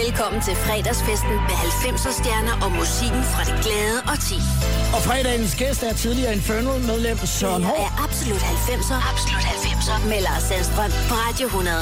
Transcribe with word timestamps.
Velkommen 0.00 0.40
til 0.42 0.54
fredagsfesten 0.66 1.34
med 1.48 1.56
90'er 1.84 2.12
stjerner 2.20 2.54
og 2.64 2.70
musikken 2.80 3.22
fra 3.32 3.42
det 3.48 3.56
glade 3.64 3.98
og 4.12 4.16
ti. 4.28 4.38
Og 4.96 5.00
fredagens 5.08 5.54
gæst 5.54 5.82
er 5.82 5.94
tidligere 5.94 6.32
Infernal-medlem 6.38 7.18
Søren 7.26 7.64
Hård. 7.64 7.78
er 7.86 8.04
Absolut 8.04 8.42
90'er. 8.54 8.98
Absolut 9.12 9.44
90'er. 9.54 10.08
Med 10.08 10.20
Lars 10.26 10.42
Sandstrøm 10.42 10.90
på 11.08 11.14
Radio 11.24 11.46
100. 11.46 11.76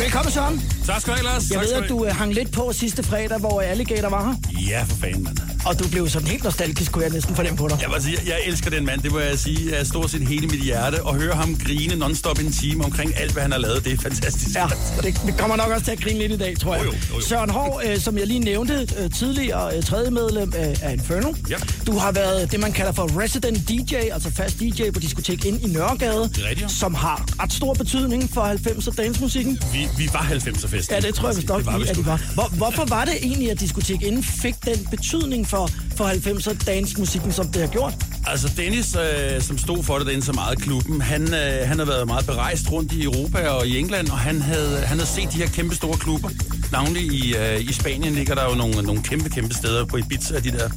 Velkommen, 0.00 0.32
Søren. 0.32 0.56
Tak 0.86 1.00
skal 1.00 1.10
du 1.12 1.16
have, 1.18 1.26
Lars. 1.30 1.50
Jeg 1.50 1.58
tak 1.58 1.66
ved, 1.66 1.72
at 1.82 1.88
du 1.88 2.04
øh, 2.04 2.10
hang 2.20 2.34
lidt 2.34 2.52
på 2.52 2.72
sidste 2.72 3.02
fredag, 3.02 3.38
hvor 3.38 3.60
Alligator 3.60 4.08
var 4.08 4.22
her. 4.28 4.34
Ja, 4.70 4.82
for 4.88 4.96
fanden, 4.96 5.24
mand. 5.24 5.51
Og 5.64 5.78
du 5.78 5.88
blev 5.88 6.08
sådan 6.08 6.28
helt 6.28 6.44
nostalgisk, 6.44 6.92
kunne 6.92 7.04
jeg 7.04 7.12
næsten 7.12 7.36
fornemme 7.36 7.56
på 7.56 7.68
dig. 7.68 7.78
Jeg, 7.80 7.90
vil 7.94 8.02
sige, 8.02 8.18
jeg 8.26 8.40
elsker 8.46 8.70
den 8.70 8.84
mand, 8.86 9.00
det 9.00 9.12
må 9.12 9.18
jeg 9.18 9.38
sige. 9.38 9.76
Jeg 9.76 9.86
stort 9.86 10.10
set 10.10 10.28
hele 10.28 10.46
mit 10.46 10.60
hjerte. 10.60 11.02
Og 11.02 11.14
høre 11.14 11.34
ham 11.34 11.58
grine 11.58 11.94
non-stop 11.96 12.38
en 12.38 12.52
time 12.52 12.84
omkring 12.84 13.16
alt, 13.16 13.32
hvad 13.32 13.42
han 13.42 13.52
har 13.52 13.58
lavet, 13.58 13.84
det 13.84 13.92
er 13.92 13.96
fantastisk. 13.96 14.56
Ja, 14.56 14.66
det, 15.02 15.20
det 15.26 15.36
kommer 15.38 15.56
nok 15.56 15.68
også 15.70 15.84
til 15.84 15.92
at 15.92 16.00
grine 16.00 16.18
lidt 16.18 16.32
i 16.32 16.36
dag, 16.36 16.58
tror 16.58 16.74
jeg. 16.74 16.84
Jo, 16.84 16.90
jo, 16.90 16.96
jo, 17.10 17.14
jo. 17.14 17.20
Søren 17.20 17.50
Hård, 17.50 17.82
øh, 17.84 17.98
som 17.98 18.18
jeg 18.18 18.26
lige 18.26 18.40
nævnte, 18.40 18.88
øh, 18.98 19.10
tidligere 19.10 19.76
øh, 19.76 19.82
tredje 19.82 20.10
medlem 20.10 20.52
af, 20.56 20.76
af 20.82 20.92
Inferno. 20.92 21.32
Ja. 21.50 21.56
Du 21.86 21.92
har 21.92 22.12
været 22.12 22.52
det, 22.52 22.60
man 22.60 22.72
kalder 22.72 22.92
for 22.92 23.20
resident 23.20 23.68
DJ, 23.68 23.94
altså 23.94 24.30
fast 24.30 24.60
DJ 24.60 24.90
på 24.90 25.00
diskotek 25.00 25.44
ind 25.44 25.64
i 25.64 25.72
Nørregade, 25.72 26.30
rigtigt, 26.48 26.70
som 26.70 26.94
har 26.94 27.26
ret 27.42 27.52
stor 27.52 27.74
betydning 27.74 28.30
for 28.34 28.40
90'er 28.40 28.94
dansmusikken. 29.02 29.58
Vi, 29.72 29.88
vi 29.98 30.10
var 30.12 30.20
90'er 30.20 30.68
festen. 30.68 30.94
Ja, 30.94 31.00
det 31.00 31.14
tror 31.14 31.28
jeg 31.28 31.36
vist 31.36 31.48
nok 31.48 31.58
Det 31.58 31.66
var 31.66 31.72
vi 31.72 31.78
lige, 31.78 31.90
at 31.90 31.96
de 31.96 32.06
var. 32.06 32.20
Hvor, 32.34 32.48
hvorfor 32.56 32.84
var 32.84 33.04
det 33.04 33.14
egentlig, 33.22 33.50
at 33.50 33.60
diskotek 33.60 34.02
inden 34.02 34.22
fik 34.22 34.54
den 34.64 34.88
betydning 34.90 35.48
for, 35.52 35.66
for 35.96 36.04
90'er 36.04 36.64
dansmusikken, 36.64 37.32
som 37.32 37.46
det 37.46 37.60
har 37.60 37.68
gjort? 37.68 37.94
Altså 38.26 38.48
Dennis, 38.56 38.96
øh, 38.96 39.42
som 39.42 39.58
stod 39.58 39.82
for 39.82 39.98
det 39.98 40.06
derinde 40.06 40.24
så 40.24 40.32
meget 40.32 40.58
i 40.58 40.62
klubben, 40.62 41.00
han, 41.00 41.22
øh, 41.34 41.68
han 41.68 41.78
har 41.78 41.84
været 41.84 42.06
meget 42.06 42.26
berejst 42.26 42.72
rundt 42.72 42.92
i 42.92 43.04
Europa 43.04 43.48
og 43.48 43.66
i 43.66 43.78
England, 43.78 44.08
og 44.08 44.18
han 44.18 44.42
havde, 44.42 44.76
han 44.78 44.98
havde 44.98 45.10
set 45.10 45.32
de 45.32 45.38
her 45.38 45.46
kæmpe 45.46 45.74
store 45.74 45.96
klubber. 45.96 46.28
Navnlig 46.72 47.02
i, 47.02 47.36
øh, 47.36 47.60
i 47.60 47.72
Spanien 47.72 48.14
ligger 48.14 48.34
der 48.34 48.44
jo 48.50 48.54
nogle, 48.54 48.82
nogle 48.82 49.02
kæmpe, 49.02 49.28
kæmpe 49.30 49.54
steder 49.54 49.84
på 49.84 49.96
Ibiza 49.96 50.36
og 50.36 50.44
de 50.44 50.50
der, 50.50 50.68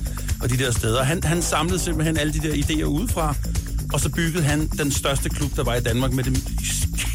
og 0.41 0.49
de 0.49 0.57
der 0.57 0.71
steder. 0.71 1.03
Han, 1.03 1.23
han 1.23 1.41
samlede 1.41 1.79
simpelthen 1.79 2.17
alle 2.17 2.33
de 2.33 2.39
der 2.39 2.53
idéer 2.53 2.83
udefra, 2.83 3.35
og 3.93 3.99
så 3.99 4.09
byggede 4.09 4.43
han 4.43 4.67
den 4.67 4.91
største 4.91 5.29
klub, 5.29 5.55
der 5.55 5.63
var 5.63 5.75
i 5.75 5.81
Danmark 5.81 6.13
med 6.13 6.23
det 6.23 6.43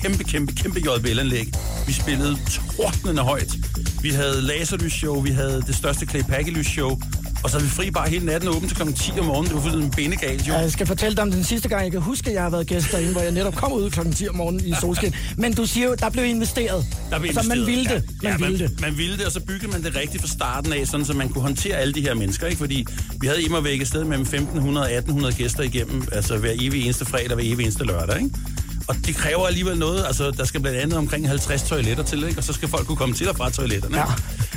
kæmpe, 0.03 0.25
kæmpe, 0.25 0.53
kæmpe 0.53 0.81
JBL-anlæg. 0.81 1.49
Vi 1.87 1.93
spillede 1.93 2.39
tordnende 2.77 3.23
højt. 3.23 3.57
Vi 4.03 4.11
havde 4.11 4.43
laserlysshow, 4.43 5.21
vi 5.21 5.31
havde 5.31 5.63
det 5.67 5.75
største 5.75 6.07
Clay 6.07 6.23
Pakke-lysshow, 6.23 6.99
og 7.43 7.51
så 7.51 7.57
havde 7.57 7.71
vi 7.71 7.75
fri 7.75 7.91
bare 7.91 8.09
hele 8.09 8.27
natten 8.27 8.49
åben 8.49 8.69
til 8.69 8.77
kl. 8.77 8.93
10 8.93 9.13
om 9.19 9.27
morgenen. 9.27 9.47
Det 9.47 9.55
var 9.55 9.61
fuldstændig 9.61 9.91
bindegalt, 9.91 10.49
jo. 10.49 10.53
Jeg 10.53 10.73
skal 10.73 10.87
fortælle 10.87 11.17
dig 11.17 11.23
om 11.23 11.31
den 11.31 11.45
sidste 11.45 11.69
gang, 11.69 11.83
jeg 11.83 11.93
kan 11.93 12.01
huske, 12.01 12.29
at 12.29 12.35
jeg 12.35 12.43
har 12.43 12.51
været 12.51 12.67
gæst 12.67 12.93
derinde, 12.93 13.13
hvor 13.13 13.21
jeg 13.21 13.33
netop 13.33 13.55
kom 13.55 13.73
ud 13.73 13.91
klokken 13.91 14.15
10 14.15 14.29
om 14.29 14.35
morgenen 14.37 14.67
i 14.67 14.75
solskin. 14.81 15.15
Men 15.37 15.55
du 15.55 15.67
siger 15.67 15.87
jo, 15.87 15.95
der 15.95 16.11
blev 16.11 16.25
investeret. 16.25 16.87
Der 17.11 17.19
blev 17.19 17.29
altså, 17.37 17.49
man 17.49 17.67
ville 17.67 17.85
det. 17.85 18.05
Man 18.23 18.33
ja, 18.33 18.37
ville 18.37 18.59
man, 18.59 18.69
det. 18.69 18.81
Man 18.81 18.97
ville 18.97 19.17
det, 19.17 19.27
og 19.27 19.33
så 19.33 19.41
byggede 19.41 19.73
man 19.73 19.83
det 19.83 19.97
rigtigt 19.97 20.23
fra 20.23 20.29
starten 20.29 20.73
af, 20.73 20.87
sådan 20.87 21.07
så 21.07 21.13
man 21.13 21.29
kunne 21.29 21.43
håndtere 21.43 21.77
alle 21.77 21.95
de 21.95 22.01
her 22.01 22.15
mennesker, 22.15 22.47
ikke? 22.47 22.59
Fordi 22.59 22.87
vi 23.21 23.27
havde 23.27 23.43
immer 23.43 23.61
væk 23.61 23.81
et 23.81 23.89
sted 23.89 24.05
mellem 24.05 24.23
1500 24.23 24.87
og 24.87 24.93
1800 24.93 25.35
gæster 25.35 25.63
igennem, 25.63 26.09
altså 26.13 26.37
hver 26.37 26.53
evig 26.61 26.85
eneste 26.85 27.05
fredag, 27.05 27.35
hver 27.35 27.45
evig 27.45 27.63
eneste 27.63 27.85
lørdag, 27.85 28.17
ikke? 28.17 28.31
Og 28.91 28.97
det 29.07 29.17
kræver 29.17 29.47
alligevel 29.47 29.79
noget, 29.79 30.05
altså 30.07 30.31
der 30.31 30.45
skal 30.45 30.61
blandt 30.61 30.79
andet 30.79 30.99
omkring 30.99 31.29
50 31.29 31.63
toiletter 31.63 32.05
til, 32.05 32.25
ikke? 32.29 32.39
Og 32.39 32.45
så 32.45 32.53
skal 32.53 32.69
folk 32.69 32.87
kunne 32.87 32.97
komme 32.97 33.15
til 33.15 33.29
og 33.29 33.37
fra 33.37 33.51
toiletterne. 33.51 33.97
Ja. 33.99 34.05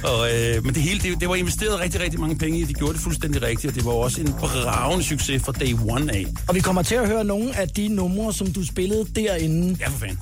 Og, 0.09 0.33
øh, 0.33 0.65
men 0.65 0.73
det 0.73 0.83
hele, 0.83 0.99
det, 0.99 1.21
det, 1.21 1.29
var 1.29 1.35
investeret 1.35 1.79
rigtig, 1.79 2.01
rigtig 2.01 2.19
mange 2.19 2.37
penge 2.37 2.59
i. 2.59 2.63
De 2.63 2.73
gjorde 2.73 2.93
det 2.93 3.01
fuldstændig 3.01 3.41
rigtigt, 3.41 3.71
og 3.71 3.75
det 3.75 3.85
var 3.85 3.91
også 3.91 4.21
en 4.21 4.33
bravende 4.39 5.03
succes 5.03 5.43
fra 5.43 5.51
day 5.51 5.73
one 5.89 6.13
af. 6.13 6.25
Og 6.47 6.55
vi 6.55 6.59
kommer 6.59 6.81
til 6.81 6.95
at 6.95 7.07
høre 7.07 7.23
nogle 7.23 7.57
af 7.57 7.69
de 7.69 7.87
numre, 7.87 8.33
som 8.33 8.53
du 8.53 8.65
spillede 8.65 9.05
derinde 9.15 9.77
Ja, 9.79 9.87
for 9.87 9.99
fanden. 9.99 10.19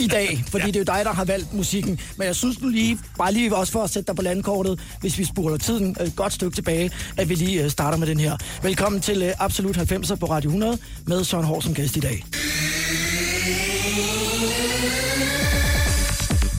i 0.00 0.06
dag, 0.06 0.42
fordi 0.50 0.64
ja. 0.64 0.66
det 0.66 0.76
er 0.76 0.80
jo 0.80 0.98
dig, 0.98 1.04
der 1.04 1.12
har 1.12 1.24
valgt 1.24 1.54
musikken. 1.54 2.00
Men 2.16 2.26
jeg 2.26 2.36
synes 2.36 2.60
nu 2.60 2.68
lige, 2.68 2.98
bare 3.18 3.32
lige 3.32 3.56
også 3.56 3.72
for 3.72 3.82
at 3.82 3.90
sætte 3.90 4.06
dig 4.06 4.16
på 4.16 4.22
landkortet, 4.22 4.80
hvis 5.00 5.18
vi 5.18 5.24
spoler 5.24 5.56
tiden 5.56 5.96
et 6.00 6.12
godt 6.16 6.32
stykke 6.32 6.54
tilbage, 6.54 6.90
at 7.16 7.28
vi 7.28 7.34
lige 7.34 7.64
øh, 7.64 7.70
starter 7.70 7.98
med 7.98 8.06
den 8.06 8.20
her. 8.20 8.36
Velkommen 8.62 9.00
til 9.00 9.22
øh, 9.22 9.32
Absolut 9.38 9.76
90'er 9.76 10.14
på 10.14 10.26
Radio 10.26 10.48
100 10.48 10.78
med 11.06 11.24
Søren 11.24 11.44
Hård 11.44 11.62
som 11.62 11.74
gæst 11.74 11.96
i 11.96 12.00
dag. 12.00 12.24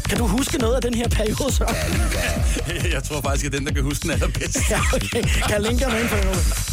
Kan 0.09 0.17
du 0.17 0.27
huske 0.27 0.57
noget 0.57 0.75
af 0.75 0.81
den 0.81 0.93
her 0.93 1.07
periode 1.09 1.51
så? 1.51 1.75
jeg 2.93 3.03
tror 3.03 3.21
faktisk, 3.21 3.45
at 3.45 3.51
den, 3.51 3.65
der 3.65 3.73
kan 3.73 3.83
huske 3.83 4.03
den 4.03 4.11
allerbedst. 4.11 4.57
ja, 4.69 4.79
okay. 4.93 5.23
Kalinka 5.49 5.87
med 5.89 5.99
ind 5.99 6.09
på 6.09 6.15
noget. 6.15 6.64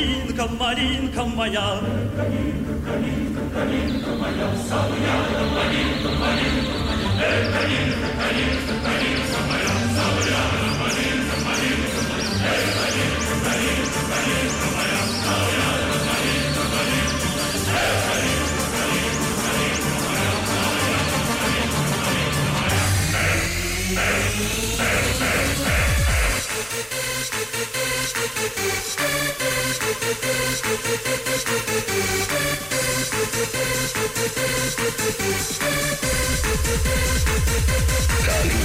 Калинка, 0.00 0.46
малинка 0.58 1.24
моя. 1.24 1.80
Калинка, 2.16 2.74
калинка, 2.86 3.40
э, 3.40 3.52
калинка 3.52 4.10
моя, 4.18 4.48
э, 4.48 4.64
сам 4.66 4.88
рядом, 5.04 5.48
малинка, 5.56 6.08
малинка 6.20 6.80
моя. 6.88 7.28
Эй, 7.28 7.44
калинка, 7.52 8.08
малинка, 8.24 8.72
малинка 13.44 14.00
моя. 14.08 14.69
Καλή 38.26 38.60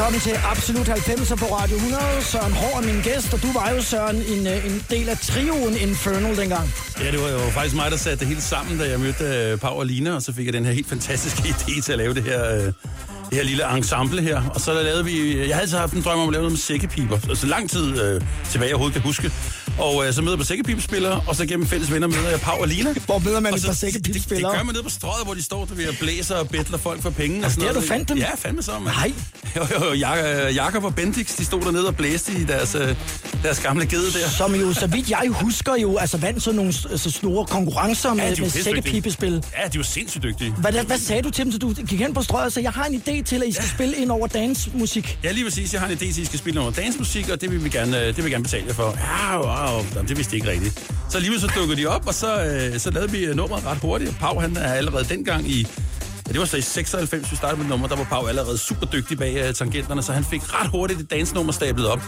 Velkommen 0.00 0.20
til 0.20 0.36
Absolut 0.44 0.88
90 0.88 1.28
på 1.28 1.44
Radio 1.44 1.76
100. 1.76 2.02
Søren 2.20 2.52
Hård 2.52 2.82
er 2.82 2.86
min 2.92 3.02
gæst, 3.02 3.34
og 3.34 3.42
du 3.42 3.52
var 3.52 3.70
jo, 3.70 3.82
Søren, 3.82 4.16
en, 4.16 4.46
øh, 4.46 4.66
en 4.66 4.82
del 4.90 5.08
af 5.08 5.18
trioen 5.18 5.76
Infernal 5.76 6.36
dengang. 6.36 6.74
Ja, 7.00 7.10
det 7.10 7.20
var 7.20 7.28
jo 7.28 7.38
faktisk 7.38 7.76
mig, 7.76 7.90
der 7.90 7.96
satte 7.96 8.18
det 8.18 8.28
hele 8.28 8.40
sammen, 8.40 8.78
da 8.78 8.90
jeg 8.90 9.00
mødte 9.00 9.24
øh, 9.24 9.58
Pau 9.58 9.78
og 9.78 9.86
Lina, 9.86 10.14
og 10.14 10.22
så 10.22 10.32
fik 10.32 10.46
jeg 10.46 10.52
den 10.52 10.64
her 10.64 10.72
helt 10.72 10.88
fantastiske 10.88 11.42
idé 11.52 11.82
til 11.82 11.92
at 11.92 11.98
lave 11.98 12.14
det 12.14 12.22
her, 12.22 12.54
øh, 12.54 12.60
det 12.60 12.74
her 13.32 13.42
lille 13.42 13.76
ensemble 13.76 14.22
her. 14.22 14.42
Og 14.54 14.60
så 14.60 14.82
lavede 14.82 15.04
vi, 15.04 15.38
jeg 15.38 15.56
havde 15.56 15.62
altid 15.62 15.78
haft 15.78 15.92
en 15.92 16.02
drøm 16.02 16.18
om 16.18 16.28
at 16.28 16.32
lave 16.32 16.42
noget 16.42 16.52
med 16.52 16.58
sækkepiber, 16.58 17.18
altså 17.28 17.46
lang 17.46 17.70
tid 17.70 18.02
øh, 18.02 18.20
tilbage, 18.50 18.68
jeg 18.68 18.74
overhovedet 18.74 18.94
kan 18.94 19.02
huske. 19.02 19.32
Og 19.80 19.96
uh, 19.96 20.04
så 20.12 20.22
møder 20.22 20.32
jeg 20.32 20.38
på 20.38 20.44
sækkepibespillere, 20.44 21.22
og 21.26 21.36
så 21.36 21.46
gennem 21.46 21.66
fælles 21.66 21.92
venner 21.92 22.08
møder 22.08 22.30
jeg 22.30 22.40
Pau 22.40 22.60
og 22.60 22.68
Lina. 22.68 22.92
Hvor 23.06 23.18
møder 23.18 23.40
man 23.40 23.54
et 23.54 23.60
så- 23.60 23.66
par 23.66 23.72
det, 23.72 23.80
det 23.82 23.92
sækkepibespillere? 23.92 24.56
gør 24.56 24.62
man 24.62 24.72
nede 24.74 24.82
på 24.84 24.90
strøget, 24.90 25.24
hvor 25.24 25.34
de 25.34 25.42
står 25.42 25.64
der 25.64 25.74
ved 25.74 25.84
at 25.84 25.96
blæse 26.00 26.36
og 26.36 26.48
bedler 26.48 26.78
folk 26.78 27.02
for 27.02 27.10
penge. 27.10 27.44
Og 27.46 27.54
det 27.54 27.62
er, 27.68 27.72
du 27.72 27.80
fandt 27.80 28.08
dem? 28.08 28.18
Ja, 28.18 28.34
fandme 28.36 28.62
så, 28.62 28.72
mand. 28.72 28.84
Nej. 28.84 29.12
Jo, 29.56 29.66
jo, 29.74 29.84
jo, 29.84 30.06
Jak- 30.06 30.54
Jakob 30.54 30.84
og 30.84 30.94
Bendix, 30.94 31.36
de 31.36 31.44
stod 31.44 31.60
dernede 31.60 31.86
og 31.86 31.96
blæste 31.96 32.32
i 32.32 32.44
deres, 32.44 32.74
øh, 32.74 32.94
deres 33.42 33.60
gamle 33.60 33.86
gede 33.86 34.12
der. 34.12 34.28
Som 34.28 34.54
jo, 34.54 34.72
så 34.72 34.86
vidt 34.86 35.10
jeg 35.10 35.28
husker 35.30 35.76
jo, 35.76 35.96
altså 35.96 36.16
vandt 36.16 36.42
sådan 36.42 36.56
nogle 36.56 36.72
så 36.72 37.10
store 37.10 37.46
konkurrencer 37.46 38.14
med, 38.14 38.36
jo 38.36 38.42
med 38.44 38.50
sækkepibespil. 38.50 39.32
Ja, 39.32 39.38
de 39.38 39.44
er 39.62 39.70
jo 39.76 39.82
sindssygt 39.82 40.22
dygtige. 40.24 40.50
Hvad, 40.58 40.72
hvad 40.72 40.98
sagde 40.98 41.22
du 41.22 41.30
til 41.30 41.44
dem, 41.44 41.52
så 41.52 41.58
du 41.58 41.72
gik 41.72 42.00
hen 42.00 42.14
på 42.14 42.22
strøget 42.22 42.52
sagde, 42.52 42.64
jeg 42.64 42.72
har 42.72 42.84
en 42.84 43.02
idé 43.08 43.22
til, 43.22 43.42
at 43.42 43.48
I 43.48 43.52
skal 43.52 43.68
spille 43.68 43.96
ind 43.96 44.10
over 44.10 44.26
dansmusik? 44.26 45.18
Ja, 45.24 45.32
lige 45.32 45.44
præcis. 45.44 45.72
Jeg 45.72 45.80
har 45.80 45.88
en 45.88 45.94
idé 45.94 45.98
til, 45.98 46.06
at 46.08 46.16
I 46.18 46.24
skal 46.24 46.38
spille 46.38 46.60
noget 46.60 46.76
dansmusik, 46.76 47.28
og 47.28 47.40
det 47.40 47.50
vil 47.50 47.64
vi 47.64 47.68
gerne, 47.68 48.00
øh, 48.00 48.06
det 48.06 48.16
vil 48.16 48.24
vi 48.24 48.30
gerne 48.30 48.44
betale 48.44 48.64
jer 48.68 48.74
for. 48.74 48.98
Ja, 49.00 49.38
wow, 49.38 49.69
Jamen, 49.78 50.08
det 50.08 50.16
vidste 50.16 50.30
de 50.30 50.36
ikke 50.36 50.50
rigtigt. 50.50 50.92
Så 51.10 51.16
alligevel 51.18 51.40
så 51.40 51.50
dukkede 51.56 51.80
de 51.80 51.86
op, 51.86 52.06
og 52.06 52.14
så, 52.14 52.44
øh, 52.44 52.78
så 52.78 52.90
lavede 52.90 53.10
vi 53.10 53.24
øh, 53.24 53.36
nummeret 53.36 53.66
ret 53.66 53.78
hurtigt. 53.78 54.18
Pau, 54.18 54.38
han 54.40 54.56
er 54.56 54.72
allerede 54.72 55.04
dengang 55.04 55.48
i... 55.48 55.66
Det 56.30 56.38
var 56.40 56.44
så 56.44 56.56
i 56.56 56.60
96, 56.60 57.30
vi 57.30 57.36
startede 57.36 57.60
med 57.60 57.68
nummer. 57.68 57.88
Der 57.88 57.96
var 57.96 58.04
Pau 58.04 58.26
allerede 58.26 58.58
super 58.58 58.86
dygtig 58.86 59.18
bag 59.18 59.48
uh, 59.48 59.54
tangenterne, 59.54 60.02
så 60.02 60.12
han 60.12 60.24
fik 60.24 60.54
ret 60.54 60.70
hurtigt 60.70 61.00
et 61.00 61.10
dansnummer 61.10 61.52
stablet 61.52 61.86
op. 61.86 62.00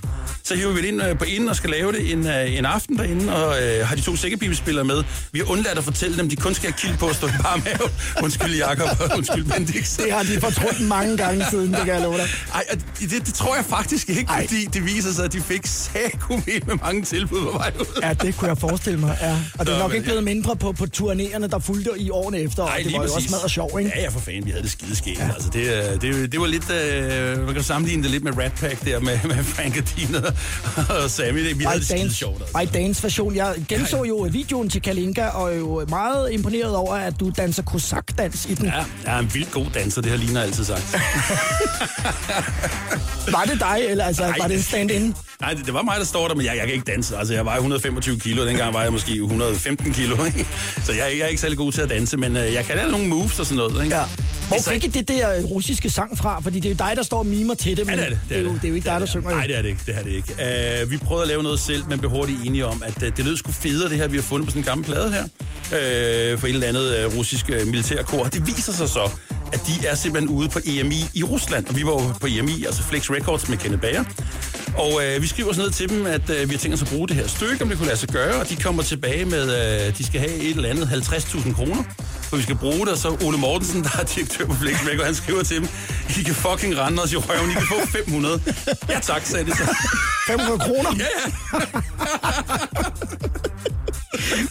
Så 0.43 0.55
hiver 0.57 0.73
vi 0.73 0.81
det 0.81 0.89
ind 0.89 1.03
uh, 1.03 1.19
på 1.19 1.25
inden 1.25 1.49
og 1.49 1.57
skal 1.57 1.71
lave 1.71 1.93
det 1.93 2.13
en, 2.13 2.19
uh, 2.19 2.59
en 2.59 2.67
aften 2.67 2.99
derinde, 2.99 3.37
og 3.37 3.49
uh, 3.49 3.87
har 3.89 3.97
de 3.97 4.01
to 4.01 4.17
sækkepibespillere 4.17 4.85
med. 4.85 5.05
Vi 5.33 5.39
har 5.39 5.51
undladt 5.51 5.79
at 5.79 5.85
fortælle 5.85 6.17
dem, 6.19 6.29
de 6.29 6.37
kun 6.37 6.55
skal 6.55 6.71
have 6.71 6.79
kild 6.79 6.99
på 6.99 7.07
at 7.07 7.17
stå 7.17 7.27
i 7.27 7.31
bare 7.43 7.59
mave. 7.59 7.89
Undskyld 8.25 8.55
Jakob, 8.57 8.89
undskyld 9.17 9.45
Bendix. 9.45 9.97
Det 9.97 10.13
har 10.13 10.23
de 10.23 10.41
fortrudt 10.41 10.81
mange 10.81 11.17
gange 11.17 11.47
siden, 11.51 11.73
det 11.75 11.85
kan 11.85 11.95
jeg 11.95 12.03
love 12.03 12.17
dig. 12.17 12.29
Ej, 12.55 12.65
det, 13.01 13.27
det 13.27 13.35
tror 13.35 13.57
jeg 13.57 13.65
faktisk 13.65 14.09
ikke, 14.09 14.25
Ej. 14.29 14.47
Fordi 14.47 14.65
det 14.65 14.85
viser 14.85 15.13
sig, 15.13 15.25
at 15.25 15.33
de 15.33 15.41
fik 15.41 15.67
sækumet 15.67 16.67
med 16.67 16.75
mange 16.85 17.03
tilbud 17.03 17.43
på 17.43 17.51
vej 17.59 17.73
ud. 17.81 18.01
Ja, 18.03 18.13
det 18.13 18.37
kunne 18.37 18.49
jeg 18.49 18.59
forestille 18.59 18.99
mig, 18.99 19.19
ja. 19.21 19.37
Og 19.59 19.67
det 19.67 19.73
er 19.73 19.77
Nå, 19.77 19.83
nok 19.83 19.91
men 19.91 19.97
ikke 19.97 20.05
blevet 20.05 20.25
mindre 20.25 20.57
på, 20.57 20.73
på 20.73 20.87
turnéerne, 20.97 21.47
der 21.47 21.59
fulgte 21.59 21.91
i 21.97 22.11
årene 22.11 22.39
efter, 22.39 22.63
og 22.63 22.69
Ej, 22.69 22.77
det 22.77 22.87
var 22.87 22.93
jo 22.93 23.03
præcis. 23.03 23.17
også 23.17 23.29
smadret 23.29 23.51
sjov, 23.51 23.79
ikke? 23.79 23.93
Ja, 23.97 24.03
ja, 24.03 24.12
for 24.12 24.20
fanden, 24.20 24.47
vi 24.47 24.50
havde 24.50 24.62
det 24.62 24.70
skide 24.70 24.97
skægt. 24.97 25.19
Ja. 25.19 25.31
Altså, 25.35 25.50
det, 25.53 25.61
øh, 25.61 26.00
det, 26.00 26.32
det, 26.32 26.41
var 26.41 26.47
lidt, 26.47 26.70
øh, 26.70 27.47
man 27.47 27.55
kan 27.55 27.62
sammenligne 27.62 28.03
det 28.03 28.11
lidt 28.11 28.25
med 28.25 28.38
Rat 28.38 28.53
Pack 28.53 28.85
der 28.85 29.00
med, 29.00 29.19
med 29.25 29.44
Frank 29.44 29.76
og 29.76 29.85
Dina 29.97 30.19
og 31.03 31.11
Sammy. 31.11 31.49
Det, 31.49 31.59
vi 31.59 31.64
havde 31.64 31.79
det 31.79 31.88
skide 31.88 32.14
sjovt. 32.14 32.41
Altså. 32.41 32.53
Ej, 32.55 32.69
Dance 32.75 33.03
version. 33.03 33.37
Jeg 33.37 33.55
genså 33.69 34.05
jo 34.05 34.29
videoen 34.31 34.69
til 34.69 34.82
Kalinka, 34.82 35.26
og 35.26 35.53
er 35.53 35.56
jo 35.56 35.87
meget 35.88 36.32
imponeret 36.32 36.76
over, 36.76 36.94
at 36.94 37.20
du 37.20 37.32
danser 37.37 37.62
kosakdans 37.62 38.47
i 38.47 38.55
den. 38.55 38.67
Ja, 38.67 38.85
jeg 39.05 39.17
er 39.17 39.19
en 39.19 39.35
vildt 39.35 39.50
god 39.50 39.67
danser, 39.75 40.03
det 40.03 40.11
har 40.11 40.19
Lina 40.19 40.41
altid 40.41 40.64
sagt. 40.64 40.97
Var 43.32 43.44
det 43.44 43.61
dig, 43.61 43.79
eller 43.88 44.05
altså, 44.05 44.23
Ej. 44.23 44.37
var 44.41 44.49
det 44.49 44.64
stand-in? 44.64 45.14
Nej, 45.43 45.55
det, 45.55 45.67
det 45.67 45.75
var 45.75 45.83
mig, 45.83 45.94
der 45.99 46.05
står 46.05 46.29
der, 46.29 46.35
men 46.35 46.47
jeg, 46.47 46.56
jeg 46.56 46.65
kan 46.67 46.75
ikke 46.75 46.91
danse. 46.93 47.17
Altså, 47.17 47.35
jeg 47.35 47.44
vejer 47.44 47.56
125 47.59 48.19
kilo, 48.21 48.43
og 48.43 48.49
dengang 48.49 48.75
var 48.75 48.83
jeg 48.83 48.93
måske 48.93 49.12
115 49.12 49.93
kilo. 49.93 50.17
Ikke? 50.27 50.47
Så 50.85 50.93
jeg, 50.93 51.12
jeg 51.19 51.21
er 51.21 51.27
ikke 51.27 51.41
særlig 51.41 51.59
god 51.59 51.73
til 51.73 51.81
at 51.81 51.89
danse, 51.91 52.17
men 52.17 52.37
øh, 52.37 52.55
jeg 52.55 52.65
kan 52.65 52.77
lave 52.77 52.91
nogle 52.91 53.09
moves 53.09 53.41
og 53.41 53.47
sådan 53.47 53.56
noget. 53.56 53.85
Ikke? 53.85 53.97
Ja. 53.97 54.03
Hvor 54.49 54.56
Det 54.56 54.67
fik 54.67 54.85
I 54.85 54.89
det 54.89 55.09
der 55.09 55.37
øh, 55.39 55.44
russiske 55.44 55.91
sang 55.91 56.19
fra? 56.19 56.41
Fordi 56.41 56.61
det 56.61 56.67
er 56.67 56.71
jo 56.87 56.89
dig, 56.89 56.97
der 56.97 57.03
står 57.03 57.19
og 57.19 57.27
mimer 57.27 57.55
til 57.55 57.77
det, 57.77 57.87
men 57.87 57.94
Ja, 57.94 58.00
det 58.00 58.06
er 58.06 58.11
det. 58.11 58.21
det, 58.29 58.37
er 58.37 58.43
jo, 58.43 58.53
det 58.53 58.65
er 58.65 58.69
jo 58.69 58.75
ikke 58.75 58.91
dig, 58.91 59.00
der 59.00 59.06
synger. 59.06 59.31
Nej, 59.31 59.47
det. 59.47 59.49
det 59.49 59.59
er 59.59 59.62
det 59.62 59.69
ikke. 59.69 59.81
Det 59.87 59.94
er 59.99 60.03
det 60.03 60.11
ikke. 60.11 60.83
Uh, 60.85 60.91
vi 60.91 60.97
prøvede 60.99 61.23
at 61.23 61.29
lave 61.29 61.43
noget 61.43 61.61
selv, 61.61 61.85
men 61.88 61.99
blev 61.99 62.11
hurtigt 62.11 62.38
enige 62.45 62.67
om, 62.67 62.83
at 62.87 63.03
uh, 63.03 63.09
det 63.17 63.25
lød 63.25 63.37
sgu 63.37 63.53
federe, 63.53 63.88
det 63.91 63.97
her, 63.99 64.09
vi 64.09 64.17
har 64.17 64.23
fundet 64.23 64.47
på 64.47 64.50
sådan 64.50 64.61
en 64.61 64.65
gammel 64.67 64.87
plade 64.87 65.12
her. 65.12 65.23
Uh, 65.25 66.41
for 66.41 66.47
et 66.47 66.55
eller 66.55 66.67
andet 66.67 67.06
uh, 67.06 67.17
russisk 67.19 67.50
uh, 67.61 67.67
militærkor. 67.67 68.25
Det 68.25 68.47
viser 68.47 68.73
sig 68.73 68.88
så, 68.88 69.11
at 69.52 69.60
de 69.66 69.87
er 69.87 69.94
simpelthen 69.94 70.37
ude 70.37 70.49
på 70.49 70.58
EMI 70.64 71.04
i 71.14 71.22
Rusland. 71.22 71.66
Og 71.66 71.76
vi 71.76 71.87
var 71.87 71.93
jo 71.93 72.12
på 72.20 72.26
EMI, 72.26 72.64
altså 72.64 72.82
Flex 72.82 73.10
Records 73.10 73.49
med 73.49 73.58
Kenneth 73.58 73.81
Bager. 73.81 74.04
Og 74.76 74.94
uh, 74.94 75.22
vi 75.22 75.26
skriver 75.26 75.52
sådan 75.52 75.58
noget 75.58 75.75
til 75.75 75.88
dem, 75.88 76.06
at 76.06 76.31
uh, 76.31 76.49
vi 76.49 76.54
har 76.54 76.58
tænkt 76.58 76.75
os 76.75 76.82
at 76.82 76.88
bruge 76.88 77.08
det 77.08 77.16
her 77.16 77.26
stykke, 77.26 77.62
om 77.62 77.69
det 77.69 77.78
kunne 77.78 77.87
lade 77.87 77.99
sig 77.99 78.08
gøre. 78.08 78.40
Og 78.40 78.49
de 78.49 78.56
kommer 78.56 78.82
tilbage 78.82 79.25
med, 79.25 79.43
uh, 79.43 79.99
de 79.99 80.06
skal 80.06 80.20
have 80.20 80.34
et 80.34 80.56
eller 80.56 80.69
andet 80.69 80.87
50.000 80.87 81.54
kroner 81.54 81.84
for 82.32 82.37
vi 82.37 82.43
skal 82.43 82.56
bruge 82.56 82.78
det, 82.78 82.88
og 82.88 82.99
så 82.99 83.16
Ole 83.25 83.38
Mortensen, 83.38 83.84
der 83.84 83.90
er 84.00 84.04
direktør 84.04 84.46
på 84.46 84.54
Flex 84.54 84.76
Records, 84.87 85.04
han 85.06 85.14
skriver 85.14 85.43
til 85.43 85.56
dem, 85.56 85.69
I 86.19 86.22
kan 86.22 86.34
fucking 86.34 86.78
rende 86.78 87.02
os 87.02 87.12
i 87.12 87.16
røven, 87.16 87.50
I 87.50 87.54
kan 87.54 87.66
få 87.66 87.87
500. 87.87 88.43
Ja 88.88 88.99
tak, 89.00 89.22
sagde 89.25 89.46
de 89.46 89.56
så. 89.56 89.76
500 90.26 90.58
kroner, 90.58 90.90
Ja, 90.99 91.04
ja. 91.04 91.31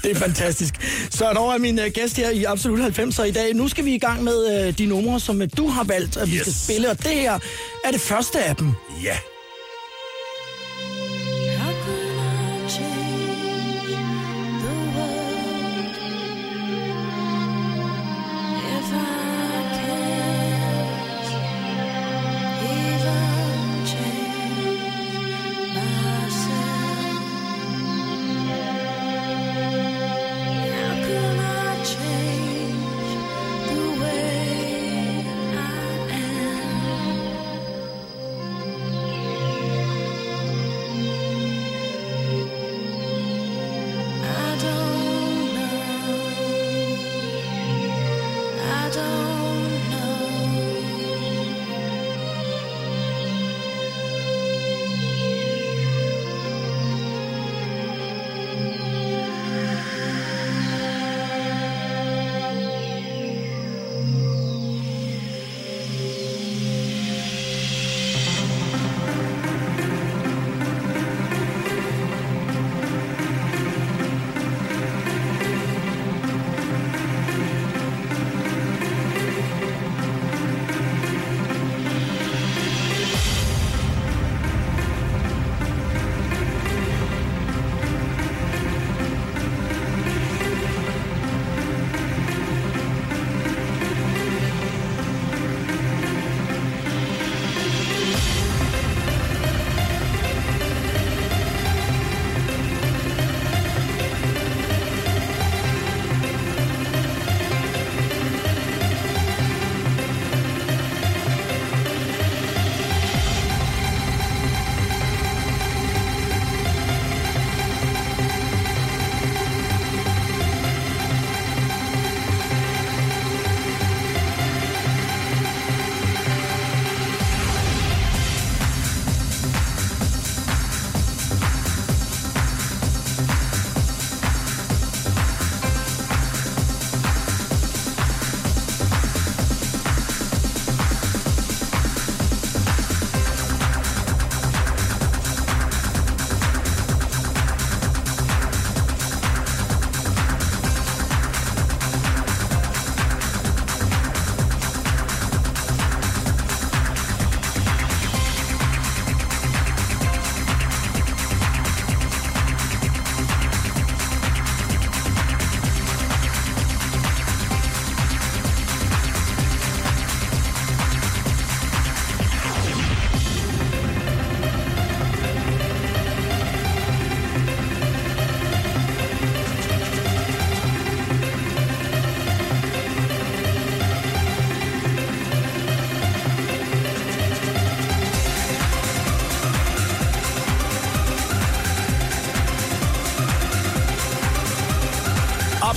det 0.03 0.11
er 0.11 0.15
fantastisk. 0.15 0.73
Søren 1.11 1.37
Over 1.37 1.53
er 1.53 1.57
min 1.57 1.79
uh, 1.79 1.85
gæst 1.93 2.17
her 2.17 2.29
i 2.29 2.43
Absolut 2.43 2.99
90'er 2.99 3.23
i 3.23 3.31
dag. 3.31 3.53
Nu 3.53 3.67
skal 3.67 3.85
vi 3.85 3.93
i 3.93 3.99
gang 3.99 4.23
med 4.23 4.67
uh, 4.67 4.73
de 4.77 4.85
numre, 4.85 5.19
som 5.19 5.41
uh, 5.41 5.47
du 5.57 5.67
har 5.67 5.83
valgt, 5.83 6.17
at 6.17 6.27
vi 6.31 6.35
Yes. 6.35 6.41
skal 6.41 6.53
spille. 6.53 6.89
Og 6.89 6.97
det 6.97 7.11
her 7.11 7.39
er 7.85 7.91
det 7.91 8.01
første 8.01 8.39
af 8.43 8.55
dem. 8.55 8.71
Ja. 9.03 9.13
How 9.17 9.30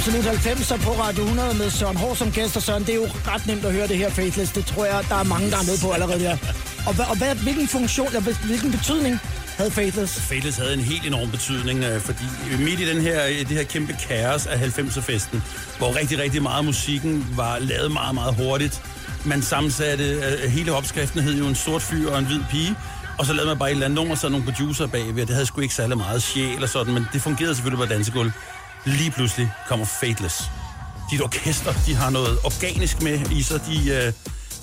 1990 0.04 0.66
så 0.66 0.76
på 0.76 0.90
Radio 0.90 1.22
100 1.22 1.54
med 1.54 1.70
Søren 1.70 1.96
Hård 1.96 2.16
som 2.16 2.32
gæst, 2.32 2.56
og 2.56 2.62
Søren, 2.62 2.82
det 2.82 2.90
er 2.90 2.94
jo 2.94 3.08
ret 3.26 3.46
nemt 3.46 3.64
at 3.64 3.72
høre 3.72 3.88
det 3.88 3.96
her 3.96 4.10
Faithless. 4.10 4.52
Det 4.52 4.66
tror 4.66 4.84
jeg, 4.84 5.04
der 5.08 5.14
er 5.14 5.22
mange, 5.22 5.50
der 5.50 5.56
er 5.56 5.66
med 5.70 5.78
på 5.82 5.90
allerede 5.90 6.20
der. 6.20 6.36
Og, 6.86 6.94
og 7.10 7.16
hvad, 7.16 7.34
hvilken 7.34 7.68
funktion, 7.68 8.08
hvilken 8.44 8.70
betydning 8.70 9.20
havde 9.58 9.70
Faithless? 9.70 10.20
Faithless 10.20 10.58
havde 10.58 10.74
en 10.74 10.80
helt 10.80 11.06
enorm 11.06 11.30
betydning, 11.30 11.84
øh, 11.84 12.00
fordi 12.00 12.24
midt 12.58 12.80
i 12.80 12.88
den 12.90 13.00
her, 13.00 13.26
det 13.26 13.48
her 13.48 13.62
kæmpe 13.62 13.96
kaos 14.08 14.46
af 14.46 14.56
90'er-festen, 14.56 15.42
hvor 15.78 15.96
rigtig, 15.96 16.18
rigtig 16.18 16.42
meget 16.42 16.64
musikken 16.64 17.26
var 17.36 17.58
lavet 17.58 17.92
meget, 17.92 18.14
meget 18.14 18.34
hurtigt. 18.34 18.82
Man 19.24 19.42
sammensatte, 19.42 20.04
øh, 20.04 20.50
hele 20.50 20.72
opskriften 20.72 21.20
hed 21.20 21.34
jo 21.34 21.46
en 21.46 21.54
sort 21.54 21.82
fyr 21.82 22.10
og 22.10 22.18
en 22.18 22.24
hvid 22.24 22.40
pige, 22.50 22.74
og 23.18 23.26
så 23.26 23.32
lavede 23.32 23.48
man 23.48 23.58
bare 23.58 23.68
et 23.68 23.72
eller 23.72 23.86
andet 23.86 23.96
nummer, 23.96 24.14
så 24.14 24.28
nogle 24.28 24.44
producer 24.44 24.86
bagved, 24.86 25.22
og 25.22 25.28
det 25.28 25.34
havde 25.34 25.46
sgu 25.46 25.60
ikke 25.60 25.74
særlig 25.74 25.96
meget 25.96 26.22
sjæl 26.22 26.62
og 26.62 26.68
sådan, 26.68 26.94
men 26.94 27.06
det 27.12 27.22
fungerede 27.22 27.54
selvfølgelig 27.54 27.86
på 27.88 27.94
dansegulv. 27.94 28.32
Lige 28.86 29.10
pludselig 29.10 29.52
kommer 29.68 29.84
Faithless. 30.00 30.42
Dit 31.10 31.22
orkester, 31.22 31.72
de 31.86 31.94
har 31.94 32.10
noget 32.10 32.38
organisk 32.44 33.02
med 33.02 33.30
i 33.30 33.42
sig, 33.42 33.60
de, 33.66 33.90
øh, 33.90 34.12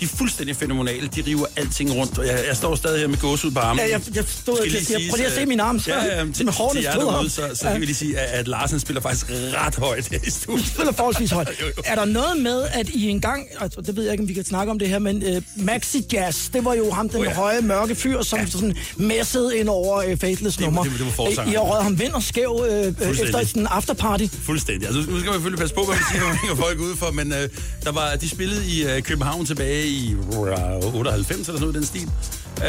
de 0.02 0.06
er 0.06 0.10
fuldstændig 0.18 0.56
fænomenale, 0.56 1.08
de 1.16 1.24
river 1.28 1.46
alting 1.56 1.96
rundt, 1.96 2.18
og 2.18 2.28
jeg, 2.28 2.44
jeg 2.48 2.58
står 2.58 2.76
stadig 2.76 3.00
her 3.00 3.08
med 3.08 3.18
gåsehud 3.18 3.52
på 3.52 3.60
armen. 3.60 3.80
Ja, 3.86 3.92
jeg, 3.92 4.02
jeg 4.16 4.24
stod 4.28 4.58
og 4.58 4.66
siger, 4.70 4.84
siges, 4.84 5.10
prøv 5.10 5.18
lige 5.18 5.28
at 5.28 5.34
se 5.34 5.46
min 5.46 5.60
arm, 5.60 5.80
så 5.80 5.92
ja, 5.92 6.18
ja, 6.20 6.26
til, 6.34 6.46
med 6.46 6.54
hårene 6.54 6.82
til 6.82 6.90
derude, 6.90 7.30
så, 7.30 7.42
så 7.54 7.68
Ja. 7.68 7.72
kan 7.72 7.82
vi 7.82 7.86
lige 7.86 7.96
sige, 7.96 8.20
at, 8.20 8.40
at 8.40 8.48
Larsen 8.48 8.80
spiller 8.80 9.02
faktisk 9.02 9.26
ret 9.30 9.76
højt 9.76 10.08
her 10.12 10.20
i 10.28 10.30
studiet. 10.30 10.68
spiller 10.74 10.92
forholdsvis 10.94 11.32
højt. 11.32 11.50
Er 11.86 11.96
der 11.96 12.06
noget 12.06 12.38
med, 12.38 12.64
at 12.74 12.90
I 12.90 13.10
engang, 13.10 13.48
altså 13.60 13.82
det 13.82 13.96
ved 13.96 14.04
jeg 14.04 14.12
ikke, 14.12 14.22
om 14.22 14.28
vi 14.28 14.34
kan 14.34 14.46
snakke 14.46 14.72
om 14.72 14.80
det 14.80 14.90
her, 14.90 15.00
men 15.00 15.24
uh, 15.38 15.66
Maxi 15.66 16.06
Jazz, 16.14 16.50
det 16.54 16.66
var 16.66 16.74
jo 16.74 16.92
ham, 16.92 17.10
den 17.10 17.20
Oh, 17.20 17.26
ja. 17.26 17.34
høje, 17.34 17.62
mørke 17.62 17.96
fyr, 17.96 18.22
som 18.22 18.40
ja. 18.40 18.46
sådan 18.46 18.76
messede 18.96 19.58
ind 19.58 19.70
over 19.70 20.12
uh, 20.12 20.18
Faithless 20.20 20.58
Det 20.58 20.66
nummer. 20.66 20.84
det 20.84 20.92
var- 21.18 21.26
det 21.28 21.38
var. 21.38 21.44
I 21.46 21.52
har 21.54 21.60
røget 21.62 21.84
ham 21.84 22.00
vind 22.00 22.12
og 22.14 22.24
skæv 22.24 22.52
uh, 22.52 22.68
efter 22.88 23.46
sådan 23.46 23.62
en 23.62 23.68
afterparty. 23.68 24.26
Fuldstændig. 24.44 24.88
Altså, 24.88 25.00
nu 25.12 25.20
skal 25.20 25.26
man 25.26 25.34
selvfølgelig 25.34 25.60
passe 25.60 25.76
på, 25.76 25.84
hvad 25.86 25.96
man 25.96 26.04
siger, 26.12 26.22
når 26.22 26.48
man 26.48 26.58
folk 26.58 26.80
ude 26.80 26.96
for, 26.98 27.12
men 27.12 27.34
øh, 27.34 27.50
der 27.84 27.92
var, 27.92 28.16
de 28.16 28.30
spillede 28.30 28.66
i 28.68 28.84
øh, 28.84 29.02
København 29.02 29.46
tilbage 29.46 29.88
i 29.92 30.16
uh, 30.16 30.96
98 30.96 31.30
eller 31.32 31.44
sådan 31.46 31.60
noget 31.60 31.76
den 31.76 31.86
stil. 31.86 32.10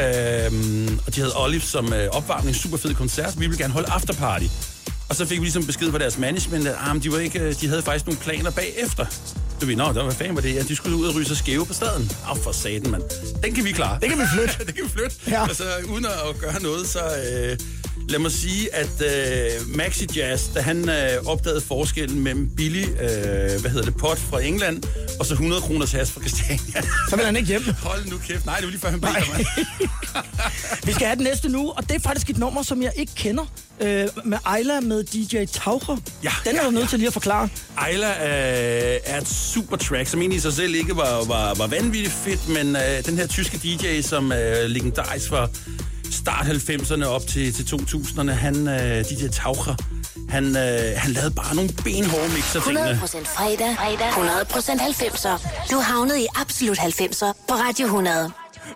Øhm, 0.00 0.98
og 1.06 1.14
de 1.14 1.20
havde 1.20 1.32
Olive 1.36 1.60
som 1.60 1.92
øh, 1.92 2.08
opvarmning, 2.10 2.56
super 2.56 2.76
fed 2.76 2.94
koncert. 2.94 3.40
Vi 3.40 3.46
ville 3.46 3.58
gerne 3.58 3.72
holde 3.72 3.90
afterparty. 3.90 4.46
Og 5.08 5.16
så 5.16 5.26
fik 5.26 5.38
vi 5.40 5.44
ligesom 5.44 5.66
besked 5.66 5.90
fra 5.90 5.98
deres 5.98 6.18
management, 6.18 6.66
at 6.66 6.76
ah, 6.80 7.02
de, 7.02 7.12
var 7.12 7.18
ikke, 7.18 7.40
øh, 7.40 7.54
de 7.60 7.68
havde 7.68 7.82
faktisk 7.82 8.06
nogle 8.06 8.20
planer 8.20 8.50
bagefter. 8.50 9.06
Så 9.60 9.66
vi, 9.66 9.74
nå, 9.74 9.84
der, 9.84 10.04
hvad 10.04 10.14
fanden 10.14 10.34
var 10.34 10.42
det? 10.42 10.54
Ja, 10.54 10.62
de 10.62 10.76
skulle 10.76 10.96
ud 10.96 11.06
og 11.06 11.14
ryge 11.14 11.24
sig 11.24 11.36
skæve 11.36 11.66
på 11.66 11.72
staden. 11.72 12.10
Af 12.28 12.36
for 12.36 12.52
saten, 12.52 12.90
mand. 12.90 13.02
Den 13.42 13.54
kan 13.54 13.64
vi 13.64 13.72
klare. 13.72 13.98
Det 14.00 14.08
kan 14.08 14.18
vi 14.18 14.24
flytte. 14.34 14.54
det 14.66 14.74
kan 14.74 14.84
vi 14.84 14.90
flytte. 14.90 15.16
Ja. 15.28 15.42
Altså, 15.42 15.64
uden 15.92 16.04
at 16.04 16.38
gøre 16.40 16.62
noget, 16.62 16.86
så... 16.86 17.00
Øh, 17.00 17.58
lad 18.08 18.18
mig 18.18 18.32
sige, 18.32 18.74
at 18.74 19.02
øh, 19.02 19.76
Maxi 19.76 20.06
Jazz, 20.16 20.42
da 20.54 20.60
han 20.60 20.88
øh, 20.88 21.26
opdagede 21.26 21.60
forskellen 21.60 22.20
mellem 22.20 22.50
billig, 22.56 22.88
øh, 22.88 23.60
hvad 23.60 23.70
hedder 23.70 23.84
det, 23.84 23.96
pot 23.96 24.18
fra 24.18 24.40
England, 24.40 24.82
og 25.20 25.26
så 25.26 25.32
100 25.34 25.62
kroners 25.62 25.92
has 25.92 26.10
fra 26.10 26.20
Christiania. 26.20 26.82
Så 27.10 27.16
vil 27.16 27.24
han 27.24 27.36
ikke 27.36 27.48
hjem. 27.48 27.62
Hold 27.82 28.06
nu 28.10 28.18
kæft. 28.18 28.46
Nej, 28.46 28.56
det 28.56 28.64
var 28.64 28.70
lige 28.70 28.80
før, 28.80 28.90
han 28.90 28.98
Nej. 28.98 29.24
mig. 29.36 29.46
Vi 30.86 30.92
skal 30.92 31.06
have 31.06 31.16
den 31.16 31.24
næste 31.24 31.48
nu, 31.48 31.70
og 31.70 31.88
det 31.88 31.96
er 31.96 32.00
faktisk 32.00 32.30
et 32.30 32.38
nummer, 32.38 32.62
som 32.62 32.82
jeg 32.82 32.92
ikke 32.96 33.12
kender. 33.16 33.44
Øh, 33.80 34.08
med 34.24 34.38
Ejla 34.46 34.80
med 34.80 35.04
DJ 35.04 35.44
Taucher. 35.44 35.96
Ja, 36.24 36.30
Den 36.44 36.56
er 36.56 36.60
ja, 36.60 36.66
du 36.66 36.70
nødt 36.70 36.82
ja. 36.82 36.88
til 36.88 36.98
lige 36.98 37.06
at 37.06 37.12
forklare. 37.12 37.48
Ejla 37.78 38.08
øh, 38.08 39.00
er 39.04 39.20
et 39.20 39.28
super 39.28 39.76
track, 39.76 40.08
som 40.08 40.20
egentlig 40.20 40.36
i 40.36 40.40
sig 40.40 40.52
selv 40.52 40.74
ikke 40.74 40.96
var, 40.96 41.24
var, 41.24 41.54
var 41.54 41.66
vanvittigt 41.66 42.14
fedt, 42.14 42.48
men 42.48 42.76
øh, 42.76 43.04
den 43.06 43.16
her 43.18 43.26
tyske 43.26 43.58
DJ, 43.58 44.00
som 44.00 44.32
er 44.34 44.66
legendarisk 44.66 45.28
fra 45.28 45.48
start 46.12 46.46
90'erne 46.46 47.04
op 47.04 47.26
til, 47.26 47.52
til 47.52 47.62
2000'erne, 47.62 48.30
han, 48.30 48.68
øh, 48.68 49.04
DJ 49.04 49.26
Taucher, 49.32 49.74
han, 50.28 50.44
øh, 50.44 50.96
han 50.96 51.12
lavede 51.12 51.30
bare 51.30 51.54
nogle 51.54 51.70
benhårde 51.84 52.28
mixer 52.34 52.60
tingene. 52.60 52.90
100% 52.90 53.26
fredag, 53.36 53.76
fredag, 53.76 54.08
100% 54.08 54.80
90'er. 54.80 55.68
Du 55.70 55.78
havnet 55.78 56.16
i 56.16 56.26
Absolut 56.40 56.78
90'er 56.78 57.32
på 57.48 57.54
Radio 57.54 57.84
100. 57.86 58.30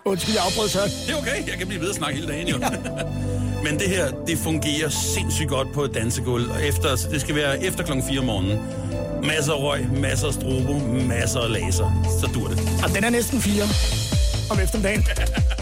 Undskyld, 0.05 0.35
jeg 0.35 0.43
afbrød 0.45 0.69
Søren. 0.69 0.91
Det 1.07 1.13
er 1.13 1.17
okay, 1.17 1.47
jeg 1.47 1.57
kan 1.57 1.67
blive 1.67 1.81
ved 1.81 1.89
at 1.89 1.95
snakke 1.95 2.15
hele 2.15 2.27
dagen 2.27 2.47
jo. 2.47 2.57
Men 3.65 3.79
det 3.79 3.89
her, 3.89 4.11
det 4.27 4.37
fungerer 4.37 4.89
sindssygt 4.89 5.49
godt 5.49 5.73
på 5.73 5.83
et 5.83 5.93
dansegulv. 5.93 6.49
Og 6.49 6.65
efter, 6.65 6.95
så 6.95 7.07
det 7.11 7.21
skal 7.21 7.35
være 7.35 7.63
efter 7.63 7.83
klokken 7.83 8.07
4 8.09 8.19
om 8.19 8.25
morgenen. 8.25 8.59
Masser 9.23 9.53
af 9.53 9.59
røg, 9.59 9.87
masser 9.91 10.27
af 10.27 10.33
strobo, 10.33 10.79
masser 11.07 11.39
af 11.39 11.51
laser. 11.51 12.03
Så 12.21 12.29
dur 12.33 12.47
det. 12.47 12.59
Og 12.83 12.95
den 12.95 13.03
er 13.03 13.09
næsten 13.09 13.41
fire 13.41 13.63
om 14.49 14.59
eftermiddagen. 14.59 15.05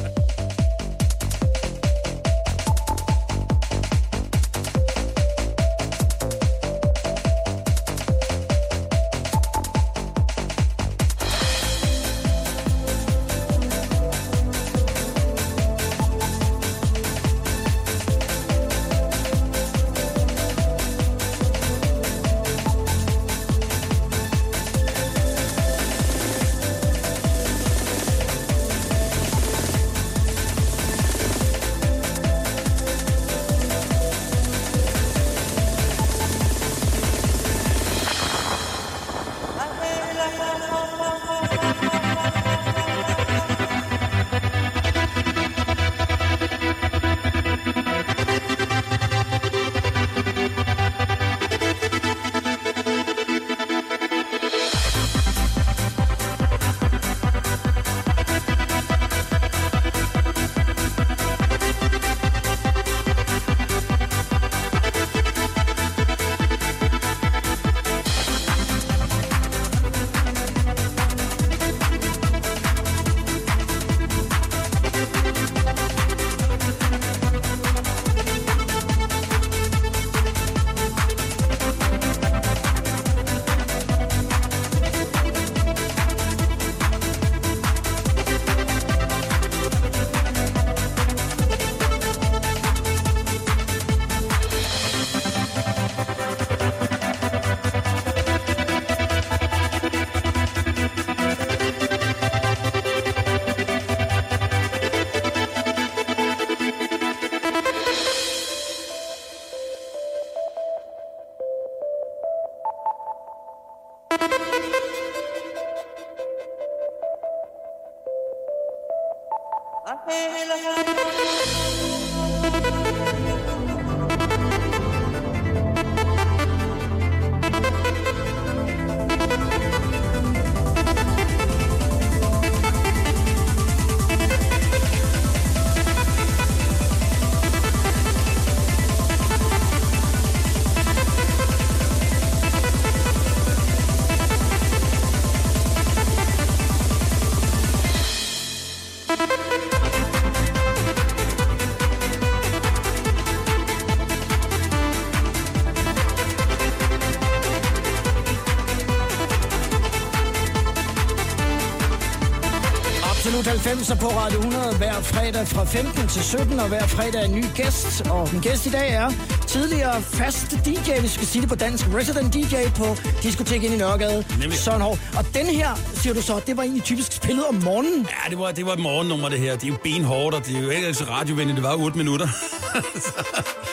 90'er 163.76 164.00
på 164.00 164.08
Radio 164.08 164.40
100 164.40 164.78
hver 164.78 165.02
fredag 165.02 165.48
fra 165.48 165.64
15 165.64 166.08
til 166.08 166.24
17, 166.24 166.60
og 166.60 166.68
hver 166.68 166.88
fredag 166.88 167.26
en 167.26 167.36
ny 167.36 167.46
gæst. 167.56 168.02
Og 168.10 168.32
den 168.32 168.42
gæst 168.42 168.66
i 168.66 168.70
dag 168.70 168.94
er 168.94 169.12
tidligere 169.48 170.02
fast 170.02 170.52
DJ, 170.66 170.92
hvis 170.92 171.04
vi 171.04 171.08
skal 171.08 171.28
sige 171.28 171.42
det 171.42 171.50
på 171.50 171.56
dansk, 171.56 171.86
resident 171.96 172.34
DJ 172.34 172.56
på 172.76 172.98
Diskotek 173.24 173.64
ind 173.64 173.74
i 173.74 173.78
Nørregade, 173.78 174.26
Nemlig. 174.40 174.58
Søren 174.58 174.82
Hård. 174.82 175.00
Og 175.18 175.26
den 175.34 175.46
her, 175.46 175.70
siger 175.94 176.14
du 176.14 176.22
så, 176.22 176.42
det 176.48 176.58
var 176.58 176.64
egentlig 176.64 176.84
typisk 176.84 177.12
spillet 177.12 177.46
om 177.46 177.56
morgenen. 177.56 178.08
Ja, 178.10 178.30
det 178.30 178.40
var, 178.40 178.52
det 178.52 178.66
var 178.66 178.74
et 178.74 178.80
morgennummer, 178.80 179.30
det 179.30 179.40
her. 179.40 179.54
Det 179.54 179.64
er 179.64 179.68
jo 179.68 179.78
benhårdt, 179.84 180.36
og 180.36 180.46
det 180.46 180.58
er 180.58 180.62
jo 180.62 180.70
ikke 180.70 180.94
så 180.94 181.04
radiovenligt. 181.10 181.56
Det 181.56 181.64
var 181.64 181.76
8 181.76 181.98
minutter. 181.98 182.28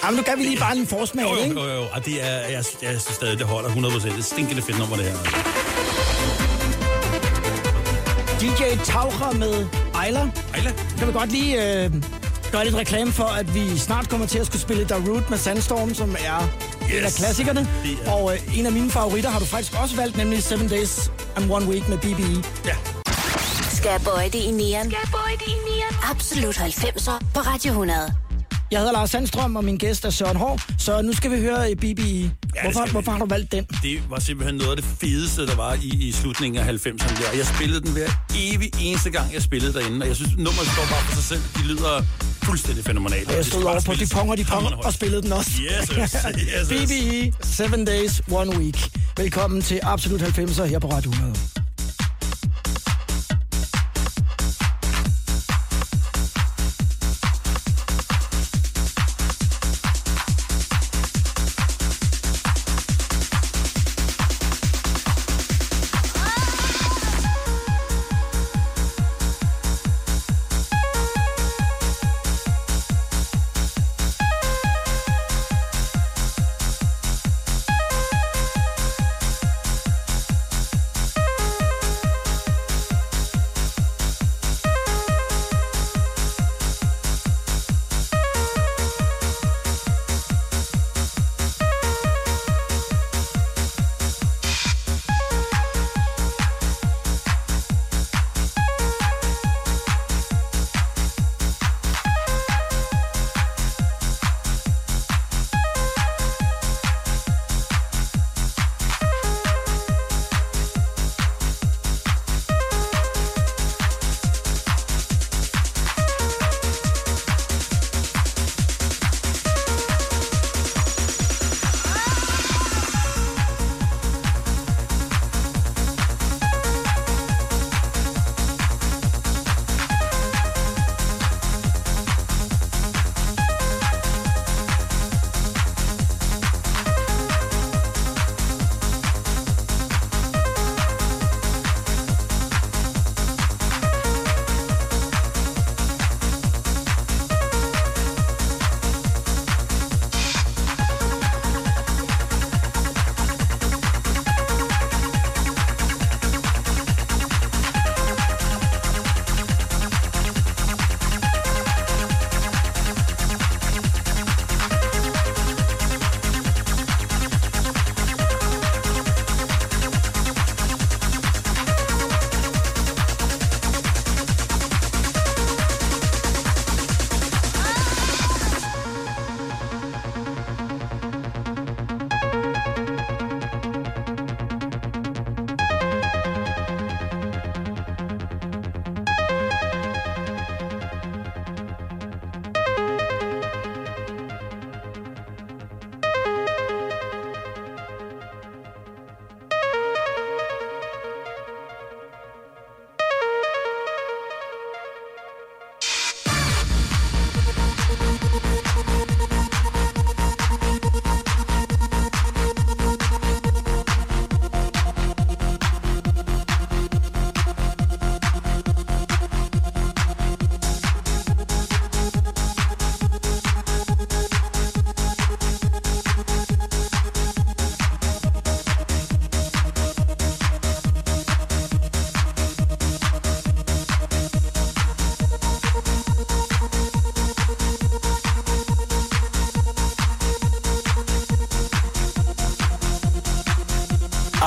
Jamen, 0.04 0.16
nu 0.16 0.22
kan 0.22 0.38
vi 0.38 0.42
lige 0.42 0.58
bare 0.58 0.76
en 0.76 0.86
forsmag, 0.86 1.24
jo, 1.24 1.36
ikke? 1.44 1.60
jo, 1.60 1.66
jo, 1.66 1.74
jo. 1.74 1.86
Og 1.92 2.06
det 2.06 2.24
er, 2.24 2.36
jeg, 2.36 2.64
jeg 2.82 3.00
synes 3.00 3.02
stadig, 3.02 3.38
det 3.38 3.46
holder 3.46 3.70
100%. 3.70 4.08
Det 4.08 4.18
er 4.18 4.22
stinkende 4.22 4.62
fedt 4.62 4.78
nummer, 4.78 4.96
det 4.96 5.04
her. 5.04 5.51
DJ 8.42 8.62
Taucher 8.84 9.32
med 9.32 9.66
Ejler. 9.94 10.28
Ejla. 10.54 10.72
Jeg 10.98 11.06
vil 11.06 11.14
godt 11.14 11.32
lige 11.32 11.84
øh, 11.84 11.90
gøre 12.52 12.64
lidt 12.64 12.74
reklame 12.76 13.12
for, 13.12 13.24
at 13.24 13.54
vi 13.54 13.78
snart 13.78 14.08
kommer 14.08 14.26
til 14.26 14.38
at 14.38 14.46
skulle 14.46 14.62
spille 14.62 14.84
Darude 14.84 15.24
med 15.30 15.38
Sandstorm, 15.38 15.94
som 15.94 16.10
er 16.18 16.42
yes. 16.82 16.98
en 16.98 17.04
af 17.04 17.12
klassikerne. 17.12 17.60
Det 17.84 17.98
er- 18.06 18.12
Og 18.12 18.34
øh, 18.34 18.58
en 18.58 18.66
af 18.66 18.72
mine 18.72 18.90
favoritter 18.90 19.30
har 19.30 19.38
du 19.38 19.44
faktisk 19.44 19.80
også 19.82 19.96
valgt, 19.96 20.16
nemlig 20.16 20.42
Seven 20.42 20.68
Days 20.68 21.10
and 21.36 21.52
One 21.52 21.66
Week 21.66 21.88
med 21.88 21.98
BBE. 21.98 22.44
Ja. 22.64 22.74
Skal 23.72 23.90
jeg 23.90 24.00
bøje 24.04 24.26
det 24.26 24.34
i 24.34 24.50
nieren? 24.50 24.90
Skal 24.90 24.98
jeg 25.02 25.10
bøje 25.12 25.32
det 25.38 25.46
i 25.46 25.56
nieren? 25.70 25.96
Absolut 26.10 26.56
90'er 26.56 27.24
på 27.34 27.40
Radio 27.40 27.70
100. 27.70 28.14
Jeg 28.72 28.80
hedder 28.80 28.92
Lars 28.92 29.10
Sandstrøm, 29.10 29.56
og 29.56 29.64
min 29.64 29.76
gæst 29.76 30.04
er 30.04 30.10
Søren 30.10 30.36
Hård. 30.36 30.60
Så 30.78 31.02
nu 31.02 31.12
skal 31.12 31.30
vi 31.30 31.40
høre 31.40 31.70
øh, 31.70 31.76
BBE. 31.76 31.82
det 31.82 32.32
Hvorfor, 32.62 32.84
vi. 32.84 32.90
hvorfor 32.90 33.10
har 33.10 33.18
du 33.18 33.26
valgt 33.26 33.52
den? 33.52 33.64
Det 33.82 34.02
var 34.10 34.18
simpelthen 34.18 34.56
noget 34.56 34.70
af 34.70 34.76
det 34.76 34.84
fedeste, 35.00 35.46
der 35.46 35.56
var 35.56 35.74
i, 35.82 35.88
i 36.08 36.12
slutningen 36.12 36.62
af 36.62 36.72
90'erne. 36.72 37.22
Der. 37.22 37.36
Jeg 37.36 37.46
spillede 37.46 37.80
den 37.80 37.92
hver 37.92 38.08
evig 38.36 38.70
eneste 38.80 39.10
gang, 39.10 39.34
jeg 39.34 39.42
spillede 39.42 39.72
derinde. 39.72 40.02
Og 40.02 40.08
jeg 40.08 40.16
synes, 40.16 40.36
nummeret 40.36 40.66
står 40.74 40.86
bare 40.90 41.02
for 41.04 41.14
sig 41.14 41.24
selv. 41.24 41.42
De 41.56 41.62
lyder 41.68 42.02
fuldstændig 42.42 42.84
fænomenalt. 42.84 43.28
Jeg 43.28 43.36
Det 43.36 43.46
stod 43.46 43.64
over 43.64 43.80
på 43.80 43.94
de 43.94 44.06
ponger, 44.14 44.34
de 44.34 44.44
ponger, 44.44 44.70
og 44.70 44.92
spillede 44.92 45.22
den 45.22 45.32
også. 45.32 45.50
Yes, 45.50 45.88
yes, 45.98 46.16
yes. 46.22 46.68
BBE, 46.86 47.32
Seven 47.42 47.84
Days, 47.84 48.22
One 48.30 48.58
Week. 48.58 48.78
Velkommen 49.16 49.62
til 49.62 49.80
Absolut 49.82 50.22
90'er 50.22 50.64
her 50.64 50.78
på 50.78 50.88
Radio 50.90 51.10
100. 51.10 51.61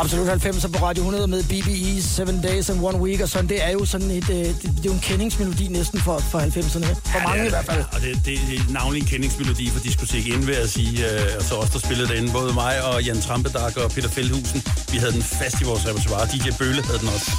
Absolut 0.05 0.45
90'er 0.45 0.67
på 0.67 0.85
Radio 0.85 1.03
100 1.03 1.27
med 1.27 1.43
BBE, 1.43 2.01
Seven 2.01 2.41
Days 2.41 2.69
and 2.69 2.79
One 2.83 2.97
Week 2.97 3.21
og 3.21 3.29
sådan. 3.29 3.49
Det 3.49 3.63
er 3.63 3.71
jo 3.71 3.85
sådan 3.85 4.11
et, 4.11 4.29
øh, 4.29 4.35
det, 4.35 4.61
det 4.61 4.79
er 4.79 4.85
jo 4.85 4.91
en 4.91 4.99
kendingsmelodi 4.99 5.67
næsten 5.67 5.99
for, 5.99 6.19
for 6.19 6.39
90'erne. 6.39 6.85
For 7.11 7.19
mange 7.23 7.41
Ja, 7.41 7.45
i 7.45 7.49
hvert 7.49 7.65
fald. 7.65 7.83
Og 7.91 8.01
det, 8.01 8.15
det, 8.15 8.39
det 8.49 8.59
er 8.59 8.73
navnlig 8.73 8.99
en 9.01 9.07
kendingsmelodi 9.07 9.69
for 9.69 9.79
diskotek 9.79 10.27
ind, 10.27 10.43
vil 10.43 10.55
jeg 10.55 10.69
sige. 10.69 11.11
Øh, 11.11 11.21
Og 11.39 11.43
så 11.43 11.55
os, 11.55 11.69
der 11.69 11.79
spillede 11.79 12.07
derinde. 12.07 12.31
Både 12.31 12.53
mig 12.53 12.83
og 12.83 13.03
Jan 13.03 13.21
Trampedak 13.21 13.77
og 13.77 13.91
Peter 13.91 14.09
Feldhusen. 14.09 14.63
Vi 14.91 14.97
havde 14.97 15.11
den 15.11 15.23
fast 15.23 15.61
i 15.61 15.63
vores 15.63 15.87
repertoire. 15.87 16.27
DJ 16.33 16.49
Bøhle 16.59 16.83
havde 16.83 16.99
den 16.99 17.07
også. 17.07 17.31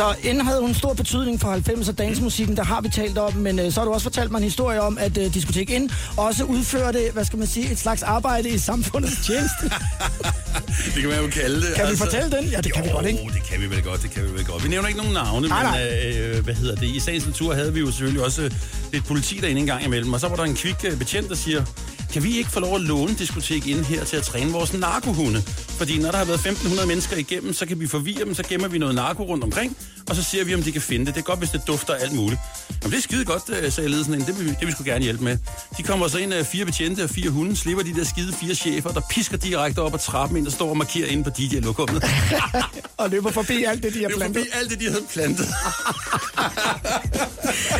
Så 0.00 0.14
inden 0.22 0.46
havde 0.46 0.60
hun 0.60 0.74
stor 0.74 0.94
betydning 0.94 1.40
for 1.40 1.54
90'er 1.54 1.92
dansmusikken, 1.92 2.56
der 2.56 2.64
har 2.64 2.80
vi 2.80 2.88
talt 2.88 3.18
om, 3.18 3.34
men 3.34 3.58
øh, 3.58 3.72
så 3.72 3.80
har 3.80 3.84
du 3.84 3.92
også 3.92 4.04
fortalt 4.04 4.30
mig 4.30 4.38
en 4.38 4.44
historie 4.44 4.80
om, 4.80 4.98
at 4.98 5.18
øh, 5.18 5.34
Diskotek 5.34 5.70
Ind 5.70 5.90
også 6.16 6.44
udførte, 6.44 6.98
hvad 7.12 7.24
skal 7.24 7.38
man 7.38 7.48
sige, 7.48 7.72
et 7.72 7.78
slags 7.78 8.02
arbejde 8.02 8.48
i 8.48 8.58
samfundets 8.58 9.26
tjeneste. 9.26 9.64
Det 10.94 11.00
kan 11.00 11.08
man 11.08 11.20
jo 11.20 11.26
kalde 11.30 11.56
det. 11.56 11.74
Kan 11.76 11.90
vi 11.90 11.96
fortælle 11.96 12.30
den? 12.30 12.44
Ja, 12.44 12.60
det 12.60 12.72
kan 12.74 12.84
vi 12.84 12.88
jo, 12.88 12.94
godt, 12.94 13.06
ikke? 13.06 13.18
det 13.34 13.42
kan 13.42 13.60
vi 13.60 13.70
vel 13.70 13.82
godt, 13.82 14.02
det 14.02 14.10
kan 14.10 14.22
vi 14.24 14.32
vel 14.32 14.44
godt. 14.44 14.64
Vi 14.64 14.68
nævner 14.68 14.88
ikke 14.88 14.98
nogen 15.00 15.14
navne, 15.14 15.48
Nej, 15.48 15.62
men 15.62 15.72
nej. 15.72 16.36
øh, 16.36 16.44
hvad 16.44 16.54
hedder 16.54 16.74
det? 16.74 16.86
I 16.86 17.00
sagens 17.00 17.26
natur 17.26 17.54
havde 17.54 17.74
vi 17.74 17.80
jo 17.80 17.86
selvfølgelig 17.86 18.24
også 18.24 18.42
øh, 18.42 18.50
lidt 18.92 19.04
politi 19.04 19.38
derinde 19.40 19.60
en 19.60 19.66
gang 19.66 19.84
imellem, 19.84 20.12
og 20.12 20.20
så 20.20 20.28
var 20.28 20.36
der 20.36 20.44
en 20.44 20.54
kvik 20.54 20.76
øh, 20.84 20.98
betjent, 20.98 21.28
der 21.28 21.34
siger, 21.34 21.64
kan 22.12 22.22
vi 22.24 22.36
ikke 22.38 22.50
få 22.50 22.60
lov 22.60 22.74
at 22.74 22.80
låne 22.80 23.14
diskotek 23.14 23.66
ind 23.66 23.84
her 23.84 24.04
til 24.04 24.16
at 24.16 24.22
træne 24.22 24.52
vores 24.52 24.72
narkohunde? 24.72 25.42
Fordi 25.68 25.98
når 25.98 26.10
der 26.10 26.18
har 26.18 26.24
været 26.24 26.38
1500 26.38 26.88
mennesker 26.88 27.16
igennem, 27.16 27.52
så 27.54 27.66
kan 27.66 27.80
vi 27.80 27.86
forvirre 27.86 28.24
dem, 28.24 28.34
så 28.34 28.42
gemmer 28.48 28.68
vi 28.68 28.78
noget 28.78 28.94
narko 28.94 29.22
rundt 29.22 29.44
omkring, 29.44 29.76
og 30.08 30.16
så 30.16 30.22
ser 30.22 30.44
vi, 30.44 30.54
om 30.54 30.62
de 30.62 30.72
kan 30.72 30.82
finde 30.82 31.06
det. 31.06 31.14
Det 31.14 31.20
er 31.20 31.24
godt, 31.24 31.38
hvis 31.38 31.50
det 31.50 31.60
dufter 31.66 31.94
alt 31.94 32.12
muligt. 32.12 32.40
Jamen, 32.82 32.92
det 32.92 32.98
er 32.98 33.02
skide 33.02 33.24
godt, 33.24 33.42
øh, 33.48 33.72
sagde 33.72 33.88
ledelsen 33.90 34.14
ind. 34.14 34.22
Det 34.26 34.38
vil, 34.38 34.44
vi- 34.46 34.50
det 34.50 34.58
vil 34.60 34.68
vi 34.68 34.72
sgu 34.72 34.84
gerne 34.84 35.04
hjælpe 35.04 35.24
med. 35.24 35.38
De 35.76 35.82
kommer 35.82 36.08
så 36.08 36.18
ind 36.18 36.32
af 36.32 36.46
fire 36.46 36.64
betjente 36.64 37.04
og 37.04 37.10
fire 37.10 37.30
hunde, 37.30 37.56
slipper 37.56 37.82
de 37.84 37.94
der 37.94 38.04
skide 38.04 38.32
fire 38.32 38.54
chefer, 38.54 38.90
der 38.90 39.00
pisker 39.10 39.36
direkte 39.36 39.78
op 39.78 39.94
ad 39.94 39.98
trappen 39.98 40.36
ind, 40.38 40.44
der 40.46 40.52
står 40.52 40.70
og 40.70 40.76
markerer 40.76 41.06
inde 41.08 41.24
på 41.24 41.30
DJ-lokummet. 41.38 42.04
Og 42.96 43.10
løber 43.10 43.30
forbi 43.30 43.64
alt 43.64 43.82
det, 43.82 43.94
de 43.94 44.02
har 44.02 44.08
plantet. 44.16 44.36
forbi 44.36 44.48
alt 44.60 44.70
det, 44.70 44.80
de 44.80 44.84
havde 44.88 45.02
plantet. 45.12 45.46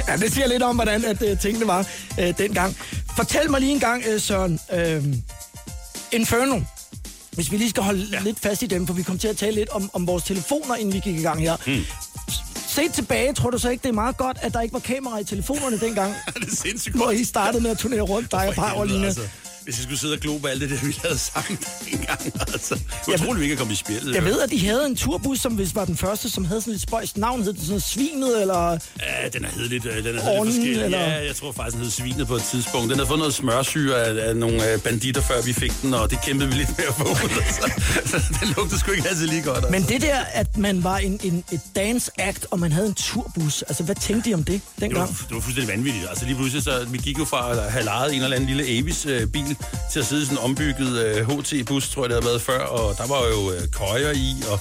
Ja, 0.09 0.17
det 0.17 0.33
siger 0.33 0.47
lidt 0.49 0.63
om, 0.63 0.75
hvordan 0.75 1.05
at, 1.05 1.23
øh, 1.23 1.39
tingene 1.41 1.67
var 1.67 1.87
øh, 2.21 2.35
dengang. 2.39 2.77
Fortæl 3.17 3.51
mig 3.51 3.61
lige 3.61 3.73
en 3.73 3.81
gang, 3.81 4.03
øh, 4.09 4.21
Søren. 4.21 4.61
Øh, 4.73 5.05
Inferno. 6.13 6.61
Hvis 7.31 7.53
vi 7.53 7.57
lige 7.57 7.71
skal 7.71 7.83
holde 7.83 8.07
ja. 8.13 8.21
lidt 8.21 8.41
fast 8.41 8.63
i 8.63 8.67
dem, 8.67 8.87
for 8.87 8.95
vi 8.95 9.03
kom 9.03 9.19
til 9.19 9.29
at 9.29 9.37
tale 9.37 9.55
lidt 9.55 9.69
om, 9.69 9.91
om 9.93 10.07
vores 10.07 10.25
telefoner, 10.25 10.75
inden 10.77 10.95
vi 10.95 10.99
gik 11.01 11.17
i 11.19 11.23
gang 11.23 11.41
her. 11.41 11.57
Hmm. 11.67 11.85
Set 12.69 12.93
tilbage, 12.93 13.33
tror 13.33 13.51
du 13.51 13.59
så 13.59 13.69
ikke, 13.71 13.83
det 13.83 13.89
er 13.89 13.93
meget 13.93 14.17
godt, 14.17 14.39
at 14.41 14.55
der 14.55 14.61
ikke 14.61 14.73
var 14.73 14.79
kamera 14.79 15.19
i 15.19 15.25
telefonerne 15.25 15.81
dengang, 15.81 16.15
det 16.35 16.53
er 16.53 16.57
sindssygt 16.57 16.97
hvor 16.97 17.05
godt. 17.05 17.17
I 17.17 17.25
startede 17.25 17.63
med 17.63 17.71
at 17.71 17.79
turnere 17.79 18.01
rundt, 18.01 18.31
dig 18.31 18.39
og 18.39 18.45
helvede, 18.55 18.71
Powerline? 18.75 19.07
altså. 19.07 19.23
Hvis 19.65 19.77
jeg 19.77 19.83
skulle 19.83 19.99
sidde 19.99 20.13
og 20.15 20.21
glo 20.21 20.39
på 20.39 20.47
alt 20.47 20.61
det 20.61 20.71
der, 20.71 20.77
vi 20.87 20.97
lavede 21.05 21.19
sammen 21.19 21.59
engang, 21.93 22.21
altså. 22.53 22.79
Jeg 23.11 23.19
troede, 23.21 23.37
vi 23.39 23.43
ikke 23.43 23.53
er 23.53 23.59
kommet 23.59 23.75
i 23.75 23.77
spjældet. 23.77 24.15
Jeg 24.15 24.25
ved, 24.25 24.41
at 24.41 24.51
de 24.51 24.67
havde 24.67 24.87
en 24.87 24.97
turbus, 24.97 25.39
som 25.41 25.53
hvis 25.53 25.75
var 25.75 25.85
den 25.85 25.97
første, 25.97 26.31
som 26.31 26.45
havde 26.45 26.61
sådan 26.61 26.73
lidt 26.73 26.83
spøjst 26.83 27.17
navn. 27.17 27.43
Hed 27.43 27.53
den 27.53 27.65
sådan 27.65 27.81
Svinet, 27.81 28.41
eller... 28.41 28.71
Ja, 29.01 29.29
den 29.33 29.45
er 29.45 29.49
hed 29.49 29.69
lidt, 29.69 29.87
øh, 29.87 29.97
den 29.97 30.07
er 30.07 30.13
lidt 30.13 30.23
forskellig. 30.37 30.83
eller- 30.83 30.99
Ja, 31.01 31.27
jeg 31.27 31.37
tror 31.37 31.53
faktisk, 31.53 31.75
den 31.77 31.83
hed 31.85 31.91
Svinet 31.91 32.27
på 32.27 32.37
et 32.37 32.43
tidspunkt. 32.43 32.89
Den 32.91 32.99
havde 32.99 33.07
fået 33.09 33.19
noget 33.19 33.35
smørsyre 33.35 33.97
af, 34.05 34.29
af 34.29 34.37
nogle 34.37 34.73
øh, 34.73 34.81
banditter, 34.81 35.23
før 35.23 35.43
vi 35.43 35.53
fik 35.53 35.73
den, 35.83 35.95
og 35.95 36.11
det 36.11 36.19
kæmpede 36.25 36.49
vi 36.51 36.55
lidt 36.57 36.79
med 36.79 36.87
at 36.89 36.95
få 36.95 37.05
ud. 37.05 37.31
Så, 37.61 37.71
så 38.07 38.23
den 38.41 38.49
lugtede 38.57 38.81
sgu 38.81 38.91
ikke 38.91 39.09
altid 39.09 39.27
lige 39.27 39.43
godt. 39.43 39.57
altså. 39.57 39.71
Men 39.71 39.83
det 39.83 40.03
der, 40.03 40.19
at 40.33 40.57
man 40.57 40.85
var 40.85 40.97
en, 40.99 41.21
en, 41.25 41.45
et 41.53 41.61
dance 41.77 42.11
act, 42.19 42.47
og 42.51 42.59
man 42.59 42.73
havde 42.73 42.87
en 42.87 42.95
turbus, 42.95 43.63
altså 43.63 43.83
hvad 43.83 43.95
tænkte 43.95 44.31
I 44.31 44.35
om 44.35 44.45
det 44.45 44.53
Det 44.55 44.63
var, 44.81 44.87
dengang? 44.87 45.09
det 45.29 45.35
var 45.35 45.41
fuldstændig 45.41 45.73
vanvittigt. 45.77 46.07
Altså 46.09 46.25
lige 46.25 46.37
pludselig, 46.37 46.63
så 46.65 46.87
vi 46.91 46.99
gik 46.99 47.19
jo 47.19 47.25
fra 47.25 47.53
at 47.67 47.73
have 47.73 47.85
lejet 47.85 48.15
en 48.15 48.23
eller 48.23 48.37
anden 48.37 48.49
lille 48.57 48.65
Avis-bil 48.79 49.57
til 49.93 50.01
at 50.01 50.07
sidde 50.07 50.23
i 50.23 50.25
sådan 50.25 50.39
en 50.39 50.45
ombygget 50.45 50.93
øh, 51.05 51.29
HT-bus, 51.29 51.91
tror 51.91 52.03
jeg, 52.03 52.11
det 52.11 52.17
havde 52.17 52.29
været 52.31 52.43
før. 52.43 52.59
Og 52.59 52.97
der 52.99 53.07
var 53.15 53.21
jo 53.35 53.41
øh, 53.55 53.63
køjer 53.81 54.13
i, 54.13 54.29
og 54.53 54.59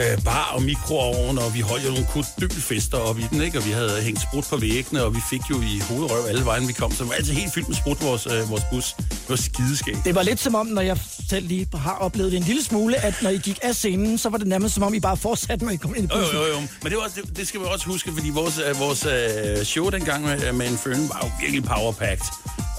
øh, 0.00 0.24
bar 0.24 0.50
og 0.54 0.62
mikroovn, 0.62 1.38
og 1.38 1.54
vi 1.54 1.60
holdt 1.60 1.84
jo 1.84 1.90
nogle 1.90 2.06
kodølfester 2.12 2.98
op 2.98 3.18
i 3.18 3.26
den, 3.30 3.42
ikke? 3.42 3.58
Og 3.58 3.66
vi 3.66 3.70
havde 3.70 4.02
hængt 4.02 4.20
sprut 4.22 4.44
på 4.50 4.56
væggene, 4.56 5.02
og 5.04 5.14
vi 5.14 5.20
fik 5.30 5.40
jo 5.50 5.60
i 5.60 5.82
hovedrøv 5.88 6.26
alle 6.28 6.44
vejen, 6.44 6.68
vi 6.68 6.72
kom. 6.72 6.92
Så 6.92 7.02
det 7.02 7.08
var 7.10 7.14
altid 7.16 7.32
helt 7.32 7.54
fyldt 7.54 7.68
med 7.68 7.76
sprut, 7.76 8.02
vores, 8.02 8.26
øh, 8.26 8.50
vores 8.50 8.62
bus. 8.70 8.94
Det 8.98 9.28
var 9.28 9.36
skideskægt. 9.36 9.98
Det 10.04 10.14
var 10.14 10.22
lidt 10.22 10.40
som 10.40 10.54
om, 10.54 10.66
når 10.66 10.82
jeg 10.82 10.98
selv 11.30 11.46
lige 11.46 11.66
har 11.74 11.94
oplevet 11.94 12.32
det 12.32 12.38
en 12.38 12.44
lille 12.44 12.64
smule, 12.64 12.96
at 12.96 13.14
når 13.22 13.30
I 13.30 13.36
gik 13.36 13.58
af 13.62 13.74
scenen, 13.74 14.18
så 14.18 14.28
var 14.28 14.38
det 14.38 14.46
nærmest 14.46 14.74
som 14.74 14.82
om, 14.82 14.94
I 14.94 15.00
bare 15.00 15.16
fortsatte, 15.16 15.64
når 15.64 15.72
I 15.72 15.76
kom 15.76 15.94
ind 15.96 16.04
i 16.04 16.06
bussen. 16.06 16.36
jo, 16.36 16.42
jo, 16.42 16.52
jo. 16.52 16.60
Men 16.82 16.90
det, 16.90 16.96
var 16.96 17.04
også, 17.04 17.20
det, 17.26 17.36
det 17.36 17.48
skal 17.48 17.60
vi 17.60 17.66
også 17.66 17.86
huske, 17.86 18.12
fordi 18.12 18.30
vores, 18.30 18.60
øh, 18.68 18.80
vores 18.80 19.06
øh, 19.06 19.64
show 19.64 19.88
dengang 19.88 20.24
med, 20.24 20.52
med 20.52 20.66
Infern 20.66 21.08
var 21.08 21.20
jo 21.24 21.30
virkelig 21.40 21.64
powerpacked. 21.64 22.26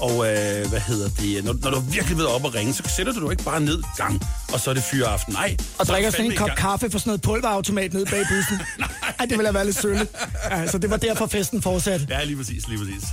Og 0.00 0.10
øh, 0.10 0.68
hvad 0.68 0.80
hedder 0.80 1.08
det? 1.08 1.44
Når, 1.44 1.54
når 1.62 1.70
du 1.70 1.80
virkelig 1.80 2.18
været 2.18 2.28
op 2.28 2.44
og 2.44 2.54
ringe, 2.54 2.74
så 2.74 2.82
sætter 2.96 3.12
du 3.12 3.20
dig 3.20 3.30
ikke 3.30 3.44
bare 3.44 3.60
ned 3.60 3.82
gang, 3.96 4.22
og 4.52 4.60
så 4.60 4.70
er 4.70 4.74
det 4.74 4.82
fyreaften. 4.82 5.32
Nej. 5.32 5.56
Og 5.78 5.86
er 5.86 5.92
drikker 5.92 6.10
sådan 6.10 6.26
en 6.26 6.36
kop 6.36 6.50
kaffe 6.56 6.90
for 6.90 6.98
sådan 7.10 7.20
noget 7.26 7.42
pulverautomat 7.42 7.92
nede 7.94 8.06
bag 8.06 8.26
bussen. 8.30 8.60
Ej, 9.18 9.24
det 9.26 9.30
ville 9.38 9.46
have 9.46 9.54
været 9.54 9.66
lidt 9.66 9.80
sølle. 9.80 10.08
Ja, 10.50 10.66
så 10.66 10.78
det 10.78 10.90
var 10.90 10.96
derfor 10.96 11.26
festen 11.26 11.62
fortsatte. 11.62 12.06
Ja, 12.10 12.24
lige 12.24 12.36
præcis, 12.36 12.68
lige 12.68 12.78
præcis. 12.78 13.04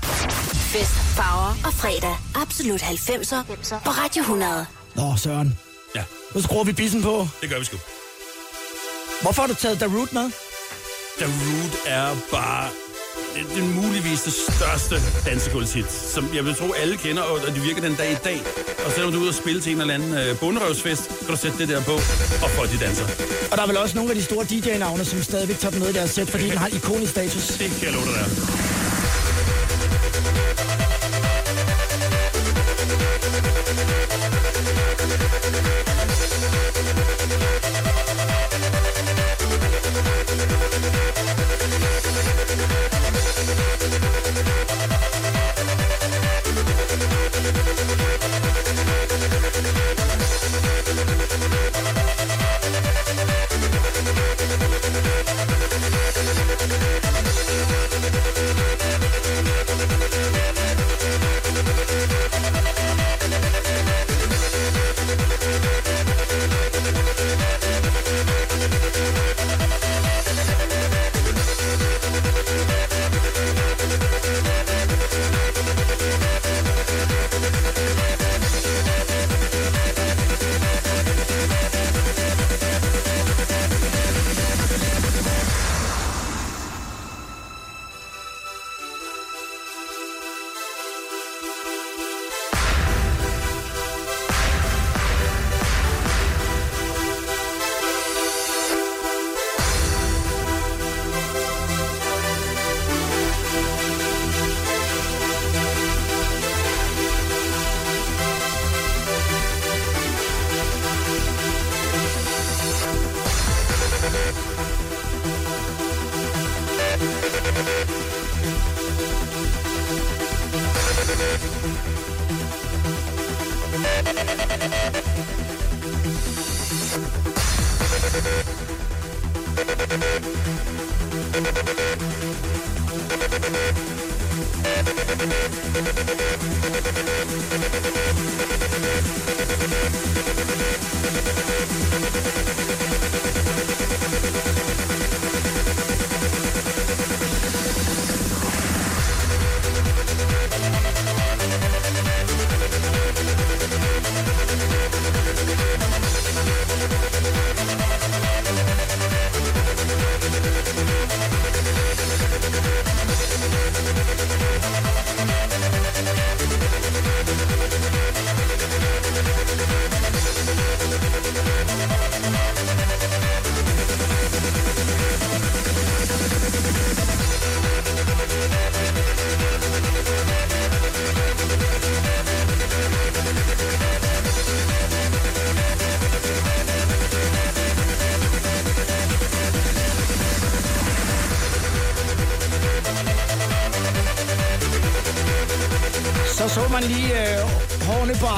Fest, 0.53 0.91
farver 0.91 1.55
og 1.65 1.73
fredag. 1.73 2.15
Absolut 2.35 2.81
90'er 2.81 3.43
på 3.85 3.89
Radio 3.91 4.21
100. 4.21 4.65
Nå, 4.95 5.15
Søren. 5.17 5.59
Ja, 5.95 6.03
Nu 6.35 6.41
skruer 6.41 6.63
vi 6.63 6.73
bissen 6.73 7.01
på. 7.03 7.27
det 7.41 7.49
gør 7.49 7.59
vi 7.59 7.65
sgu. 7.65 7.77
Hvorfor 9.21 9.41
har 9.41 9.47
du 9.47 9.53
taget 9.55 9.79
Darude 9.79 10.07
med? 10.11 10.31
The 11.19 11.25
Root 11.27 11.73
er 11.87 12.15
bare 12.31 12.69
det, 13.53 13.57
er 13.63 13.81
muligvis 13.83 14.21
det 14.21 14.33
største 14.33 14.95
dansegulvshit, 15.25 15.91
som 15.91 16.29
jeg 16.35 16.45
vil 16.45 16.55
tro 16.55 16.73
alle 16.73 16.97
kender, 16.97 17.21
og 17.21 17.33
og 17.47 17.53
det 17.55 17.63
virker 17.63 17.81
den 17.81 17.95
dag 17.95 18.11
i 18.11 18.19
dag. 18.23 18.39
Og 18.85 18.91
selvom 18.91 19.11
du 19.11 19.17
er 19.17 19.21
ude 19.21 19.29
og 19.29 19.33
spille 19.33 19.61
til 19.61 19.71
en 19.71 19.81
eller 19.81 19.93
anden 19.93 20.13
øh, 20.13 20.39
bunderøvsfest, 20.39 21.03
kan 21.07 21.27
du 21.27 21.37
sætte 21.37 21.57
det 21.57 21.67
der 21.69 21.81
på, 21.83 21.95
og 22.43 22.49
folk 22.57 22.71
de 22.71 22.77
danser. 22.85 23.05
Og 23.51 23.57
der 23.57 23.63
er 23.63 23.67
vel 23.67 23.77
også 23.77 23.95
nogle 23.95 24.11
af 24.11 24.15
de 24.15 24.23
store 24.23 24.45
DJ-navne, 24.45 25.05
som 25.05 25.23
stadigvæk 25.23 25.59
tager 25.59 25.71
den 25.71 25.79
med 25.79 25.89
i 25.89 25.93
deres 25.93 26.09
sæt, 26.09 26.29
fordi 26.29 26.49
den 26.49 26.57
har 26.57 26.67
ikonisk 26.67 27.11
status. 27.11 27.47
Det 27.47 27.69
kan 27.79 27.83
jeg 27.87 27.93
love 27.93 28.05
dig 28.05 28.13
der. 28.13 28.76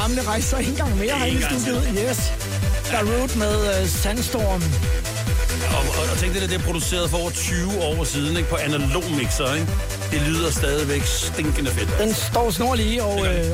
Armene 0.03 0.21
rejse 0.21 0.47
sig 0.47 0.59
en 0.69 0.75
gang 0.75 0.97
mere 0.97 1.15
herinde 1.17 1.39
i 1.39 1.43
studiet. 1.43 1.83
Yes. 2.09 2.19
Darude 2.91 3.39
med 3.43 3.81
øh, 3.81 3.87
Sandstorm. 3.87 4.61
Og, 5.77 5.83
og, 5.99 6.03
og 6.11 6.17
tænk 6.17 6.33
det, 6.33 6.41
der, 6.41 6.47
det 6.47 6.55
er 6.61 6.65
produceret 6.71 7.09
for 7.09 7.17
over 7.17 7.29
20 7.29 7.81
år 7.81 8.03
siden, 8.03 8.37
ikke? 8.37 8.49
På 8.49 8.55
analog 8.55 9.03
mixer, 9.17 9.53
ikke? 9.53 9.67
Det 10.11 10.21
lyder 10.21 10.51
stadigvæk 10.51 11.01
stinkende 11.05 11.71
fedt. 11.71 11.89
Den 11.99 12.13
står 12.13 12.51
snorlige, 12.51 13.03
og 13.03 13.25
øh, 13.27 13.45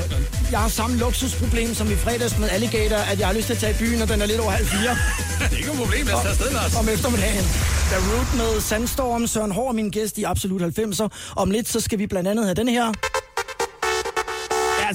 jeg 0.52 0.60
har 0.60 0.70
samme 0.70 0.98
luksusproblem 0.98 1.74
som 1.74 1.92
i 1.92 1.96
fredags 1.96 2.38
med 2.40 2.50
Alligator, 2.50 2.98
at 3.12 3.20
jeg 3.20 3.28
har 3.28 3.34
lyst 3.34 3.46
til 3.46 3.54
at 3.54 3.60
tage 3.60 3.74
i 3.74 3.78
byen, 3.78 4.02
og 4.02 4.08
den 4.10 4.22
er 4.22 4.26
lidt 4.26 4.40
over 4.40 4.52
halv 4.52 4.68
fire 4.68 4.90
Det 5.40 5.54
er 5.54 5.58
ikke 5.58 5.68
noget 5.68 5.82
problem, 5.82 6.06
lad 6.08 6.14
os 6.16 6.22
tage 6.22 6.32
afsted, 6.32 6.52
Lars. 6.54 6.76
om 6.76 6.90
eftermiddagen. 6.90 7.46
Der 7.92 7.98
Root 8.12 8.36
med 8.38 8.62
Sandstorm, 8.62 9.28
Søren 9.28 9.52
Hård, 9.52 9.76
min 9.76 9.90
gæst 9.90 10.18
i 10.18 10.24
Absolut 10.24 10.62
90'er. 10.62 11.08
Om 11.36 11.52
lidt, 11.52 11.68
så 11.70 11.80
skal 11.80 12.00
vi 12.00 12.08
blandt 12.08 12.30
andet 12.30 12.46
have 12.46 12.56
den 12.56 12.68
her. 12.68 12.92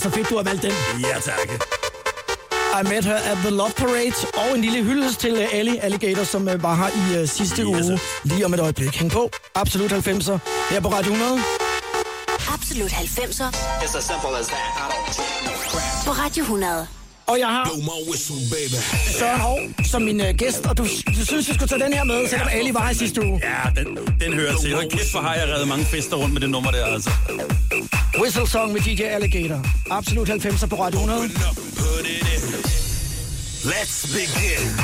Ja, 0.01 0.05
altså 0.05 0.19
fedt, 0.19 0.31
du 0.31 0.37
har 0.37 0.43
valgt 0.43 0.63
den. 0.63 0.73
Ja, 1.01 1.21
tak. 1.21 1.49
I 2.81 2.89
met 2.95 3.05
her 3.05 3.15
at 3.17 3.37
the 3.37 3.51
Love 3.51 3.71
Parade, 3.77 4.15
og 4.35 4.57
en 4.57 4.61
lille 4.61 4.83
hyldest 4.85 5.21
til 5.21 5.33
uh, 5.33 5.55
Ali 5.55 5.79
Alligator, 5.83 6.25
som 6.25 6.49
uh, 6.49 6.63
var 6.63 6.75
her 6.75 6.89
i 6.89 7.23
uh, 7.23 7.29
sidste 7.29 7.63
Yes, 7.63 7.67
uge. 7.69 8.01
Lige 8.25 8.45
om 8.45 8.55
et 8.55 8.61
øjeblik. 8.61 8.97
Hæng 8.97 9.11
på. 9.11 9.31
Absolut 9.55 9.93
90'er 9.93 10.39
her 10.71 10.81
på 10.81 10.89
Radio 10.89 11.13
100. 11.13 11.41
Absolut 12.55 12.91
90'er 12.91 13.49
It's 13.85 13.97
as 13.99 14.05
simple 14.05 14.39
as 14.41 14.47
that. 14.47 14.67
I 14.77 14.85
don't 14.93 15.15
take 15.17 15.45
no 15.47 15.53
crap. 15.71 16.05
på 16.07 16.13
Radio 16.23 16.43
100. 16.43 16.87
Og 17.27 17.39
jeg 17.39 17.49
har. 17.49 17.71
Søren 19.19 19.41
Hov 19.41 19.59
som 19.91 20.03
min 20.03 20.21
uh, 20.21 20.27
gæst, 20.39 20.67
og 20.67 20.79
du, 20.79 20.83
du 21.19 21.27
synes, 21.27 21.49
vi 21.49 21.55
skulle 21.55 21.69
tage 21.69 21.83
den 21.85 21.93
her 21.93 22.05
med, 22.05 22.29
selvom 22.29 22.49
Ali 22.53 22.75
var 22.75 22.85
her 22.85 22.91
i 22.91 22.95
sidste 22.95 23.27
uge. 23.27 23.41
Ja, 23.45 23.81
den, 23.81 23.97
den 24.21 24.33
hører 24.35 24.57
til. 24.57 24.75
Hold 24.75 24.91
kæft, 24.91 25.11
hvor 25.13 25.21
har 25.21 25.35
jeg 25.35 25.49
reddet 25.55 25.69
mange 25.69 25.85
fester 25.85 26.17
rundt 26.17 26.33
med 26.33 26.41
det 26.41 26.51
nummer 26.51 26.71
der, 26.71 26.85
altså. 26.85 27.11
Whistle 28.19 28.47
Song 28.47 28.73
med 28.73 28.81
DJ 28.81 29.03
Alligator. 29.03 29.67
Absolut 29.91 30.29
90'er 30.29 30.67
på 30.67 30.77
Radio 30.77 30.99
100. 31.01 31.25
Up. 31.25 31.31
Let's 33.65 34.07
begin. 34.13 34.81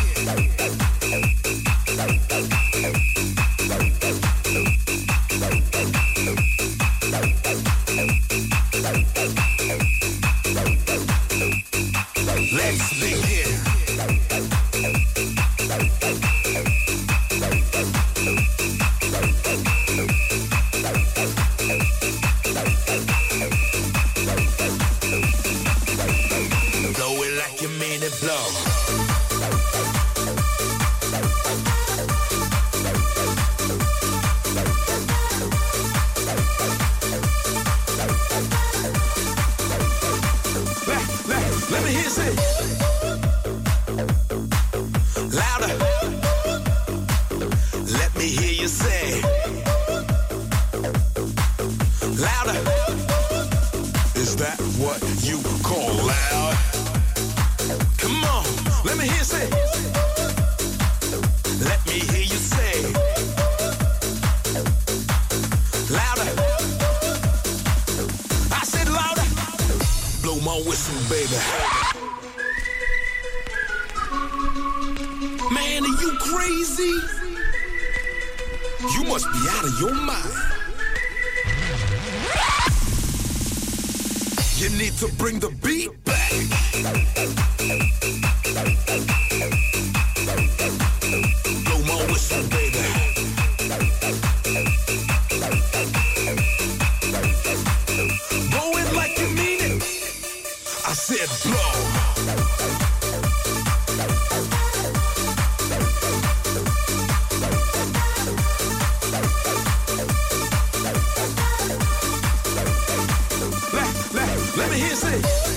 Hear 114.77 114.95
say. 114.95 115.56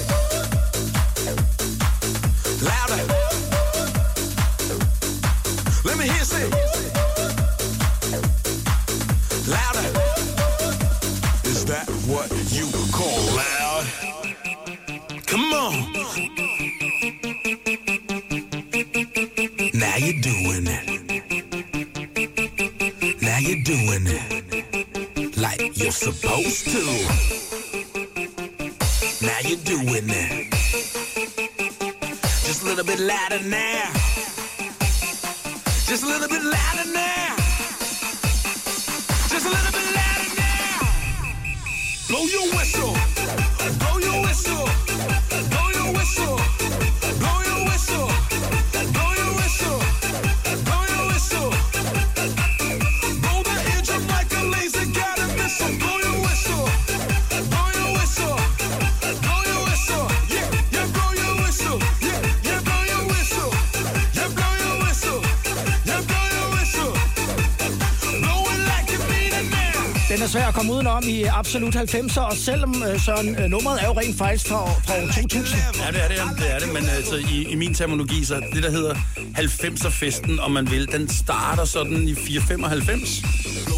Absolut 71.49 71.75
90'er, 71.75 72.21
og 72.21 72.35
selvom 72.37 72.83
øh, 72.83 73.01
Søren, 73.01 73.35
øh, 73.35 73.49
nummeret 73.49 73.81
er 73.81 73.85
jo 73.85 73.93
rent 73.99 74.17
faktisk 74.17 74.47
fra, 74.47 74.65
fra 74.65 74.93
år 74.93 75.07
2000. 75.07 75.61
Ja, 75.79 75.91
det 75.91 76.03
er 76.03 76.07
det, 76.07 76.39
det 76.39 76.55
er 76.55 76.59
det. 76.59 76.73
Men 76.73 76.89
altså, 76.89 77.15
i, 77.15 77.47
i 77.49 77.55
min 77.55 77.73
terminologi, 77.73 78.25
så 78.25 78.41
det, 78.53 78.63
der 78.63 78.71
hedder 78.71 78.93
90'er-festen, 79.37 80.39
om 80.39 80.51
man 80.51 80.71
vil, 80.71 80.91
den 80.91 81.07
starter 81.07 81.65
sådan 81.65 82.07
i 82.07 82.15
495, 82.15 83.23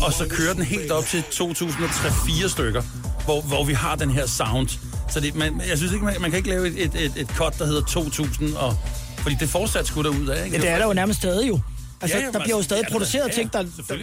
og 0.05 0.13
så 0.13 0.27
kører 0.29 0.53
den 0.53 0.63
helt 0.63 0.91
op 0.91 1.05
til 1.05 1.23
2003-4 1.33 2.49
stykker, 2.49 2.81
hvor, 3.25 3.41
hvor 3.41 3.63
vi 3.63 3.73
har 3.73 3.95
den 3.95 4.09
her 4.09 4.25
sound. 4.25 4.67
Så 5.09 5.19
det, 5.19 5.35
man, 5.35 5.61
jeg 5.69 5.77
synes 5.77 5.93
ikke, 5.93 6.05
man, 6.05 6.15
man 6.21 6.29
kan 6.31 6.37
ikke 6.37 6.49
lave 6.49 6.67
et, 6.67 6.83
et, 6.83 7.05
et, 7.05 7.11
et 7.15 7.27
cut, 7.27 7.59
der 7.59 7.65
hedder 7.65 7.81
2000, 7.81 8.55
og, 8.55 8.77
fordi 9.17 9.35
det 9.39 9.49
fortsat 9.49 9.87
skulle 9.87 10.11
derud 10.11 10.27
af, 10.27 10.45
ikke? 10.45 10.57
Ja, 10.57 10.61
det 10.61 10.69
er 10.69 10.77
der 10.77 10.85
jo 10.85 10.93
nærmest 10.93 11.19
stadig 11.19 11.47
jo. 11.47 11.59
Altså, 12.01 12.17
Ja, 12.17 12.23
ja, 12.23 12.31
der 12.31 12.39
bliver 12.39 12.49
jo 12.49 12.57
altså, 12.57 12.67
stadig 12.67 12.83
ja, 12.83 12.91
produceret 12.91 13.27
ja, 13.27 13.33
ting, 13.33 13.53
der, 13.53 13.61
der. 13.61 13.97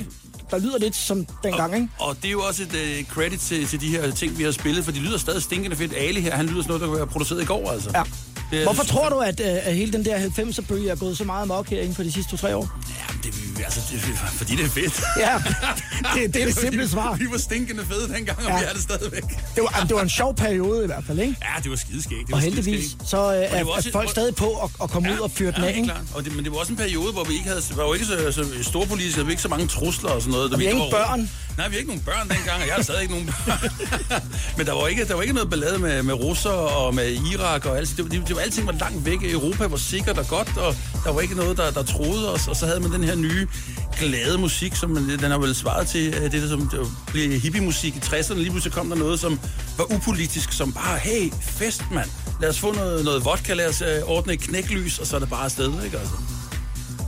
Der 0.50 0.58
lyder 0.58 0.78
lidt 0.78 0.96
som 0.96 1.26
dengang, 1.44 1.74
ikke? 1.74 1.88
Og 1.98 2.16
det 2.16 2.24
er 2.24 2.32
jo 2.32 2.40
også 2.42 2.62
et 2.62 2.74
uh, 2.74 3.14
credit 3.14 3.40
til, 3.40 3.66
til 3.66 3.80
de 3.80 3.88
her 3.88 4.10
ting, 4.10 4.38
vi 4.38 4.42
har 4.44 4.50
spillet, 4.50 4.84
for 4.84 4.92
de 4.92 4.98
lyder 4.98 5.18
stadig 5.18 5.42
stinkende 5.42 5.76
fedt. 5.76 5.92
Ali 5.96 6.20
her, 6.20 6.36
han 6.36 6.46
lyder 6.46 6.62
sådan 6.62 6.68
noget, 6.68 6.80
der 6.80 6.86
kunne 6.86 6.96
være 6.98 7.06
produceret 7.06 7.42
i 7.42 7.44
går, 7.44 7.70
altså. 7.70 7.90
Ja. 7.94 8.02
Det 8.50 8.58
er- 8.60 8.62
Hvorfor 8.64 8.82
tror 8.84 9.08
du, 9.08 9.18
at, 9.18 9.40
øh, 9.40 9.46
at 9.66 9.74
hele 9.74 9.92
den 9.92 10.04
der 10.04 10.18
90'er-bølge 10.18 10.90
er 10.90 10.96
gået 10.96 11.16
så 11.18 11.24
meget 11.24 11.48
mok 11.48 11.68
her 11.68 11.80
inden 11.80 11.94
for 11.94 12.02
de 12.02 12.12
sidste 12.12 12.36
2-3 12.36 12.54
år? 12.54 12.70
Ja, 13.34 13.58
det 13.58 13.64
altså, 13.64 13.80
det, 13.92 14.00
fordi 14.32 14.56
det 14.56 14.64
er 14.64 14.68
fedt. 14.68 15.00
Ja, 15.18 15.34
det, 16.14 16.34
det 16.34 16.42
er 16.42 16.46
det 16.46 16.56
simple 16.64 16.88
svar. 16.88 17.14
Vi 17.16 17.26
var 17.30 17.38
stinkende 17.38 17.84
fede 17.90 18.08
dengang, 18.14 18.38
og 18.38 18.44
Ja. 18.44 18.58
vi 18.58 18.64
er 18.68 18.72
det 18.72 18.82
stadigvæk. 18.82 19.22
Det 19.54 19.62
var, 19.62 19.84
det 19.88 19.94
var 19.96 20.02
en 20.02 20.08
sjov 20.08 20.34
periode 20.36 20.82
i 20.84 20.86
hvert 20.86 21.04
fald, 21.06 21.18
ikke? 21.18 21.36
Ja, 21.42 21.62
det 21.62 21.70
var 21.70 21.76
skideskægt. 21.76 22.20
Det 22.20 22.30
var 22.30 22.36
Og 22.36 22.42
heldigvis, 22.42 22.64
skideskægt. 22.84 23.08
så 23.10 23.16
øh, 23.16 23.22
er, 23.58 23.64
var 23.64 23.70
er 23.72 23.76
også- 23.76 23.92
folk 23.92 24.10
stadig 24.10 24.34
på 24.34 24.50
at, 24.64 24.70
at 24.82 24.90
komme 24.90 25.12
ud 25.12 25.18
og 25.18 25.30
fyre 25.30 25.52
den 25.52 25.64
af, 25.64 25.70
ikke? 25.76 25.84
klart. 25.84 26.00
Og 26.14 26.24
det, 26.24 26.34
men 26.36 26.44
det 26.44 26.52
var 26.52 26.58
også 26.58 26.72
en 26.72 26.76
periode, 26.78 27.12
hvor 27.12 27.24
vi 27.24 27.32
ikke 27.34 27.48
havde, 27.48 27.62
var 27.76 27.84
jo 27.84 27.92
ikke 27.94 28.06
så, 28.06 28.32
så 28.32 28.44
store 28.62 28.86
politiske, 28.86 29.14
havde 29.16 29.26
vi 29.26 29.32
ikke 29.32 29.42
så 29.42 29.48
mange 29.48 29.66
trusler 29.66 30.10
og 30.10 30.20
sådan 30.22 30.32
noget. 30.32 30.52
Og 30.52 30.58
vi 30.60 30.64
var- 30.64 30.70
ingen 30.70 30.90
børn. 30.90 31.30
Nej, 31.56 31.68
vi 31.68 31.74
har 31.74 31.78
ikke 31.78 31.90
nogen 31.90 32.02
børn 32.04 32.28
dengang, 32.28 32.62
og 32.62 32.66
jeg 32.66 32.74
har 32.74 32.82
stadig 32.82 33.02
ikke 33.02 33.14
nogen 33.14 33.26
børn. 33.46 33.70
men 34.56 34.66
der 34.66 34.72
var 34.72 34.86
ikke, 34.86 35.04
der 35.04 35.14
var 35.14 35.22
ikke 35.22 35.34
noget 35.34 35.50
ballade 35.50 35.78
med, 35.78 36.02
med 36.02 36.14
russer 36.14 36.50
og 36.50 36.94
med 36.94 37.10
Irak 37.32 37.64
og 37.66 37.78
alt. 37.78 37.88
Det, 37.96 38.04
var- 38.04 38.10
det, 38.10 38.22
det 38.28 38.36
var 38.36 38.42
alting 38.42 38.66
var 38.66 38.72
langt 38.72 39.04
væk. 39.06 39.18
Europa 39.22 39.66
var 39.66 39.76
sikkert 39.76 40.18
og 40.18 40.26
godt, 40.28 40.56
og 40.56 40.76
der 41.04 41.12
var 41.12 41.20
ikke 41.20 41.34
noget, 41.34 41.56
der, 41.56 41.70
der 41.70 41.82
troede 41.82 42.32
os. 42.34 42.48
Og 42.48 42.56
så 42.56 42.66
havde 42.66 42.80
man 42.80 42.92
den 42.92 43.04
her 43.04 43.14
nye 43.22 43.46
glade 44.00 44.38
musik, 44.38 44.74
som 44.74 44.96
den 44.96 45.30
har 45.30 45.38
vel 45.38 45.54
svaret 45.54 45.86
til 45.86 46.14
øh, 46.14 46.22
det, 46.22 46.32
der 46.32 46.48
som 46.48 46.68
det 46.68 46.80
blev 47.06 47.40
hippie-musik 47.40 47.96
i 47.96 47.98
60'erne. 47.98 48.34
Lige 48.34 48.50
pludselig 48.50 48.72
kom 48.72 48.88
der 48.88 48.96
noget, 48.96 49.20
som 49.20 49.40
var 49.78 49.92
upolitisk, 49.92 50.52
som 50.52 50.72
bare, 50.72 50.98
hey, 50.98 51.32
fest, 51.42 51.82
mand. 51.92 52.08
Lad 52.40 52.48
os 52.48 52.58
få 52.58 52.72
noget, 52.72 53.04
noget 53.04 53.24
vodka, 53.24 53.54
lad 53.54 53.68
os 53.68 53.82
øh, 53.82 54.02
ordne 54.04 54.32
et 54.32 54.40
knæklys, 54.40 54.98
og 54.98 55.06
så 55.06 55.16
er 55.16 55.20
det 55.20 55.30
bare 55.30 55.44
afsted, 55.44 55.84
ikke 55.84 55.98
altså? 55.98 56.14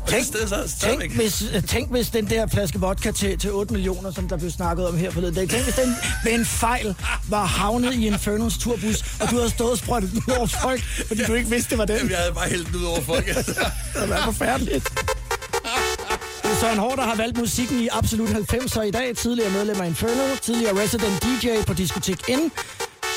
Tænk, 0.09 0.25
sted, 0.25 0.49
så, 0.49 0.77
tænk, 0.81 1.15
hvis, 1.15 1.45
øh, 1.55 1.63
tænk 1.63 1.91
hvis 1.91 2.11
den 2.11 2.31
der 2.31 2.47
flaske 2.47 2.81
vodka 2.81 3.11
til, 3.11 3.39
til 3.39 3.53
8 3.53 3.73
millioner, 3.73 4.11
som 4.11 4.29
der 4.29 4.37
blev 4.37 4.51
snakket 4.51 4.89
om 4.89 4.97
her 4.97 5.11
forleden 5.11 5.35
dag, 5.35 5.49
tænk 5.49 5.65
hvis 5.65 5.75
den 5.75 5.95
ved 6.25 6.33
en 6.33 6.47
fejl 6.47 6.95
var 7.29 7.45
havnet 7.45 7.95
i 7.95 8.07
Infernos 8.07 8.59
turbus, 8.59 9.05
og 9.21 9.31
du 9.31 9.37
havde 9.37 9.51
stået 9.51 9.71
og 9.71 9.79
sprøjtet 9.79 10.11
den 10.11 10.23
ud 10.29 10.33
over 10.39 10.47
folk, 10.47 10.83
fordi 11.09 11.25
du 11.25 11.35
ikke 11.35 11.51
vidste, 11.51 11.71
det 11.71 11.79
var 11.79 11.85
den. 11.85 11.97
Jamen, 11.97 12.11
jeg 12.11 12.19
havde 12.19 12.35
bare 12.35 12.49
hældt 12.49 12.69
den 12.69 12.77
ud 12.77 12.85
over 12.85 13.01
folk. 13.01 13.29
altså. 13.29 13.55
Det 14.01 14.11
var 14.11 14.25
forfærdeligt. 14.25 14.93
Det 16.61 16.67
Søren 16.67 16.79
Hård, 16.79 16.97
der 16.97 17.03
har 17.03 17.17
valgt 17.17 17.39
musikken 17.39 17.81
i 17.81 17.89
Absolut 17.93 18.29
90'er 18.29 18.81
i 18.81 18.91
dag. 18.91 19.17
Tidligere 19.17 19.51
medlem 19.51 19.81
af 19.81 19.87
Inferno, 19.87 20.37
tidligere 20.43 20.83
resident 20.83 21.23
DJ 21.23 21.49
på 21.67 21.75
Diskotek 21.75 22.29
N. 22.29 22.53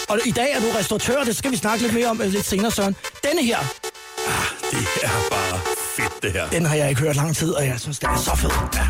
Og 0.10 0.19
i 0.25 0.32
dag 0.32 0.51
er 0.51 0.60
du 0.60 0.65
restauratør, 0.79 1.23
det 1.23 1.36
skal 1.38 1.51
vi 1.51 1.58
snakke 1.58 1.84
lidt 1.84 1.93
mere 1.93 2.08
om 2.08 2.21
øh, 2.21 2.32
lidt 2.32 2.45
senere, 2.45 2.71
Søren. 2.71 2.95
Denne 3.23 3.43
her, 3.43 3.58
det 4.71 4.88
er 5.03 5.10
bare 5.32 5.60
fedt, 5.95 6.23
det 6.23 6.32
her. 6.32 6.49
den 6.49 6.65
har 6.65 6.75
jeg 6.75 6.89
ikke 6.89 7.01
hørt 7.01 7.15
lang 7.15 7.36
tid, 7.36 7.51
og 7.51 7.65
jeg 7.65 7.79
synes, 7.79 7.99
den 7.99 8.10
er 8.10 8.17
så 8.17 8.36
fed. 8.36 8.49
Ja. 8.75 8.86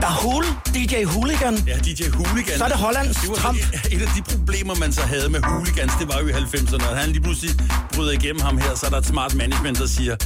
Der 0.00 0.06
er 0.06 0.16
Hul, 0.22 0.44
DJ 0.74 1.04
Hooligan. 1.04 1.54
Ja, 1.66 1.76
DJ 1.78 2.02
Hooligan. 2.14 2.58
Så 2.58 2.64
er 2.64 2.68
det 2.68 2.76
Hollands 2.76 3.16
det 3.16 3.28
var 3.28 3.34
Trump. 3.34 3.58
Et, 3.58 3.92
et 3.92 4.02
af 4.02 4.08
de 4.16 4.22
problemer, 4.36 4.74
man 4.74 4.92
så 4.92 5.00
havde 5.00 5.28
med 5.28 5.40
Hooligans, 5.42 5.92
det 6.00 6.08
var 6.08 6.20
jo 6.20 6.28
i 6.28 6.32
90'erne. 6.32 6.90
Og 6.90 6.96
han 6.96 7.10
lige 7.10 7.22
pludselig 7.22 7.50
bryder 7.94 8.12
igennem 8.12 8.42
ham 8.42 8.58
her, 8.58 8.74
så 8.74 8.86
er 8.86 8.90
der 8.90 8.98
et 8.98 9.06
smart 9.06 9.34
management, 9.34 9.78
der 9.78 9.86
siger, 9.86 10.16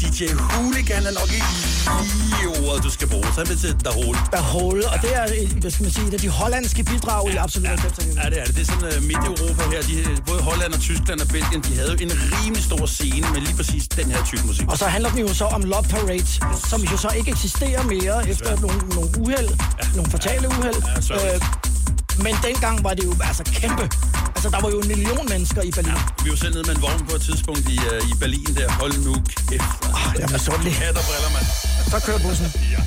DJ 0.00 0.20
Hooligan 0.52 1.02
er 1.06 1.14
nok 1.20 1.30
ikke 1.38 1.50
lige 2.32 2.48
ordet, 2.68 2.84
du 2.84 2.90
skal 2.90 3.08
bruge. 3.08 3.26
Så 3.34 3.44
vil 3.48 3.58
til 3.58 3.76
der 3.84 3.92
Hul. 3.92 4.16
Der 4.32 4.38
er 4.38 4.46
Hul, 4.52 4.78
og 4.92 4.98
det 5.02 5.10
er, 5.16 5.24
øh, 5.24 5.60
hvad 5.60 5.70
skal 5.70 5.82
man 5.82 5.92
sige, 5.92 6.06
et 6.08 6.14
af 6.14 6.20
de 6.20 6.28
hollandske 6.28 6.84
bidrag 6.84 7.32
i 7.32 7.36
Absolut 7.36 7.68
90'er. 7.68 8.22
Ja, 8.24 8.30
det 8.30 8.40
er 8.40 8.44
det. 8.44 8.54
Det 8.56 8.62
er 8.68 8.72
sådan 8.72 8.98
uh, 8.98 9.02
midt 9.10 9.20
i 9.26 9.28
Europa 9.32 9.62
her. 9.72 9.82
De, 9.88 10.22
både 10.26 10.40
Holland 10.42 10.72
og 10.72 10.80
Tyskland 10.80 11.20
og 11.20 11.28
Belgien, 11.28 11.60
de 11.68 11.74
havde 11.78 11.90
jo 11.92 11.96
en 12.06 12.12
rimelig 12.32 12.64
stor 12.64 12.86
scene 12.86 13.26
med 13.32 13.40
lige 13.40 13.56
præcis 13.56 13.88
den 13.88 14.06
her 14.10 14.24
type 14.24 14.42
musik. 14.46 14.66
Og 14.68 14.78
så 14.78 14.84
handler 14.84 15.10
den 15.10 15.18
jo 15.18 15.34
så 15.34 15.44
om 15.44 15.62
Love 15.62 15.82
Parade, 15.82 16.30
som 16.70 16.80
jo 16.80 16.96
så 16.96 17.08
ikke 17.18 17.30
eksisterer 17.30 17.82
mere 17.84 18.28
efter 18.28 18.60
nogle, 18.60 18.78
nogle 18.96 19.10
uheld, 19.18 19.48
ja. 19.48 19.84
nogle 19.96 20.10
fatale 20.10 20.48
uheld. 20.48 20.76
Øh, 20.76 21.16
Ja. 21.30 21.38
Men 22.18 22.34
dengang 22.46 22.84
var 22.84 22.94
det 22.94 23.04
jo 23.04 23.14
altså 23.30 23.44
kæmpe. 23.44 23.84
Altså, 24.36 24.48
der 24.54 24.60
var 24.60 24.70
jo 24.70 24.78
en 24.80 24.88
million 24.88 25.26
mennesker 25.28 25.62
i 25.62 25.70
Berlin. 25.70 25.98
Vi 26.24 26.30
var 26.30 26.36
selv 26.36 26.54
nede 26.54 26.66
med 26.68 26.74
en 26.76 26.82
vogn 26.82 27.06
på 27.10 27.14
et 27.16 27.22
tidspunkt 27.22 27.68
i, 27.74 27.78
uh, 27.92 28.10
i 28.10 28.12
Berlin 28.20 28.50
der. 28.58 28.70
Hold 28.70 28.94
nu 29.06 29.14
kæft. 29.48 29.70
Ah, 29.96 30.14
jeg 30.18 30.22
er 30.28 30.32
misundelig. 30.32 30.72
Hat 30.74 30.96
og 31.00 31.04
briller, 31.08 31.30
mand. 31.36 31.46
Så 31.92 31.96
kører 32.06 32.18
bussen. 32.26 32.46
Ja. 32.74 32.82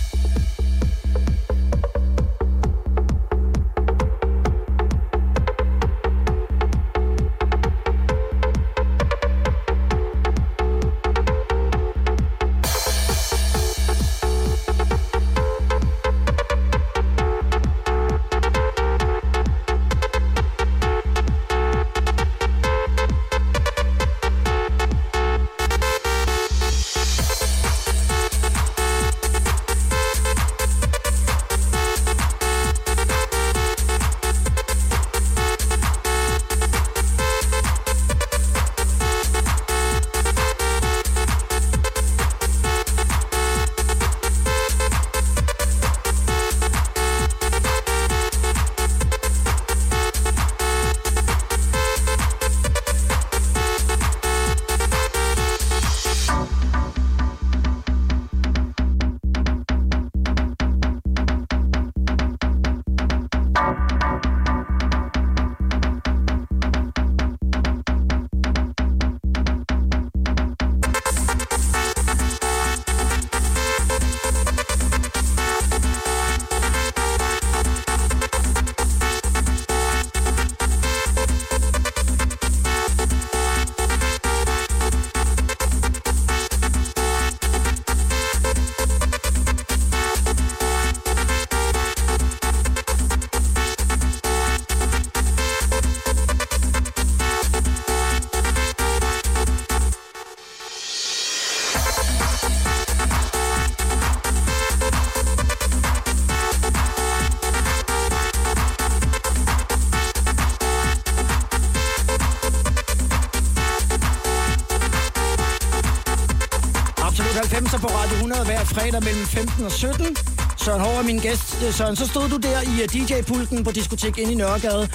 100 118.43 118.65
hver 118.65 118.65
fredag 118.65 119.03
mellem 119.03 119.25
15 119.25 119.65
og 119.65 119.71
17. 119.71 120.17
Søren 120.57 120.81
Hård 120.81 120.95
er 120.97 121.03
min 121.03 121.19
gæst. 121.19 121.57
Øh, 121.67 121.73
Søren, 121.73 121.95
så 121.95 122.07
stod 122.07 122.29
du 122.29 122.37
der 122.37 122.61
i 122.61 122.81
øh, 122.83 122.89
DJ-pulten 122.93 123.63
på 123.63 123.71
diskotek 123.71 124.17
inde 124.17 124.31
i 124.33 124.35
Nørregade 124.35 124.89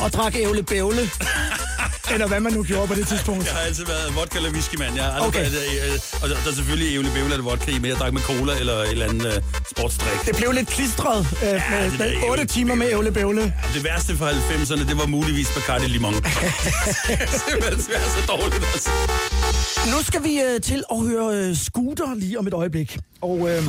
og 0.00 0.12
drak 0.12 0.34
ævle 0.36 0.62
bævle. 0.62 1.00
Eller 2.12 2.26
hvad 2.26 2.40
man 2.40 2.52
nu 2.52 2.62
gjorde 2.62 2.86
på 2.86 2.94
det 2.94 3.08
tidspunkt. 3.08 3.46
Jeg 3.46 3.54
har 3.54 3.60
altid 3.60 3.84
været 3.86 4.16
vodka 4.16 4.36
eller 4.36 4.50
whisky, 4.50 4.74
mand. 4.78 4.94
Jeg 4.96 5.04
har 5.04 5.20
Okay. 5.26 5.38
været, 5.38 5.54
øh, 5.92 6.22
og 6.22 6.28
der, 6.28 6.36
der 6.44 6.50
er 6.50 6.54
selvfølgelig 6.54 6.94
ævle 6.94 7.10
bævle 7.14 7.32
eller 7.32 7.44
vodka 7.50 7.70
i, 7.70 7.78
men 7.78 7.84
jeg 7.90 7.96
drak 7.96 8.12
med 8.12 8.22
cola 8.22 8.58
eller 8.58 8.74
et 8.74 8.90
eller 8.90 9.08
andet 9.08 9.26
øh, 9.26 9.42
sportsdrik. 9.70 10.26
Det 10.26 10.36
blev 10.36 10.52
lidt 10.52 10.68
klistret 10.68 11.26
øh, 11.42 11.48
det 11.48 11.62
med 11.70 11.98
der 11.98 12.04
den 12.04 12.16
8 12.16 12.24
ævle 12.26 12.44
timer 12.46 12.74
med 12.74 12.90
ævle 12.90 13.12
bævle. 13.12 13.54
Det 13.74 13.84
værste 13.84 14.16
fra 14.16 14.30
90'erne, 14.30 14.88
det 14.88 14.98
var 14.98 15.06
muligvis 15.06 15.48
Bacardi 15.54 15.86
Limon. 15.86 16.14
det 16.14 16.22
var 17.62 18.10
så 18.16 18.26
dårligt, 18.28 18.64
altså. 18.74 18.90
Nu 19.92 20.02
skal 20.02 20.22
vi 20.24 20.40
øh, 20.40 20.60
til 20.60 20.84
at 20.90 21.00
høre 21.00 21.34
øh, 21.36 21.56
Scooter 22.04 22.20
lige 22.20 22.38
om 22.38 22.46
et 22.46 22.54
øjeblik. 22.54 22.98
Og 23.20 23.50
øh, 23.50 23.62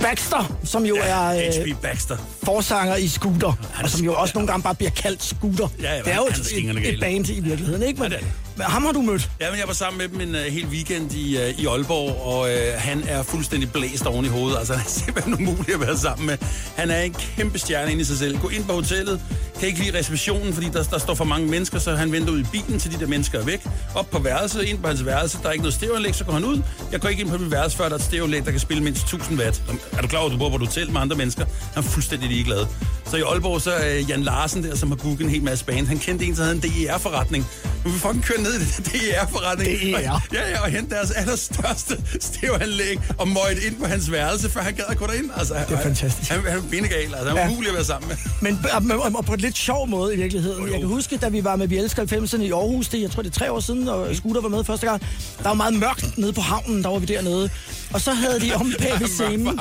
Baxter, 0.00 0.58
som 0.64 0.84
jo 0.84 0.96
er 1.02 1.28
øh. 1.28 1.74
Baxter. 1.82 2.16
forsanger 2.42 2.96
i 2.96 3.08
Scooter, 3.08 3.52
Han 3.72 3.84
og 3.84 3.90
som 3.90 4.04
jo 4.04 4.14
også 4.14 4.32
nogle 4.34 4.46
gange 4.46 4.62
bare 4.62 4.74
bliver 4.74 4.90
kaldt 4.90 5.22
Scooter. 5.22 5.68
Ja, 5.82 5.94
ja, 5.94 6.02
det 6.02 6.12
er 6.12 6.16
jo 6.16 6.26
et, 6.26 6.88
et, 6.94 7.00
band 7.00 7.28
i 7.28 7.40
virkeligheden, 7.40 7.82
ikke? 7.82 8.00
Men, 8.00 8.12
Ja, 8.12 8.16
det 8.16 8.24
det. 8.24 8.32
men 8.56 8.66
ham 8.66 8.84
har 8.84 8.92
du 8.92 9.02
mødt. 9.02 9.30
Ja, 9.40 9.50
men 9.50 9.58
jeg 9.58 9.66
var 9.68 9.74
sammen 9.74 9.98
med 9.98 10.08
dem 10.08 10.28
en 10.28 10.34
uh, 10.34 10.40
hel 10.52 10.66
weekend 10.66 11.12
i, 11.12 11.36
uh, 11.36 11.60
i 11.60 11.66
Aalborg, 11.66 12.22
og 12.22 12.40
uh, 12.40 12.80
han 12.80 13.04
er 13.08 13.22
fuldstændig 13.22 13.72
blæst 13.72 14.06
oven 14.06 14.24
i 14.24 14.28
hovedet. 14.28 14.58
Altså, 14.58 14.74
han 14.80 14.86
er 14.86 14.90
simpelthen 14.90 15.34
umulig 15.34 15.74
at 15.74 15.80
være 15.80 15.98
sammen 15.98 16.26
med. 16.26 16.38
Han 16.76 16.90
er 16.90 17.00
en 17.00 17.12
kæmpe 17.12 17.58
stjerne 17.58 17.90
inde 17.90 18.00
i 18.02 18.04
sig 18.04 18.18
selv. 18.18 18.38
Gå 18.38 18.48
ind 18.48 18.64
på 18.64 18.72
hotellet, 18.72 19.20
kan 19.58 19.68
ikke 19.68 19.80
lide 19.80 19.98
receptionen, 19.98 20.54
fordi 20.54 20.68
der, 20.68 20.82
der 20.82 20.98
står 20.98 21.14
for 21.14 21.24
mange 21.24 21.46
mennesker, 21.46 21.78
så 21.78 21.94
han 21.94 22.12
venter 22.12 22.32
ud 22.32 22.40
i 22.40 22.46
bilen, 22.52 22.78
til 22.78 22.92
de 22.92 23.00
der 23.00 23.06
mennesker 23.06 23.40
er 23.40 23.44
væk. 23.44 23.66
Op 23.94 24.10
på 24.10 24.18
værelset, 24.18 24.62
ind 24.62 24.78
på 24.78 24.88
hans 24.88 25.04
værelse, 25.04 25.38
der 25.42 25.48
er 25.48 25.52
ikke 25.52 25.62
noget 25.62 25.74
stereoanlæg, 25.74 26.14
så 26.14 26.24
går 26.24 26.32
han 26.32 26.44
ud. 26.44 26.62
Jeg 26.92 27.00
går 27.00 27.08
ikke 27.08 27.22
ind 27.22 27.30
på 27.30 27.38
mit 27.38 27.50
værelse, 27.50 27.76
før 27.76 27.84
der 27.84 27.90
er 27.90 27.98
et 27.98 28.04
stereoanlæg, 28.04 28.44
der 28.44 28.50
kan 28.50 28.60
spille 28.60 28.82
mindst 28.82 29.02
1000 29.02 29.40
watt. 29.40 29.62
Er 29.92 30.02
du 30.02 30.08
klar 30.08 30.18
over, 30.18 30.28
at 30.28 30.32
du 30.34 30.38
bor 30.38 30.48
på 30.48 30.56
et 30.56 30.60
hotel 30.60 30.90
med 30.92 31.00
andre 31.00 31.16
mennesker? 31.16 31.44
Han 31.74 31.84
er 31.84 31.88
fuldstændig 31.88 32.28
ligeglad. 32.28 32.66
Så 33.06 33.16
i 33.16 33.20
Aalborg, 33.20 33.60
så 33.60 33.70
er 33.72 34.00
Jan 34.08 34.22
Larsen 34.22 34.64
der, 34.64 34.76
som 34.76 34.88
har 34.88 34.96
booket 34.96 35.24
en 35.24 35.30
hel 35.30 35.42
masse 35.42 35.64
band. 35.64 35.86
Han 35.86 35.98
kendte 35.98 36.24
en, 36.24 36.34
der 36.34 36.42
havde 36.42 36.54
en 36.54 36.62
DER-forretning. 36.62 37.46
Nu 37.84 37.90
vil 37.90 37.94
vi 37.94 37.98
fucking 38.00 38.24
køre 38.24 38.40
ned 38.42 38.54
i 38.54 38.64
DER-forretning. 38.64 39.68
DER? 39.96 40.10
Og, 40.10 40.20
ja, 40.32 40.48
ja, 40.50 40.60
og 40.60 40.68
hente 40.70 40.94
deres 40.94 41.10
allerstørste 41.10 41.96
stereoanlæg 42.20 42.98
og 43.18 43.28
møjt 43.28 43.58
ind 43.58 43.76
på 43.76 43.86
hans 43.86 44.12
værelse, 44.12 44.50
før 44.50 44.60
han 44.60 44.74
gad 44.74 44.84
at 44.88 44.96
gå 44.96 45.06
derind. 45.06 45.30
Altså, 45.36 45.54
det 45.68 45.78
er 45.78 45.82
fantastisk. 45.82 46.30
Han, 46.30 46.40
han 46.40 46.58
er 46.58 46.62
benegal, 46.70 46.98
altså. 47.14 47.28
Han 47.28 47.36
er 47.36 47.40
Ja. 47.40 47.48
umulig 47.50 47.68
at 47.68 47.74
være 47.74 47.84
sammen 47.84 48.08
med. 48.08 48.16
Men 48.40 48.58
og, 48.92 49.12
og, 49.14 49.24
på 49.24 49.34
et 49.34 49.40
lidt 49.40 49.56
sjov 49.56 49.88
måde 49.88 50.14
i 50.14 50.16
virkeligheden. 50.16 50.68
Jeg 50.72 50.78
kan 50.80 50.88
huske, 50.88 51.16
da 51.16 51.28
vi 51.28 51.44
var 51.44 51.56
med 51.56 51.68
Vi 51.68 51.78
Elsker 51.78 52.04
90'erne 52.04 52.42
i 52.42 52.50
Aarhus, 52.50 52.88
det, 52.88 53.00
jeg 53.02 53.10
tror 53.10 53.22
det 53.22 53.30
er 53.30 53.38
tre 53.38 53.52
år 53.52 53.60
siden, 53.60 53.88
og 53.88 54.16
Scooter 54.16 54.40
var 54.40 54.48
med 54.48 54.64
første 54.64 54.86
gang, 54.86 55.00
der 55.38 55.48
var 55.48 55.54
meget 55.54 55.74
mørkt 55.74 56.18
nede 56.18 56.32
på 56.32 56.40
havnen, 56.40 56.82
der 56.82 56.88
var 56.88 56.98
vi 56.98 57.06
dernede. 57.06 57.50
Og 57.94 58.00
så 58.00 58.12
havde 58.12 58.40
de 58.40 58.54
om 58.54 58.74
bag 58.78 59.00
ved 59.00 59.08
scenen... 59.18 59.60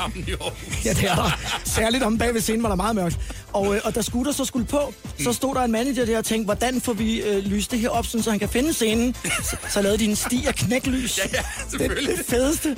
Ja, 0.85 0.93
det 0.93 1.03
er 1.09 1.15
der. 1.15 1.39
Særligt 1.63 2.03
om 2.03 2.17
bag 2.17 2.33
ved 2.33 2.41
scenen 2.41 2.63
var 2.63 2.69
der 2.69 2.75
meget 2.75 2.95
mørkt. 2.95 3.19
Og, 3.53 3.75
øh, 3.75 3.81
og 3.83 3.95
da 3.95 4.01
Scooter 4.01 4.31
så 4.31 4.45
skulle 4.45 4.65
på, 4.65 4.93
så 5.23 5.33
stod 5.33 5.55
der 5.55 5.61
en 5.61 5.71
manager 5.71 6.05
der 6.05 6.17
og 6.17 6.25
tænkte, 6.25 6.45
hvordan 6.45 6.81
får 6.81 6.93
vi 6.93 7.21
øh, 7.21 7.37
lyst 7.45 7.71
det 7.71 7.79
her 7.79 7.89
op, 7.89 8.05
sådan, 8.05 8.23
så 8.23 8.29
han 8.29 8.39
kan 8.39 8.49
finde 8.49 8.73
scenen. 8.73 9.15
Så, 9.43 9.55
så 9.69 9.81
lavede 9.81 9.97
de 9.97 10.05
en 10.05 10.15
sti 10.15 10.45
af 10.47 10.55
knæklys. 10.55 11.17
Ja, 11.23 11.23
ja, 11.33 11.37
det, 11.37 11.71
selvfølgelig. 11.71 12.17
det 12.17 12.25
fedeste. 12.25 12.77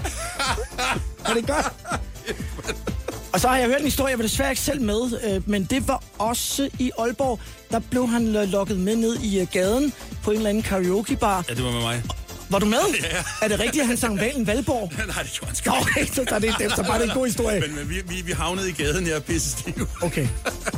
Er 1.26 1.34
det 1.34 1.48
godt? 1.48 1.66
Og 3.34 3.42
så 3.42 3.48
har 3.48 3.58
jeg 3.58 3.66
hørt 3.68 3.80
en 3.80 3.86
historie, 3.86 4.10
jeg 4.10 4.18
var 4.20 4.24
desværre 4.24 4.50
ikke 4.50 4.62
selv 4.62 4.82
med, 4.82 5.20
øh, 5.24 5.50
men 5.50 5.64
det 5.64 5.88
var 5.88 6.04
også 6.18 6.70
i 6.80 6.92
Aalborg. 7.00 7.40
Der 7.72 7.80
blev 7.80 8.08
han 8.08 8.36
øh, 8.36 8.50
lukket 8.50 8.78
med 8.78 8.96
ned 8.96 9.16
i 9.20 9.40
øh, 9.40 9.48
gaden 9.52 9.94
på 10.24 10.32
en 10.32 10.38
eller 10.38 10.50
anden 10.50 10.64
karaokebar. 10.64 11.46
Ja, 11.50 11.54
det 11.54 11.64
var 11.64 11.72
med 11.72 11.82
mig. 11.82 12.04
Var 12.50 12.60
du 12.60 12.66
med? 12.66 12.80
Ja. 13.02 13.24
Er 13.42 13.48
det 13.48 13.60
rigtigt, 13.60 13.82
at 13.82 13.88
han 13.88 13.98
sang 13.98 14.20
Valen 14.20 14.48
Valborg? 14.48 14.92
Nej, 15.16 15.24
det 15.24 15.32
gjorde 15.32 15.48
han 15.48 15.56
sgu 15.56 15.72
okay, 15.72 16.06
så, 16.06 16.26
så, 16.30 16.36
er 16.36 16.40
det, 16.40 16.56
det, 16.60 16.72
så 16.76 16.84
bare 16.84 17.00
det 17.00 17.08
en 17.08 17.14
god 17.14 17.26
historie. 17.26 17.60
Men, 17.60 17.76
men 17.76 17.90
vi, 17.90 17.96
vi, 18.08 18.22
vi 18.22 18.32
havnede 18.32 18.70
i 18.70 18.72
gaden, 18.72 19.08
jeg 19.08 19.16
er 19.16 19.20
pisse 19.20 19.50
stiv. 19.50 19.90
Okay. 20.02 20.28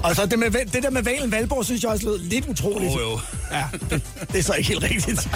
Og 0.03 0.15
så 0.15 0.26
det, 0.26 0.39
med, 0.39 0.51
det 0.51 0.84
der 0.84 0.89
med 0.89 1.03
Valen 1.03 1.32
Valborg, 1.32 1.65
synes 1.65 1.84
jeg 1.84 1.91
også 1.91 2.05
lød 2.05 2.20
lidt 2.20 2.45
utroligt. 2.47 2.93
Jo, 2.93 2.99
jo. 2.99 3.20
Ja, 3.51 3.63
det, 3.89 4.01
det 4.32 4.39
er 4.39 4.43
så 4.43 4.53
ikke 4.53 4.70
helt 4.70 4.84
rigtigt. 4.84 5.30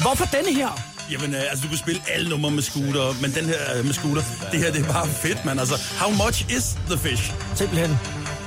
Hvorfor 0.00 0.24
denne 0.24 0.54
her? 0.54 0.80
Jamen, 1.10 1.34
øh, 1.34 1.40
altså, 1.50 1.62
du 1.62 1.68
kan 1.68 1.78
spille 1.78 2.02
alle 2.08 2.28
numre 2.28 2.50
med 2.50 2.62
scooter, 2.62 3.20
men 3.22 3.34
den 3.34 3.44
her 3.44 3.76
øh, 3.76 3.84
med 3.84 3.94
scooter, 3.94 4.22
det 4.52 4.60
her, 4.60 4.72
det 4.72 4.80
er 4.86 4.92
bare 4.92 5.08
fedt, 5.08 5.44
mand. 5.44 5.60
Altså, 5.60 5.74
how 5.98 6.10
much 6.26 6.44
is 6.56 6.64
the 6.90 6.98
fish? 6.98 7.32
Simpelthen. 7.54 7.98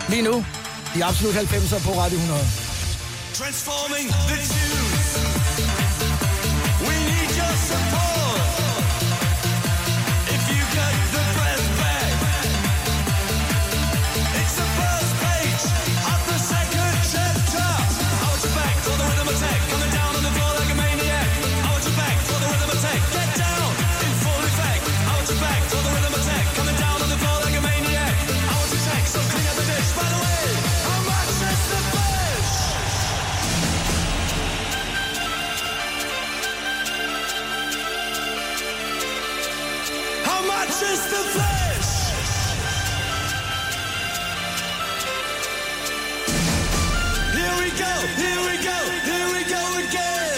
Lige 0.09 0.21
nu, 0.21 0.45
i 0.95 1.01
absolut 1.01 1.33
90'er 1.35 1.83
på 1.83 1.91
Radio 1.99 2.17
100. 2.17 2.41
Transforming 3.33 4.09
the 4.09 4.37
tunes. 4.37 5.42
support. 7.55 8.22
Is 40.81 41.05
the 41.05 41.23
fish? 41.35 41.91
Here 47.35 47.55
we 47.61 47.69
go, 47.77 47.93
here 48.17 48.41
we 48.41 48.55
go, 48.63 48.77
here 49.05 49.27
we 49.33 49.43
go 49.49 49.77
again. 49.87 50.32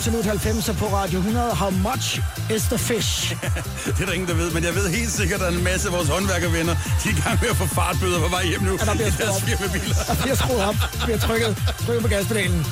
Absolut 0.00 0.24
90'er 0.24 0.72
på 0.72 0.86
Radio 0.86 1.18
100. 1.18 1.54
How 1.54 1.70
much 1.70 2.20
is 2.56 2.62
the 2.62 2.78
fish? 2.78 3.36
Det 3.86 4.00
er 4.00 4.06
der 4.06 4.12
ingen, 4.12 4.28
der 4.28 4.34
ved, 4.34 4.50
men 4.50 4.64
jeg 4.64 4.74
ved 4.74 4.88
helt 4.88 5.10
sikkert, 5.10 5.42
at 5.42 5.52
en 5.54 5.64
masse 5.64 5.88
af 5.88 5.94
vores 5.94 6.08
håndværkervenner, 6.08 6.74
de 6.74 7.08
er 7.08 7.12
i 7.12 7.20
gang 7.20 7.40
med 7.40 7.48
at 7.50 7.56
få 7.56 7.66
fartbøder 7.66 8.20
på 8.20 8.28
vej 8.28 8.46
hjem 8.46 8.62
nu. 8.62 8.72
Ja, 8.80 8.84
der 8.84 8.94
bliver 8.94 9.10
skruet 9.10 9.30
op. 9.30 10.04
Der 10.08 10.22
bliver 10.22 10.36
skruet 10.36 10.64
op. 10.64 10.74
Der 10.98 11.04
bliver 11.04 11.18
trykket, 11.18 11.56
trykket 11.86 12.02
på 12.02 12.08
gaspedalen. 12.08 12.66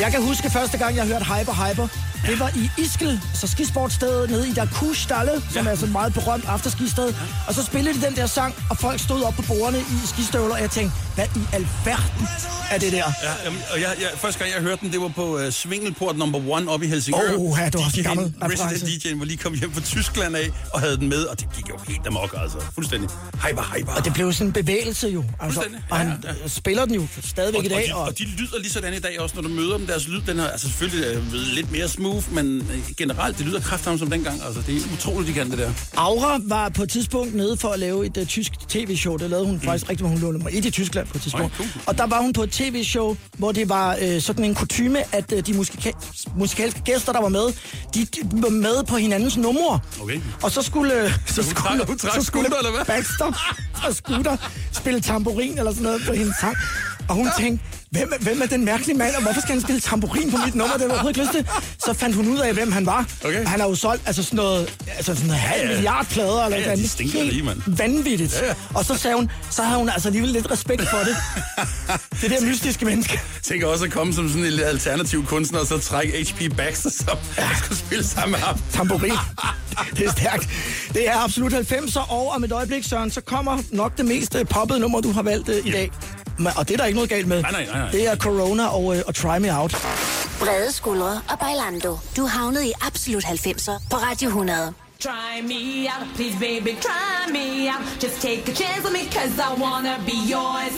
Jeg 0.00 0.10
kan 0.12 0.22
huske 0.22 0.50
første 0.50 0.78
gang, 0.78 0.96
jeg 0.96 1.06
hørte 1.06 1.24
Hyper 1.24 1.54
Hyper. 1.62 1.86
Det 2.26 2.40
var 2.40 2.50
i 2.56 2.70
Iskel, 2.82 3.20
så 3.34 3.46
skisportstedet 3.46 4.30
nede 4.30 4.48
i 4.48 4.52
der 4.52 4.66
Kuhstalle, 4.66 5.32
som 5.52 5.66
Ja. 5.66 5.70
er 5.72 5.76
så 5.76 5.84
et 5.84 5.92
meget 5.92 6.14
berømt 6.14 6.44
afterskisted. 6.44 7.14
Og 7.48 7.54
så 7.54 7.62
spillede 7.64 8.00
de 8.00 8.06
den 8.06 8.16
der 8.16 8.26
sang, 8.26 8.54
og 8.70 8.78
folk 8.78 9.00
stod 9.00 9.22
op 9.22 9.34
på 9.34 9.42
bordene 9.42 9.78
i 9.80 10.06
skistøvler, 10.06 10.54
og 10.54 10.60
jeg 10.60 10.70
tænkte, 10.70 10.96
hvad 11.14 11.24
i 11.36 11.40
alverden 11.52 12.28
er 12.70 12.78
det 12.78 12.92
der? 12.92 12.98
Ja, 13.22 13.32
jamen, 13.44 13.60
og 13.72 13.80
jeg, 13.80 13.94
jeg, 14.00 14.08
første 14.18 14.38
gang 14.38 14.54
jeg 14.54 14.62
hørte 14.62 14.80
den, 14.80 14.92
det 14.92 15.00
var 15.00 15.08
på 15.08 15.36
uh, 15.38 15.50
Svingelport 15.50 16.16
number 16.18 16.40
one 16.50 16.70
oppe 16.70 16.86
i 16.86 16.88
Helsingør. 16.88 17.20
Åh, 17.38 17.58
ja, 17.58 17.64
det 17.64 17.74
var 17.74 17.84
også 17.84 17.96
en 18.00 18.04
gammel 18.04 18.32
reference. 18.42 18.74
Resident 18.86 19.04
DJ'en 19.04 19.18
var 19.18 19.24
lige 19.24 19.36
kommet 19.36 19.60
hjem 19.60 19.72
fra 19.72 19.80
Tyskland 19.80 20.36
af, 20.36 20.50
og 20.72 20.80
havde 20.80 20.96
den 20.96 21.08
med, 21.08 21.22
og 21.24 21.40
det 21.40 21.48
gik 21.56 21.68
jo 21.68 21.78
helt 21.88 22.06
amok, 22.06 22.34
altså. 22.42 22.58
Fuldstændig. 22.74 23.08
Hyper, 23.48 23.74
hyper. 23.76 23.92
Og 23.92 24.04
det 24.04 24.12
blev 24.14 24.32
sådan 24.32 24.46
en 24.46 24.52
bevægelse 24.52 25.08
jo. 25.08 25.24
Altså, 25.40 25.64
og 25.90 25.96
han 25.98 26.06
Ja, 26.24 26.28
ja. 26.42 26.48
spiller 26.48 26.84
den 26.84 26.94
jo 26.94 27.06
stadigvæk 27.24 27.58
og, 27.58 27.64
i 27.64 27.68
dag. 27.68 27.94
og, 27.94 28.00
de, 28.06 28.10
og 28.10 28.18
de 28.18 28.24
lyder 28.24 28.58
lige 28.58 28.70
sådan 28.72 28.94
i 28.94 28.98
dag 28.98 29.20
også, 29.20 29.34
når 29.34 29.42
du 29.42 29.48
møder 29.48 29.76
dem. 29.76 29.86
Deres 29.86 30.08
lyd, 30.08 30.20
den 30.26 30.38
er 30.40 30.48
altså 30.48 30.66
selvfølgelig 30.68 31.28
blevet 31.30 31.46
lidt 31.46 31.72
mere 31.72 31.88
smooth, 31.88 32.15
men 32.30 32.56
øh, 32.72 32.78
generelt, 32.96 33.38
det 33.38 33.46
lyder 33.46 33.60
kraftigt 33.60 33.98
som 33.98 34.10
dengang. 34.10 34.42
Altså, 34.46 34.62
det 34.66 34.76
er 34.76 34.80
utroligt, 34.94 35.28
de 35.28 35.32
kan 35.32 35.50
det 35.50 35.58
der. 35.58 35.70
Aura 35.96 36.38
var 36.44 36.68
på 36.68 36.82
et 36.82 36.90
tidspunkt 36.90 37.34
nede 37.34 37.56
for 37.56 37.68
at 37.68 37.78
lave 37.78 38.06
et 38.06 38.16
uh, 38.16 38.26
tysk 38.26 38.52
tv-show. 38.68 39.16
Det 39.16 39.30
lavede 39.30 39.46
hun 39.46 39.60
faktisk 39.60 39.90
rigtig, 39.90 40.06
hun 40.06 40.18
lå 40.18 40.30
nummer 40.32 40.48
et 40.52 40.64
i 40.64 40.70
Tyskland 40.70 41.06
på 41.06 41.18
et 41.18 41.22
tidspunkt. 41.22 41.56
Cool. 41.56 41.68
Og 41.86 41.98
der 41.98 42.06
var 42.06 42.20
hun 42.20 42.32
på 42.32 42.42
et 42.42 42.50
tv-show, 42.50 43.16
hvor 43.38 43.52
det 43.52 43.68
var 43.68 43.96
uh, 44.14 44.22
sådan 44.22 44.44
en 44.44 44.54
kutyme, 44.54 45.14
at 45.14 45.32
uh, 45.32 45.38
de 45.38 45.52
musika- 45.52 46.28
musikalske 46.36 46.80
gæster, 46.84 47.12
der 47.12 47.20
var 47.20 47.28
med, 47.28 47.46
de, 47.94 48.04
de 48.04 48.20
var 48.32 48.48
med 48.50 48.84
på 48.88 48.96
hinandens 48.96 49.36
numre. 49.36 49.80
Okay. 50.02 50.20
Og 50.42 50.50
så 50.50 50.62
skulle, 50.62 51.04
uh, 51.04 51.10
så 51.34 51.42
hun 51.42 51.50
skulle, 51.50 51.98
trak- 51.98 52.14
så 52.14 52.22
skulle 52.22 52.46
Scooter, 52.46 52.58
eller 52.58 52.70
hvad? 52.70 52.84
Baxter 52.84 53.54
og 53.86 53.94
Scooter 53.94 54.36
spille 54.72 55.00
tamburin 55.00 55.58
eller 55.58 55.70
sådan 55.70 55.82
noget 55.84 56.02
på 56.06 56.12
hendes 56.12 56.34
sang. 56.40 56.56
Og 57.08 57.14
hun 57.14 57.28
tænkte, 57.38 57.64
hvem, 57.90 58.12
er- 58.12 58.18
hvem 58.24 58.42
er 58.42 58.46
den 58.46 58.64
mærkelige 58.64 58.96
mand, 58.98 59.14
og 59.14 59.22
hvorfor 59.22 59.40
skal 59.40 59.52
han 59.52 59.60
spille 59.62 59.80
tamburin 59.80 60.30
på 60.30 60.36
mit 60.44 60.54
nummer? 60.54 60.76
Det 60.76 60.88
var 60.88 61.08
ikke 61.08 61.20
lyst 61.20 61.30
til. 61.32 61.46
Så 61.84 61.92
fandt 61.92 62.16
hun 62.16 62.28
ud 62.28 62.38
af, 62.38 62.54
hvem 62.54 62.72
han 62.72 62.86
var. 62.86 63.06
Okay. 63.24 63.46
Han 63.46 63.60
har 63.60 63.68
jo 63.68 63.74
solgt 63.74 64.02
altså 64.06 64.22
sådan 64.22 64.36
noget, 64.36 64.76
altså 64.96 65.14
sådan 65.14 65.26
noget 65.26 65.40
halv 65.40 65.60
Ja, 65.62 65.68
ja. 65.68 65.74
milliard 65.74 66.06
plader 66.06 66.44
eller 66.44 66.58
Ja, 66.58 66.70
ja, 66.70 66.76
de 66.76 66.88
stinker 66.88 67.22
lige, 67.22 67.42
mand. 67.42 67.60
Vanvittigt. 67.66 68.32
Ja, 68.42 68.46
ja. 68.46 68.54
Og 68.74 68.84
så 68.84 68.96
sagde 68.96 69.16
hun, 69.16 69.30
så 69.50 69.62
havde 69.62 69.78
hun 69.78 69.88
altså 69.88 70.08
alligevel 70.08 70.30
lidt 70.30 70.50
respekt 70.50 70.82
for 70.90 70.96
det. 70.98 71.16
det 72.22 72.30
der 72.30 72.46
mystiske 72.46 72.84
menneske. 72.84 73.20
tænker 73.42 73.66
også 73.66 73.84
at 73.84 73.90
komme 73.92 74.14
som 74.14 74.28
sådan 74.28 74.44
en 74.44 74.60
alternativ 74.60 75.26
kunstner, 75.26 75.58
og 75.58 75.66
så 75.66 75.78
trække 75.78 76.24
H.P. 76.24 76.56
Baxter, 76.56 76.90
som 76.90 77.18
ja. 77.38 77.48
skulle 77.64 77.78
spille 77.78 78.04
sammen 78.04 78.30
med 78.30 78.38
ham. 78.38 78.60
Tamburin. 78.72 79.12
Det 79.96 80.06
er 80.06 80.12
stærkt. 80.12 80.48
Det 80.94 81.08
er 81.08 81.16
absolut 81.24 81.52
90'er, 81.52 82.10
og 82.12 82.28
om 82.30 82.44
et 82.44 82.52
øjeblik, 82.52 82.84
Søren, 82.84 83.10
så 83.10 83.20
kommer 83.20 83.58
nok 83.72 83.96
det 83.96 84.04
mest 84.04 84.34
øh, 84.34 84.46
poppede 84.46 84.80
nummer, 84.80 85.00
du 85.00 85.12
har 85.12 85.22
valgt 85.22 85.48
øh, 85.48 85.66
i 85.66 85.70
dag. 85.70 85.90
Men- 86.38 86.52
Og 86.56 86.68
det 86.68 86.74
er 86.74 86.78
der 86.78 86.84
ikke 86.84 86.96
noget 86.96 87.10
galt 87.10 87.26
med. 87.28 87.42
Nej, 87.42 87.50
nej, 87.50 87.64
nej, 87.66 87.78
nej. 87.78 87.90
Det 87.90 88.06
er 88.08 88.16
Corona 88.16 88.66
og, 88.66 88.96
øh, 88.96 89.02
og 89.06 89.14
Try 89.14 89.38
Me 89.38 89.58
Out. 89.60 89.76
Brede 90.40 90.72
skuldre 90.72 91.20
og 91.30 91.38
Bailando. 91.38 91.98
Du 92.16 92.24
er 92.24 92.28
havnet 92.28 92.62
i 92.64 92.72
absolut 92.86 93.24
90'er 93.24 93.78
på 93.90 93.96
Radio 93.96 94.28
100. 94.28 94.72
Try 95.00 95.42
me 95.42 95.88
out, 95.94 96.06
please 96.14 96.36
baby, 96.40 96.72
try 96.86 97.32
me 97.32 97.68
out. 97.72 98.02
Just 98.02 98.16
take 98.22 98.42
a 98.52 98.54
chance 98.54 98.80
with 98.84 98.92
me, 98.98 99.02
cause 99.16 99.34
I 99.48 99.60
wanna 99.62 99.94
be 100.06 100.16
yours. 100.34 100.74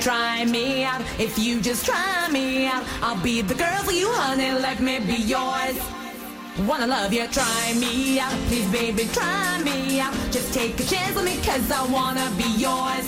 Try 0.00 0.44
me 0.56 0.84
out, 0.90 1.02
if 1.20 1.38
you 1.38 1.60
just 1.68 1.82
try 1.90 2.32
me 2.36 2.46
out, 2.74 2.84
I'll 3.06 3.22
be 3.22 3.42
the 3.50 3.54
girl 3.54 3.80
for 3.84 3.92
you, 4.00 4.08
honey, 4.22 4.50
let 4.66 4.78
me 4.80 4.94
be 5.12 5.18
yours. 5.34 5.76
Wanna 6.68 6.86
love 6.96 7.12
you, 7.18 7.24
try 7.38 7.64
me 7.84 8.18
out, 8.24 8.36
please 8.48 8.68
baby, 8.80 9.04
try 9.18 9.62
me 9.68 10.00
out. 10.04 10.14
Just 10.36 10.48
take 10.58 10.74
a 10.84 10.86
chance 10.92 11.14
with 11.16 11.24
me, 11.30 11.36
cause 11.48 11.66
I 11.80 11.82
wanna 11.96 12.26
be 12.42 12.48
yours. 12.66 13.06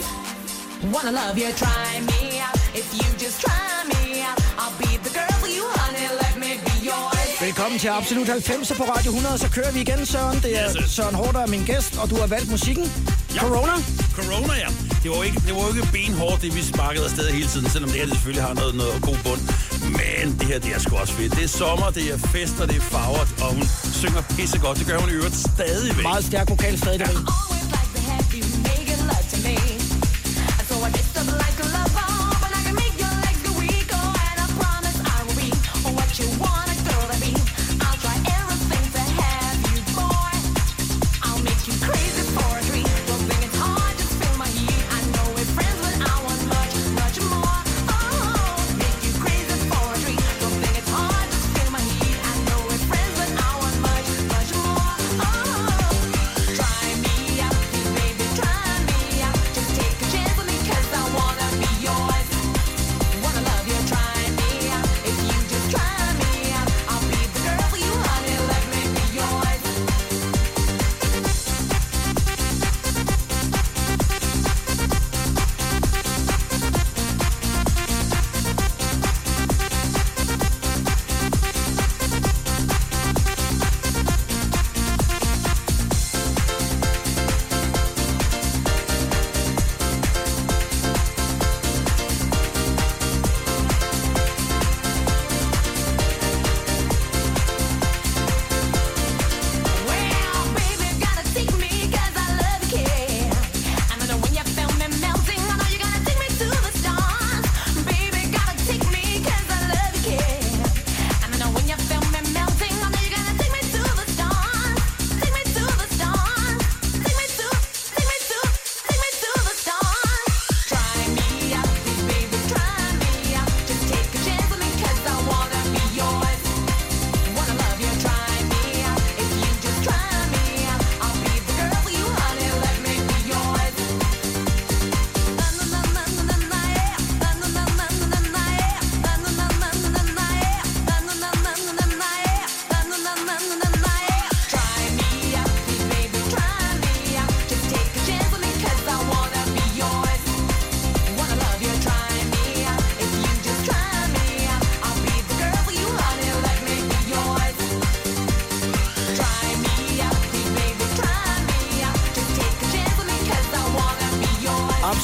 Wanna 0.92 1.12
love 1.12 1.36
you, 1.38 1.50
try 1.64 2.00
me 2.10 2.20
out, 2.46 2.56
if 2.80 2.86
you 2.98 3.06
just 3.24 3.40
try 3.40 3.68
me 3.92 4.20
out, 4.28 4.38
I'll 4.60 4.76
be 4.82 4.90
the 5.06 5.12
girl 5.18 5.34
for 5.42 5.48
you, 5.56 5.64
honey, 5.80 6.06
let 6.22 6.34
me 6.42 6.50
be 6.66 6.74
yours. 6.88 7.40
Velkommen 7.40 7.78
til 7.78 7.88
Absolut 7.88 8.28
90'er 8.28 8.74
på 8.76 8.82
Radio 8.82 9.10
100, 9.10 9.38
så 9.38 9.48
kører 9.50 9.72
vi 9.72 9.80
igen, 9.80 10.06
Søren. 10.06 10.38
Det 10.42 10.58
er 10.60 10.76
Yes. 10.82 10.90
Søren 10.90 11.14
Hårder 11.14 11.40
er 11.40 11.46
min 11.46 11.64
gæst, 11.64 11.98
og 11.98 12.10
du 12.10 12.16
har 12.16 12.26
valgt 12.26 12.50
musikken. 12.50 12.84
Ja. 13.34 13.40
Corona. 13.40 13.72
Corona, 14.18 14.54
ja. 14.64 14.68
Det 15.02 15.10
var, 15.10 15.22
ikke, 15.22 15.40
det 15.46 15.54
var 15.54 15.60
jo 15.60 15.68
ikke 15.74 15.88
benhårdt, 15.92 16.42
det 16.42 16.54
vi 16.56 16.62
sparkede 16.62 17.04
afsted 17.04 17.30
hele 17.30 17.48
tiden, 17.48 17.70
selvom 17.70 17.90
det 17.90 17.98
her 17.98 18.06
det 18.06 18.14
selvfølgelig 18.14 18.44
har 18.44 18.54
noget, 18.54 18.74
noget 18.74 19.02
god 19.02 19.16
bund. 19.24 19.40
Men 20.00 20.24
det 20.38 20.46
her, 20.46 20.58
det 20.58 20.70
er 20.74 20.78
sgu 20.78 20.96
også 20.96 21.12
fedt. 21.12 21.32
Det 21.36 21.44
er 21.44 21.48
sommer, 21.48 21.90
det 21.90 22.04
er 22.14 22.18
fest, 22.18 22.54
og 22.60 22.68
det 22.68 22.76
er 22.76 22.80
farver, 22.80 23.24
og 23.44 23.48
hun 23.54 23.64
synger 24.00 24.22
pissegodt. 24.36 24.78
Det 24.78 24.86
gør 24.86 24.98
hun 24.98 25.08
i 25.08 25.12
øvrigt 25.12 25.36
stadigvæk. 25.36 26.02
Meget 26.02 26.24
stærk 26.24 26.50
vokal 26.50 26.78
stadig 26.78 27.00
ja. 27.00 27.53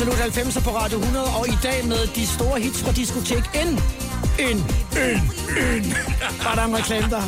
Absolut 0.01 0.19
90'er 0.19 0.61
på 0.65 0.71
Radio 0.71 0.99
100, 0.99 1.27
og 1.27 1.49
i 1.49 1.59
dag 1.63 1.87
med 1.87 2.07
de 2.15 2.27
store 2.27 2.61
hits 2.61 2.83
fra 2.83 2.93
diskotek 2.93 3.45
N. 3.55 3.75
N, 4.41 4.57
N, 4.57 5.21
N. 5.81 5.95
Var 6.45 6.55
der 6.55 6.65
en 6.65 6.77
reklame 6.77 7.11
der? 7.11 7.23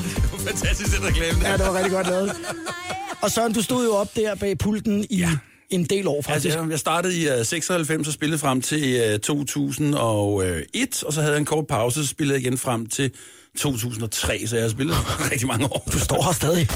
Fantastisk 0.47 0.97
den 0.97 1.07
reklame. 1.07 1.49
Ja, 1.49 1.53
det 1.57 1.67
var 1.67 1.75
rigtig 1.75 1.93
godt 1.93 2.07
lavet. 2.07 2.33
Og 3.23 3.31
Søren, 3.31 3.53
du 3.53 3.63
stod 3.63 3.85
jo 3.85 3.95
op 3.95 4.17
der 4.17 4.35
bag 4.35 4.59
pulten 4.59 5.07
i 5.11 5.17
ja. 5.17 5.31
en 5.71 5.85
del 5.85 6.07
år, 6.07 6.23
faktisk. 6.23 6.47
Altså, 6.47 6.71
jeg- 6.71 6.79
startede 6.79 7.17
i 7.17 7.41
uh, 7.41 7.47
96 7.47 8.07
og 8.09 8.15
spillede 8.15 8.39
frem 8.39 8.63
til 8.63 9.13
uh, 9.15 9.21
2001, 9.21 11.03
og 11.03 11.13
så 11.13 11.21
havde 11.21 11.33
jeg 11.33 11.39
en 11.39 11.45
kort 11.45 11.67
pause, 11.67 12.03
så 12.03 12.09
spillede 12.09 12.41
igen 12.41 12.59
frem 12.59 12.87
til 12.87 13.11
2003, 13.59 14.47
så 14.47 14.57
jeg 14.57 14.65
har 14.65 14.71
spillet 14.71 14.97
rigtig 15.33 15.49
mange 15.49 15.67
år. 15.67 15.89
Du 15.93 15.99
står 15.99 16.23
her 16.23 16.33
stadig. 16.33 16.69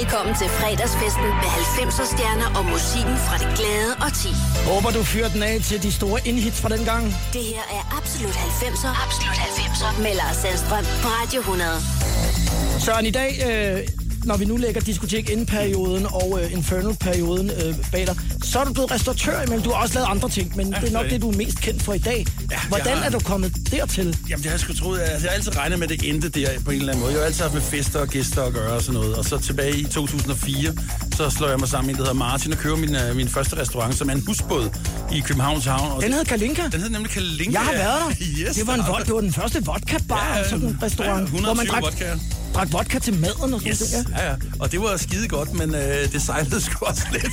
Velkommen 0.00 0.34
til 0.42 0.48
fredagsfesten 0.58 1.28
med 1.42 1.50
90'er 1.76 2.06
stjerner 2.14 2.48
og 2.58 2.64
musikken 2.74 3.16
fra 3.26 3.36
det 3.42 3.48
glade 3.58 3.92
og 4.04 4.10
10. 4.12 4.28
Håber, 4.70 4.90
du 4.98 5.02
fyrer 5.12 5.30
den 5.34 5.42
af 5.42 5.56
til 5.68 5.78
de 5.86 5.92
store 5.92 6.20
indhits 6.30 6.58
fra 6.62 6.68
den 6.74 6.84
gang. 6.90 7.04
Det 7.36 7.44
her 7.52 7.64
er 7.78 7.82
Absolut 7.98 8.36
90'er. 8.48 8.90
Absolut 9.04 9.38
90'er. 9.58 10.02
Med 10.04 10.14
Lars 10.20 10.36
Sandstrøm 10.42 10.84
på 11.02 11.08
Radio 11.18 11.40
100. 11.40 11.70
Søren, 12.84 13.06
i 13.06 13.14
dag, 13.20 13.30
øh, 13.48 13.78
når 14.26 14.36
vi 14.36 14.44
nu 14.44 14.56
lægger 14.56 14.80
diskotek 14.80 15.30
inden 15.30 15.46
perioden 15.46 16.06
og 16.10 16.38
øh, 16.42 16.52
Infernal-perioden 16.52 17.50
øh, 17.50 17.74
bag 17.92 18.06
dig, 18.06 18.16
så 18.44 18.58
er 18.58 18.64
du 18.64 18.72
blevet 18.72 18.90
restauratør 18.90 19.42
imellem. 19.42 19.62
Du 19.62 19.70
har 19.70 19.82
også 19.82 19.94
lavet 19.94 20.06
andre 20.10 20.28
ting, 20.28 20.56
men 20.56 20.72
ja, 20.74 20.80
det 20.80 20.88
er 20.88 20.92
nok 20.92 21.10
det 21.10 21.22
du 21.22 21.30
er 21.30 21.36
mest 21.36 21.60
kendt 21.60 21.82
for 21.82 21.92
i 21.94 21.98
dag. 21.98 22.26
Ja, 22.50 22.56
Hvordan 22.68 22.86
jeg 22.86 22.96
har- 22.98 23.04
er 23.04 23.10
du 23.10 23.18
kommet 23.18 23.56
dertil? 23.70 24.18
Jamen, 24.28 24.42
det 24.42 24.44
har 24.50 24.50
jeg 24.50 24.60
sgu 24.60 24.72
troet. 24.72 25.00
Altså, 25.00 25.12
jeg 25.14 25.30
har 25.30 25.36
altid 25.36 25.56
regnet 25.56 25.78
med, 25.78 25.90
at 25.90 26.00
det 26.00 26.08
endte 26.10 26.28
der 26.28 26.48
på 26.64 26.70
en 26.70 26.78
eller 26.78 26.92
anden 26.92 27.00
måde. 27.02 27.12
Jeg 27.12 27.20
har 27.20 27.26
altid 27.26 27.42
haft 27.42 27.54
med 27.54 27.62
fester 27.62 28.00
og 28.00 28.08
gæster 28.08 28.42
at 28.42 28.52
gøre 28.52 28.72
og 28.72 28.82
sådan 28.82 29.00
noget. 29.00 29.14
Og 29.14 29.24
så 29.24 29.38
tilbage 29.38 29.76
i 29.78 29.84
2004, 29.84 30.72
så 31.16 31.30
slår 31.30 31.48
jeg 31.48 31.58
mig 31.58 31.68
sammen 31.68 31.86
med 31.86 31.94
en, 31.94 31.98
der 31.98 32.04
hedder 32.04 32.18
Martin, 32.18 32.52
og 32.52 32.58
kører 32.58 32.76
min, 32.76 32.94
øh, 32.96 33.16
min 33.16 33.28
første 33.28 33.56
restaurant, 33.56 33.94
som 33.98 34.08
er 34.08 34.12
en 34.12 34.22
husbåd 34.26 34.70
i 35.12 35.20
Københavns 35.20 35.64
Havn. 35.64 35.92
Og 35.92 36.02
Den 36.02 36.12
hed 36.12 36.24
Kalinka. 36.24 36.62
den 36.72 36.80
hed 36.80 36.90
nemlig 36.90 37.10
Kalinka. 37.10 37.52
Jeg 37.52 37.60
har 37.60 37.72
været 37.72 38.18
der. 38.18 38.26
Yes, 38.48 38.56
det, 38.56 38.66
var 38.66 38.74
en, 38.74 38.80
det 39.06 39.14
var 39.14 39.20
den 39.20 39.32
første 39.32 39.64
vodka-bar, 39.64 40.36
Ja, 40.38 40.48
sådan 40.50 40.68
en 40.68 40.78
restaurant, 40.82 41.20
ja, 41.34 41.40
hvor 41.40 41.54
man 41.54 41.66
120 41.66 41.72
drak, 41.72 41.82
vodkaer. 41.82 42.16
Drak 42.56 42.72
vodka 42.72 42.98
til 42.98 43.14
maden 43.14 43.54
og 43.54 43.60
sådan 43.60 43.72
Yes. 43.72 43.92
noget. 43.92 44.06
Ja. 44.10 44.24
Ja, 44.24 44.30
ja. 44.30 44.36
Og 44.58 44.72
det 44.72 44.80
var 44.80 44.96
skide 44.96 45.28
godt, 45.28 45.52
men 45.54 45.74
øh, 45.74 46.12
det 46.12 46.22
sejlede 46.22 46.60
sgu 46.60 46.84
også 46.86 47.02
lidt. 47.12 47.26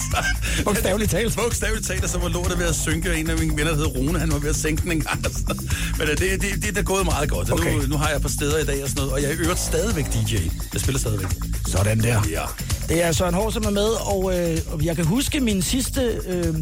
Bogstaveligt 0.66 1.12
talt. 1.12 1.36
Bogstaveligt 1.44 1.88
talt, 1.88 2.04
og 2.04 2.10
så 2.10 2.18
var 2.18 2.30
lortet 2.30 2.60
ved 2.60 2.66
at 2.66 2.76
synke. 2.76 3.14
En 3.16 3.30
af 3.30 3.38
mine 3.38 3.58
venner, 3.58 3.72
der 3.72 3.78
hed 3.78 3.86
Rune, 3.86 4.20
han 4.20 4.32
var 4.32 4.38
ved 4.40 4.50
at 4.50 4.56
sænke 4.56 4.82
den 4.84 4.92
en 4.92 5.02
gang. 5.02 5.26
Men 5.98 6.08
øh, 6.08 6.18
det, 6.18 6.20
det, 6.20 6.42
det, 6.42 6.64
det 6.64 6.78
er 6.78 6.84
gået 6.84 7.06
meget 7.06 7.30
godt. 7.30 7.52
Okay. 7.52 7.74
Nu, 7.76 7.82
nu 7.88 7.98
har 7.98 8.10
jeg 8.10 8.22
par 8.22 8.30
steder 8.30 8.58
i 8.58 8.66
dag 8.66 8.84
og 8.84 8.90
sådan 8.90 9.00
noget, 9.02 9.14
og 9.14 9.22
jeg 9.22 9.32
er 9.32 9.36
øvrigt 9.40 9.60
stadigvæk 9.60 10.06
DJ. 10.14 10.34
Jeg 10.74 10.82
spiller 10.82 11.00
stadigvæk. 11.00 11.28
Sådan 11.68 12.00
der. 12.04 12.22
Ja. 12.30 12.44
Det 12.90 13.04
er 13.04 13.12
Søren 13.12 13.34
Hård, 13.34 13.52
som 13.52 13.64
er 13.64 13.70
med, 13.70 13.90
og, 14.06 14.40
øh, 14.40 14.58
og 14.72 14.86
jeg 14.86 14.96
kan 14.96 15.06
huske 15.06 15.40
min 15.40 15.62
sidste 15.62 16.02
øh, 16.28 16.54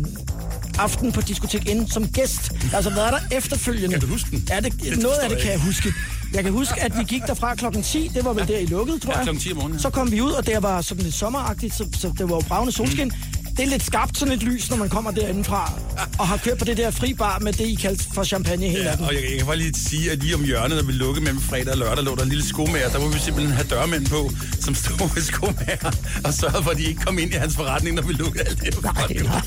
aften 0.80 1.12
på 1.12 1.22
Diskotek 1.22 1.70
Ind 1.70 1.88
som 1.90 2.08
gæst. 2.08 2.52
Jeg 2.62 2.70
har 2.70 2.78
altså 2.78 2.90
været 2.94 3.14
der 3.14 3.38
efterfølgende. 3.38 3.90
Kan 3.90 4.02
du 4.02 4.08
huske 4.08 4.32
den? 4.32 4.48
Ja, 4.50 4.60
det, 4.60 4.74
Det 4.82 4.98
noget 5.04 5.16
af 5.16 5.30
det 5.30 5.42
kan 5.42 5.52
jeg 5.52 5.60
huske. 5.60 5.94
Jeg 6.34 6.44
kan 6.44 6.54
huske, 6.54 6.82
at 6.82 6.98
vi 6.98 7.04
gik 7.04 7.22
derfra 7.28 7.56
klokken 7.56 7.84
10. 7.84 8.12
Det 8.14 8.26
var 8.26 8.34
vel 8.34 8.48
der 8.48 8.58
i 8.58 8.66
lukket, 8.66 9.02
tror 9.02 9.12
Ja, 9.12 9.18
jeg. 9.18 9.24
klokken 9.26 9.42
10 9.44 9.52
om 9.52 9.58
morgenen, 9.58 9.78
ja. 9.78 9.82
Så 9.82 9.90
kom 9.90 10.12
vi 10.12 10.22
ud, 10.22 10.32
og 10.32 10.48
der 10.48 10.60
var 10.60 10.82
sådan 10.82 11.04
lidt 11.04 11.16
sommeragtigt, 11.16 11.76
så, 11.76 11.88
så 12.00 12.08
det 12.18 12.30
var 12.30 12.36
jo 12.36 12.42
bravende 12.48 12.72
solskin. 12.74 13.08
Mm. 13.08 13.41
Det 13.58 13.66
er 13.66 13.70
lidt 13.70 13.86
skabt 13.86 14.18
sådan 14.18 14.34
et 14.34 14.44
lys, 14.44 14.70
når 14.70 14.78
man 14.78 14.90
kommer 14.90 15.12
derindefra, 15.12 15.74
og 16.20 16.28
har 16.28 16.38
kørt 16.38 16.58
på 16.58 16.66
det 16.66 16.78
der 16.78 16.92
fri 16.92 17.14
bar 17.14 17.40
med 17.40 17.54
det, 17.54 17.66
I 17.68 17.76
kaldte 17.76 18.04
for 18.14 18.24
champagne 18.24 18.68
hele 18.68 18.84
Ja, 18.84 18.92
og 19.06 19.14
jeg, 19.14 19.24
jeg 19.30 19.38
kan 19.38 19.46
bare 19.46 19.58
lige 19.58 19.74
sige, 19.90 20.12
at 20.12 20.24
lige 20.24 20.36
om 20.36 20.44
hjørnet, 20.44 20.78
når 20.78 20.84
vi 20.84 20.92
lukkede 20.92 21.24
mellem 21.24 21.42
fredag 21.42 21.72
og 21.72 21.78
lørdag, 21.78 22.04
lå 22.04 22.16
der 22.16 22.24
en 22.24 22.30
lille 22.30 22.46
skomager. 22.46 22.90
Der 22.90 23.00
må 23.00 23.08
vi 23.08 23.20
simpelthen 23.20 23.54
have 23.56 23.68
dørmænd 23.68 24.06
på, 24.08 24.32
som 24.62 24.76
stod 24.76 25.14
ved 25.16 25.22
skomager 25.22 25.92
og 26.26 26.34
sørgede 26.34 26.64
for, 26.64 26.72
at 26.72 26.78
de 26.78 26.84
ikke 26.84 27.02
kom 27.02 27.20
ind 27.20 27.32
i 27.32 27.36
hans 27.36 27.56
forretning, 27.56 27.96
når 27.96 28.04
vi 28.04 28.14
lukkede 28.14 28.44
alt 28.44 28.62
det. 28.62 28.84
Nej, 28.84 28.94
nej. 29.24 29.42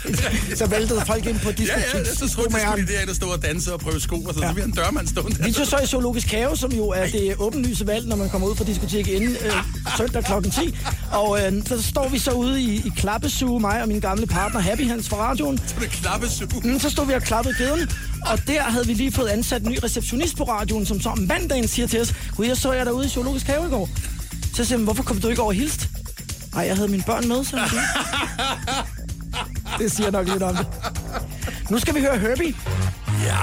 Så 0.54 0.66
væltede 0.66 1.02
folk 1.06 1.26
ind 1.26 1.40
på 1.40 1.48
Ja, 1.48 1.54
diskotek. 1.54 1.94
ja, 1.94 2.14
så 2.14 2.28
troede 2.34 2.50
de 2.54 2.60
skulle 2.60 2.86
de 2.86 2.92
der, 2.92 3.06
der 3.06 3.14
stod 3.14 3.28
og 3.28 3.42
danse 3.42 3.72
og 3.72 3.80
prøve 3.80 4.00
sko, 4.00 4.16
og 4.20 4.34
så, 4.34 4.40
ja. 4.40 4.48
så 4.48 4.54
har 4.58 4.64
en 4.66 4.70
dørmand 4.72 5.08
stående. 5.08 5.44
Vi 5.44 5.52
tog 5.52 5.66
så 5.66 5.78
i 5.78 5.86
Zoologisk 5.86 6.30
Have, 6.30 6.56
som 6.56 6.72
jo 6.72 6.88
er 6.88 7.06
det 7.06 7.34
åbenlyse 7.38 7.86
valg, 7.86 8.06
når 8.06 8.16
man 8.16 8.28
kommer 8.30 8.48
ud 8.48 8.56
fra 8.56 8.64
diskoteket 8.64 9.12
inden 9.14 9.36
øh, 9.46 9.52
søndag 9.96 10.24
klokken 10.24 10.50
10. 10.52 10.76
Og 11.12 11.38
øh, 11.46 11.52
så 11.66 11.82
står 11.82 12.08
vi 12.08 12.18
så 12.18 12.30
ude 12.30 12.62
i, 12.62 12.74
i 12.76 12.92
klappesuge, 12.96 13.60
mig 13.60 13.82
og 13.82 13.88
min 13.94 14.00
gamle 14.00 14.26
partner 14.26 14.60
Happy 14.60 14.88
Hans 14.88 15.08
fra 15.08 15.16
radioen. 15.16 15.58
Så 15.58 15.74
det 15.80 15.90
klappesuge. 15.90 16.48
Mm, 16.64 16.80
så 16.80 16.90
stod 16.90 17.06
vi 17.06 17.12
og 17.12 17.22
klappede 17.22 17.54
geden, 17.58 17.90
og 18.26 18.46
der 18.46 18.62
havde 18.62 18.86
vi 18.86 18.94
lige 18.94 19.12
fået 19.12 19.28
ansat 19.28 19.62
en 19.62 19.70
ny 19.70 19.78
receptionist 19.84 20.36
på 20.36 20.44
radioen, 20.44 20.86
som 20.86 21.00
så 21.00 21.08
om 21.08 21.18
mandagen 21.18 21.68
siger 21.68 21.88
til 21.88 22.00
os, 22.00 22.14
Gud, 22.36 22.46
jeg 22.46 22.56
så 22.56 22.72
jer 22.72 22.84
derude 22.84 23.06
i 23.06 23.08
Zoologisk 23.08 23.46
Have 23.46 23.66
i 23.66 23.70
går. 23.70 23.88
Så 24.54 24.64
siger 24.64 24.78
jeg, 24.78 24.84
hvorfor 24.84 25.02
kom 25.02 25.20
du 25.20 25.28
ikke 25.28 25.42
over 25.42 25.50
og 25.50 25.54
hilst? 25.54 25.88
Nej, 26.54 26.66
jeg 26.66 26.76
havde 26.76 26.88
mine 26.88 27.02
børn 27.06 27.28
med, 27.28 27.44
så 27.44 27.56
Det 29.78 29.92
siger 29.92 30.10
nok 30.10 30.28
lidt 30.28 30.42
om 30.42 30.56
det. 30.56 30.66
Nu 31.70 31.78
skal 31.78 31.94
vi 31.94 32.00
høre 32.00 32.18
Herbie, 32.18 32.54
Ja, 33.24 33.36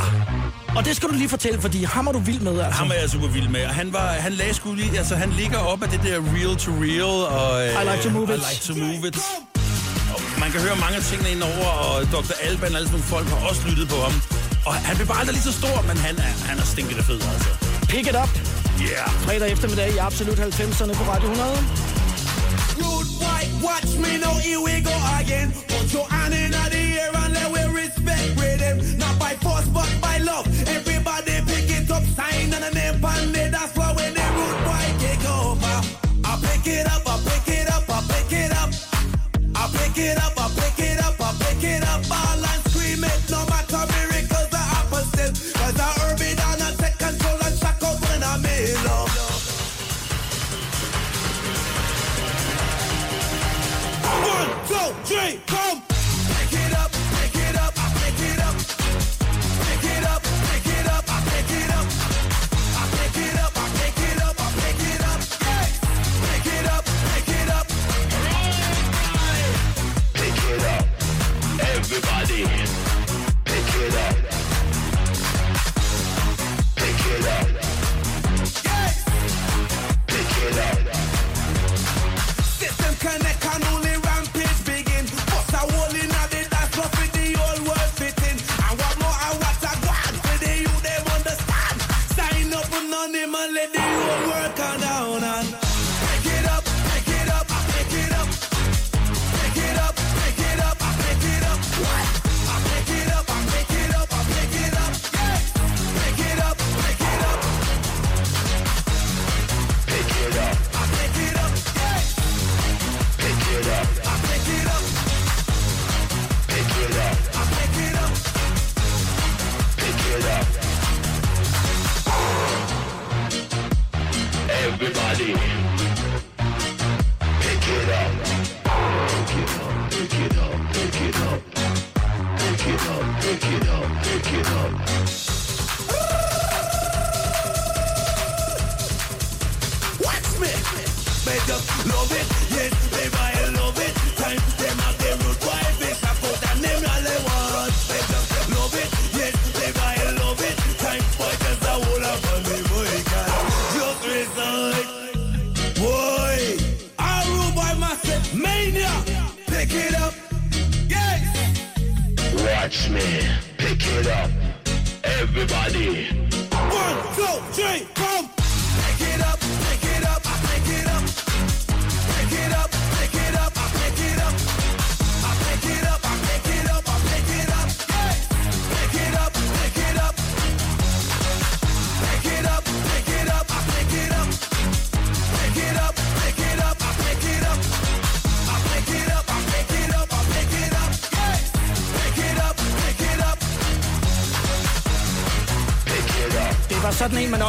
og 0.75 0.85
det 0.85 0.95
skal 0.95 1.09
du 1.09 1.13
lige 1.13 1.29
fortælle, 1.29 1.61
fordi 1.61 1.83
ham 1.83 2.07
er 2.07 2.11
du 2.11 2.19
vild 2.19 2.39
med, 2.39 2.59
altså. 2.59 2.79
ham 2.79 2.89
er 2.89 2.93
jeg 3.01 3.09
super 3.09 3.27
vild 3.27 3.47
med. 3.49 3.65
Og 3.65 3.73
han, 3.73 3.93
var, 3.93 4.07
han 4.07 4.31
lagde 4.33 4.53
sgu 4.53 4.73
lige, 4.73 4.97
altså 4.97 5.15
han 5.15 5.29
ligger 5.29 5.57
op 5.57 5.83
af 5.83 5.89
det 5.89 5.99
der 6.03 6.17
real 6.17 6.55
to 6.57 6.71
real. 6.71 7.25
Og, 7.27 7.67
øh, 7.67 7.83
I 7.83 7.95
like 7.95 8.03
to 8.03 8.09
move 8.09 8.33
I 8.33 8.37
it. 8.37 8.43
like 8.51 8.73
to 8.73 8.85
move 8.85 9.07
it. 9.07 9.17
Man 10.43 10.51
kan 10.51 10.61
høre 10.65 10.77
mange 10.85 10.95
af 11.01 11.03
tingene 11.09 11.29
indover, 11.35 11.69
og 11.85 11.93
Dr. 12.15 12.35
Alban 12.47 12.71
og 12.71 12.77
alle 12.77 12.87
sådan 12.87 12.99
nogle 12.99 13.09
folk 13.15 13.27
har 13.33 13.39
også 13.49 13.61
lyttet 13.69 13.87
på 13.93 13.99
ham. 14.05 14.15
Og 14.67 14.73
han 14.87 14.95
blev 14.97 15.07
bare 15.07 15.19
aldrig 15.21 15.33
lige 15.37 15.47
så 15.51 15.55
stor, 15.61 15.77
men 15.89 15.97
han 16.07 16.15
er, 16.27 16.33
han 16.49 16.55
er 16.63 16.67
stinkende 16.73 17.03
fed, 17.09 17.19
altså. 17.33 17.51
Pick 17.93 18.05
it 18.11 18.17
up. 18.23 18.31
Yeah. 18.89 19.07
Fredag 19.25 19.51
eftermiddag 19.55 19.87
i 19.95 19.97
Absolut 19.97 20.39
90'erne 20.39 20.93
på 20.99 21.03
Radio 21.11 21.29
100. 21.31 21.49
Rude 22.81 23.09
white, 23.23 23.53
watch 23.67 23.91
me 24.03 24.11
now, 24.25 24.35
here 24.47 24.61
we 24.67 24.73
go 24.91 24.95
again. 25.21 25.47
Put 25.73 25.87
your 25.95 26.07
hand 26.15 26.33
in 26.41 26.51
the 26.73 26.83
air 27.03 27.11
and 27.23 27.31
let 27.37 27.47
we 27.55 27.61
respect 27.81 28.25
rhythm. 28.41 28.75
Not 29.03 29.15
by 29.23 29.33
force, 29.45 29.67
but 29.77 29.89
by 30.05 30.15
love. 30.31 30.45
Up, 41.63 41.73
I 41.73 41.81
pick 41.81 41.81
it 41.81 41.83
up. 41.83 42.01
All 42.09 42.45
and 42.45 42.63
scream 42.69 43.03
it, 43.03 43.29
no 43.29 43.45
matter 43.45 43.85
miracles 43.93 44.53
or 44.53 44.65
I 44.69 45.95
herb 45.99 46.21
take 46.77 46.97
control 46.97 47.37
and 47.43 47.55
up 47.83 47.99
when 48.01 48.23
I'm 48.23 48.45
in 48.45 48.83
love. 48.85 49.09
One, 54.23 54.49
two, 54.67 54.93
three, 55.05 55.41
come. 55.45 55.80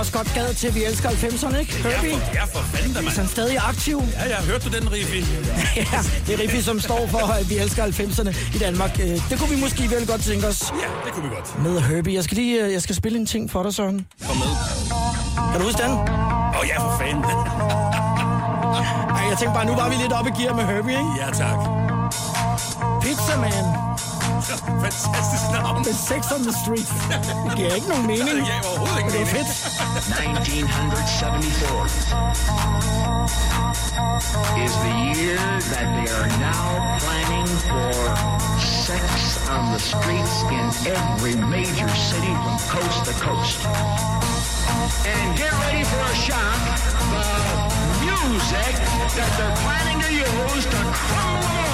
Også 0.03 0.13
godt 0.13 0.31
gad 0.35 0.55
til. 0.55 0.75
Vi 0.75 0.85
elsker 0.85 1.09
90'erne, 1.09 1.57
ikke? 1.59 1.75
Ja, 1.85 1.89
Herbie? 1.91 2.21
ja, 2.35 2.45
for 2.45 2.59
fanden 2.75 2.93
da, 2.95 3.01
mand. 3.01 3.19
er 3.19 3.27
stadig 3.27 3.59
aktiv. 3.69 4.03
Ja, 4.13 4.29
jeg 4.29 4.37
har 4.37 4.45
hørt 4.45 4.65
du 4.65 4.69
den, 4.77 4.93
Rifi. 4.93 5.19
ja, 5.77 5.99
det 6.27 6.35
er 6.35 6.39
Riffi, 6.43 6.63
som 6.63 6.81
står 6.81 7.07
for, 7.11 7.19
at 7.19 7.51
vi 7.51 7.57
elsker 7.59 7.85
90'erne 7.85 8.57
i 8.57 8.59
Danmark. 8.59 8.91
Øh, 9.01 9.09
Det 9.31 9.39
kunne 9.39 9.49
vi 9.51 9.61
måske 9.61 9.91
vel 9.91 10.07
godt 10.07 10.23
tænke 10.23 10.47
os 10.47 10.63
Ja, 10.83 10.89
det 11.05 11.13
kunne 11.15 11.29
vi 11.31 11.35
godt. 11.37 11.63
med 11.63 11.81
Herbie. 11.81 12.15
Jeg 12.15 12.25
skal 12.25 12.37
lige 12.37 12.65
øh, 12.65 12.73
jeg 12.73 12.83
skal 12.83 12.95
spille 12.97 13.19
en 13.19 13.27
ting 13.27 13.51
for 13.51 13.63
dig, 13.63 13.75
Søren. 13.75 14.07
Kom 14.27 14.37
med. 14.37 14.47
Kan 15.53 15.61
du 15.61 15.67
huske 15.67 15.83
den? 15.83 15.91
Åh 15.91 16.59
oh, 16.61 16.67
ja, 16.69 16.79
for 16.85 16.97
fanden. 17.01 17.25
Ej, 19.19 19.25
jeg 19.31 19.37
tænkte 19.39 19.55
bare, 19.55 19.67
nu 19.67 19.75
var 19.75 19.89
vi 19.89 19.95
lidt 20.03 20.13
oppe 20.13 20.31
i 20.39 20.43
gear 20.43 20.55
med 20.55 20.65
Herbie, 20.65 20.93
ikke? 20.93 21.13
ja, 21.21 21.27
tak. 21.43 21.59
Pizza 23.03 23.37
Man 23.45 23.53
Fantastisk 24.83 25.45
navn. 25.55 25.77
med 25.87 25.95
Sex 26.09 26.23
on 26.37 26.43
the 26.49 26.55
Street. 26.63 26.89
Det 27.49 27.57
giver 27.57 27.75
ikke 27.75 27.89
nogen 27.89 28.07
mening. 28.07 28.29
Det 28.29 28.47
gav 28.53 28.61
overhovedet 28.71 28.99
ikke 28.99 29.13
det 29.13 29.21
er 29.23 29.27
fedt. 29.27 29.51
1974 30.11 31.87
is 34.59 34.75
the 34.83 34.95
year 35.15 35.39
that 35.71 35.87
they 35.95 36.11
are 36.11 36.27
now 36.43 36.99
planning 36.99 37.47
for 37.47 37.93
sex 38.59 39.39
on 39.49 39.73
the 39.73 39.79
streets 39.79 40.43
in 40.51 40.67
every 40.91 41.37
major 41.47 41.89
city 41.95 42.35
from 42.35 42.59
coast 42.67 43.05
to 43.07 43.13
coast. 43.23 43.63
And 45.07 45.39
get 45.39 45.53
ready 45.53 45.85
for 45.85 46.03
a 46.03 46.15
shock. 46.19 46.59
The 47.15 47.23
music 48.03 48.75
that 49.15 49.31
they're 49.39 49.55
planning 49.63 50.01
to 50.03 50.11
use 50.13 50.65
to 50.67 50.83
crumble 50.99 51.72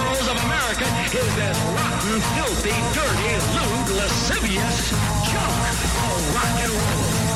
America 0.59 0.85
is 1.17 1.37
this 1.37 1.59
rotten, 1.59 2.21
filthy, 2.35 2.75
dirty, 2.93 3.31
lewd, 3.55 3.89
lascivious 3.97 4.91
junk 4.91 5.79
called 5.95 6.25
rock 6.35 6.59
and 6.59 6.73
roll. 6.73 7.29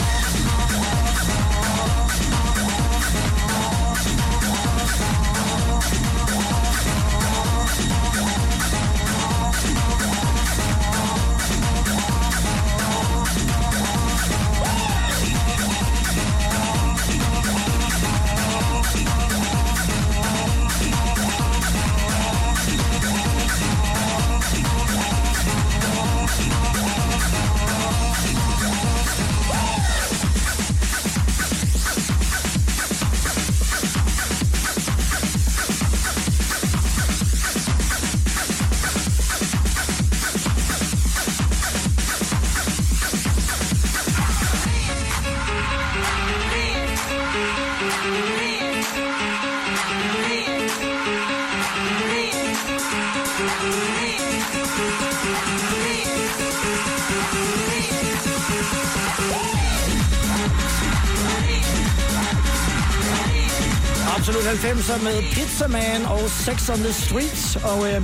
Absolut 64.92 65.02
90'er 65.02 65.04
med 65.04 65.22
Pizza 65.32 65.66
Man 65.66 66.06
og 66.06 66.30
Sex 66.30 66.70
on 66.70 66.78
the 66.78 66.92
Streets. 66.92 67.56
Og 67.56 67.92
øh, 67.92 68.02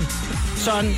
sådan, 0.57 0.97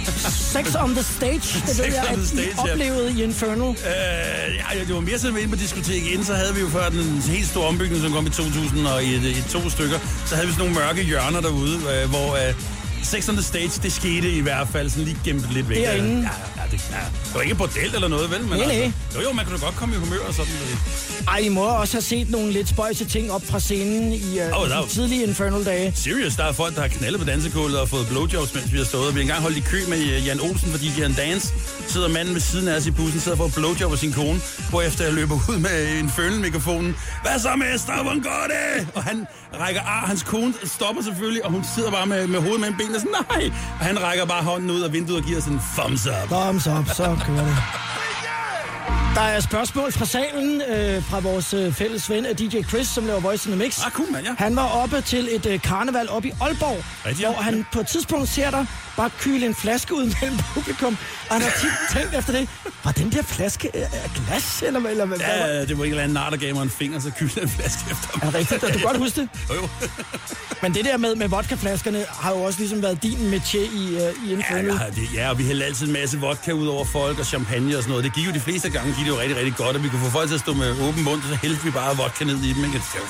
Sex 0.53 0.74
on 0.78 0.95
the 0.95 1.03
Stage, 1.03 1.62
det 1.66 1.78
ved 1.78 1.84
jeg, 1.84 2.05
at 2.09 2.26
Stage, 2.26 2.47
I 2.47 2.53
ja. 2.66 2.72
oplevede 2.72 3.12
i 3.12 3.22
Infernal. 3.22 3.68
Øh, 3.68 4.74
ja, 4.74 4.84
det 4.86 4.95
var 4.95 5.01
mere 5.01 5.18
sådan 5.18 5.36
inde 5.36 5.49
på 5.49 5.57
diskoteket. 5.57 6.09
Inden 6.09 6.24
så 6.24 6.34
havde 6.34 6.55
vi 6.55 6.61
jo 6.61 6.68
før 6.68 6.88
den 6.88 7.22
helt 7.26 7.49
store 7.49 7.66
ombygning, 7.66 8.03
som 8.03 8.12
kom 8.12 8.26
i 8.26 8.30
2000 8.30 8.86
og 8.86 9.05
i, 9.05 9.30
i 9.30 9.45
to 9.51 9.70
stykker. 9.70 9.99
Så 10.26 10.34
havde 10.34 10.47
vi 10.47 10.53
sådan 10.53 10.70
nogle 10.70 10.86
mørke 10.86 11.03
hjørner 11.03 11.41
derude, 11.41 11.76
øh, 11.76 12.09
hvor 12.11 12.34
øh, 12.34 12.55
Sex 13.03 13.28
on 13.28 13.34
the 13.34 13.45
Stage, 13.45 13.70
det 13.82 13.93
skete 13.93 14.30
i 14.32 14.41
hvert 14.41 14.68
fald 14.68 14.91
sådan 14.91 15.05
lige 15.05 15.18
gemt 15.24 15.53
lidt 15.53 15.68
væk. 15.68 15.76
Derinde? 15.76 16.09
Ja, 16.09 16.62
ja, 16.62 16.68
det, 16.70 16.80
ja. 16.91 16.97
det 17.24 17.34
var 17.34 17.41
ikke 17.41 17.55
bordel 17.55 17.95
eller 17.95 18.09
noget, 18.09 18.30
vel? 18.30 18.41
Men 18.41 18.49
Nej, 18.49 18.66
nej. 18.66 18.76
Altså, 18.76 19.18
jo, 19.18 19.20
jo, 19.28 19.32
man 19.32 19.45
kunne 19.45 19.59
da 19.59 19.64
godt 19.64 19.76
komme 19.76 19.95
i 19.95 19.99
humør 19.99 20.18
og 20.28 20.34
sådan. 20.34 20.53
øh. 20.53 21.10
Ej, 21.29 21.39
I 21.39 21.49
må 21.49 21.64
også 21.64 21.95
have 21.95 22.03
set 22.03 22.31
nogle 22.31 22.53
lidt 22.53 22.68
spøjse 22.68 23.05
ting 23.05 23.33
op 23.33 23.43
fra 23.47 23.61
scenen 23.61 24.12
i 24.12 24.39
øh, 24.39 24.61
Åh, 24.61 24.68
der 24.68 24.77
er 24.83 24.87
tidlige 24.87 25.23
Infernal-dage. 25.27 25.93
Serious, 25.97 26.37
der 26.37 26.45
er 26.45 26.53
folk, 26.53 26.75
der 26.75 26.81
har 26.81 26.89
knaldet 26.89 27.21
på 27.21 27.27
dansegulvet 27.27 27.81
og 27.81 27.89
fået 27.89 28.07
blowjobs, 28.09 28.55
mens 28.55 28.73
vi 28.73 28.79
har 28.79 28.85
stået. 28.85 29.14
Vi 29.14 29.18
har 29.18 29.23
engang 29.23 29.43
holdt 29.43 29.57
i 29.57 29.61
kø 29.61 29.79
med 29.89 29.99
øh, 29.99 30.27
Jan 30.27 30.41
Olsen, 30.41 30.71
fordi 30.71 30.87
de 30.87 31.01
har 31.01 31.09
en 31.09 31.14
dans. 31.14 31.55
Sidder 31.89 32.09
manden 32.09 32.35
ved 32.35 32.41
siden 32.41 32.68
af 32.68 32.77
os 32.77 32.87
i 32.87 32.91
bussen, 32.91 33.21
sidder 33.21 33.39
og 33.43 33.51
får 33.51 33.61
blowjob 33.61 33.93
af 33.93 33.99
sin 33.99 34.12
kone, 34.12 34.41
hvorefter 34.71 35.05
jeg 35.05 35.12
løber 35.14 35.35
ud 35.49 35.59
med 35.59 35.99
en 36.01 36.11
følende-mikrofonen. 36.11 36.97
Hvad 37.23 37.39
så, 37.39 37.57
mester? 37.57 38.03
Hvordan 38.03 38.21
går 38.23 38.47
det? 38.55 38.89
Og 38.95 39.03
han 39.05 39.27
rækker 39.61 39.81
ar. 39.81 40.07
Hans 40.07 40.23
kone 40.23 40.55
stopper 40.64 41.03
selvfølgelig, 41.03 41.45
og 41.45 41.51
hun 41.51 41.64
sidder 41.75 41.91
bare 41.91 42.07
med, 42.07 42.27
med 42.27 42.41
hovedet 42.41 42.61
mellem 42.61 42.77
benene 42.79 42.97
og 42.97 43.01
sådan, 43.01 43.16
nej. 43.31 43.51
Og 43.81 43.85
han 43.87 44.03
rækker 44.03 44.25
bare 44.25 44.43
hånden 44.43 44.71
ud 44.71 44.81
af 44.81 44.93
vinduet 44.93 45.18
og 45.21 45.25
giver 45.25 45.41
sådan 45.41 45.53
en 45.53 45.61
thumbs 45.77 46.07
up. 46.07 46.29
Thumbs 46.29 46.66
up, 46.66 46.87
så 46.97 47.16
kører 47.27 47.45
det. 47.45 47.57
Der 49.15 49.21
er 49.21 49.41
spørgsmål 49.41 49.93
fra 49.93 50.05
salen 50.05 50.63
øh, 50.63 51.05
fra 51.05 51.21
vores 51.21 51.55
øh, 51.55 51.73
fælles 51.73 52.11
ven, 52.11 52.27
øh, 52.27 52.39
DJ 52.39 52.63
Chris, 52.69 52.87
som 52.89 53.07
laver 53.07 53.21
Voice 53.21 53.49
in 53.49 53.55
the 53.57 53.65
Mix. 53.65 53.79
Ah, 53.87 53.93
cool, 53.93 54.11
mand, 54.13 54.27
ja. 54.27 54.33
Han 54.39 54.57
var 54.57 54.67
oppe 54.83 55.01
til 55.01 55.29
et 55.33 55.47
øh, 55.47 55.61
karneval 55.63 56.09
op 56.11 56.25
i 56.25 56.33
Aalborg, 56.41 56.85
Rigtigt, 57.07 57.21
ja. 57.27 57.33
hvor 57.33 57.43
han 57.43 57.67
på 57.73 57.81
et 57.81 57.87
tidspunkt 57.87 58.29
ser 58.29 58.51
dig 58.51 58.67
bare 58.97 59.11
kyle 59.21 59.47
en 59.47 59.55
flaske 59.55 59.95
ud 59.95 60.15
mellem 60.21 60.39
publikum. 60.55 60.97
Og 61.29 61.35
han 61.35 61.43
har 61.43 61.51
tit 61.61 61.99
tænkt 62.01 62.15
efter 62.19 62.33
det, 62.33 62.49
var 62.85 62.93
den 62.93 63.13
der 63.13 63.23
flaske 63.23 63.69
øh, 63.75 63.83
af 63.83 64.11
glas, 64.27 64.63
eller, 64.67 64.81
eller 64.81 65.05
hvad? 65.07 65.19
hvad 65.19 65.27
Ja, 65.29 65.61
det 65.67 65.79
var 65.79 65.85
ikke 65.85 65.85
en 65.85 65.85
eller 65.85 66.03
anden 66.03 66.15
nar, 66.15 66.31
der 66.31 66.37
gav 66.37 66.55
mig 66.55 66.63
en 66.63 66.71
finger, 66.71 67.01
så 67.01 67.11
kyldte 67.19 67.35
jeg 67.37 67.43
en 67.43 67.49
flaske 67.51 67.85
efter 67.91 68.09
Er 68.15 68.19
ham. 68.19 68.33
det 68.33 68.35
rigtigt? 68.41 68.63
Du 68.63 68.67
kan 68.67 68.81
godt 68.81 68.97
huske 68.99 69.21
det. 69.21 69.29
Jo, 69.51 69.55
jo. 69.55 69.69
Men 70.63 70.75
det 70.75 70.85
der 70.85 70.97
med, 70.97 71.15
med 71.15 71.29
vodkaflaskerne 71.29 72.05
har 72.09 72.31
jo 72.31 72.37
også 72.43 72.59
ligesom 72.59 72.83
været 72.83 73.03
din 73.03 73.31
metier 73.31 73.63
i, 73.63 73.67
uh, 73.67 74.27
i 74.27 74.31
Ja, 74.31 74.33
Infernal. 74.37 74.67
ja, 74.67 75.01
det, 75.01 75.09
ja, 75.15 75.31
og 75.31 75.39
vi 75.39 75.45
hældte 75.45 75.65
altid 75.67 75.87
en 75.87 75.93
masse 75.93 76.19
vodka 76.21 76.53
ud 76.53 76.67
over 76.67 76.85
folk 76.85 77.19
og 77.19 77.27
champagne 77.27 77.77
og 77.77 77.83
sådan 77.83 77.91
noget. 77.91 78.05
Det 78.05 78.15
gik 78.15 78.27
jo 78.27 78.33
de 78.33 78.41
fleste 78.41 78.71
gange, 78.71 78.95
gik 79.01 79.07
det 79.09 79.12
jo 79.16 79.20
rigtig, 79.20 79.36
rigtig 79.36 79.57
godt, 79.57 79.76
og 79.76 79.82
vi 79.84 79.88
kunne 79.88 80.01
få 80.05 80.11
folk 80.11 80.28
til 80.28 80.34
at 80.34 80.40
stå 80.40 80.53
med 80.55 80.70
åben 80.88 81.05
mund, 81.05 81.22
så 81.22 81.34
hældte 81.42 81.64
vi 81.64 81.70
bare 81.70 81.96
vodka 81.96 82.24
ned 82.24 82.38
i 82.48 82.53
dem. 82.53 82.64
Ikke? 82.64 82.78
Det 82.78 82.94
er 82.94 82.98
jo 82.98 83.07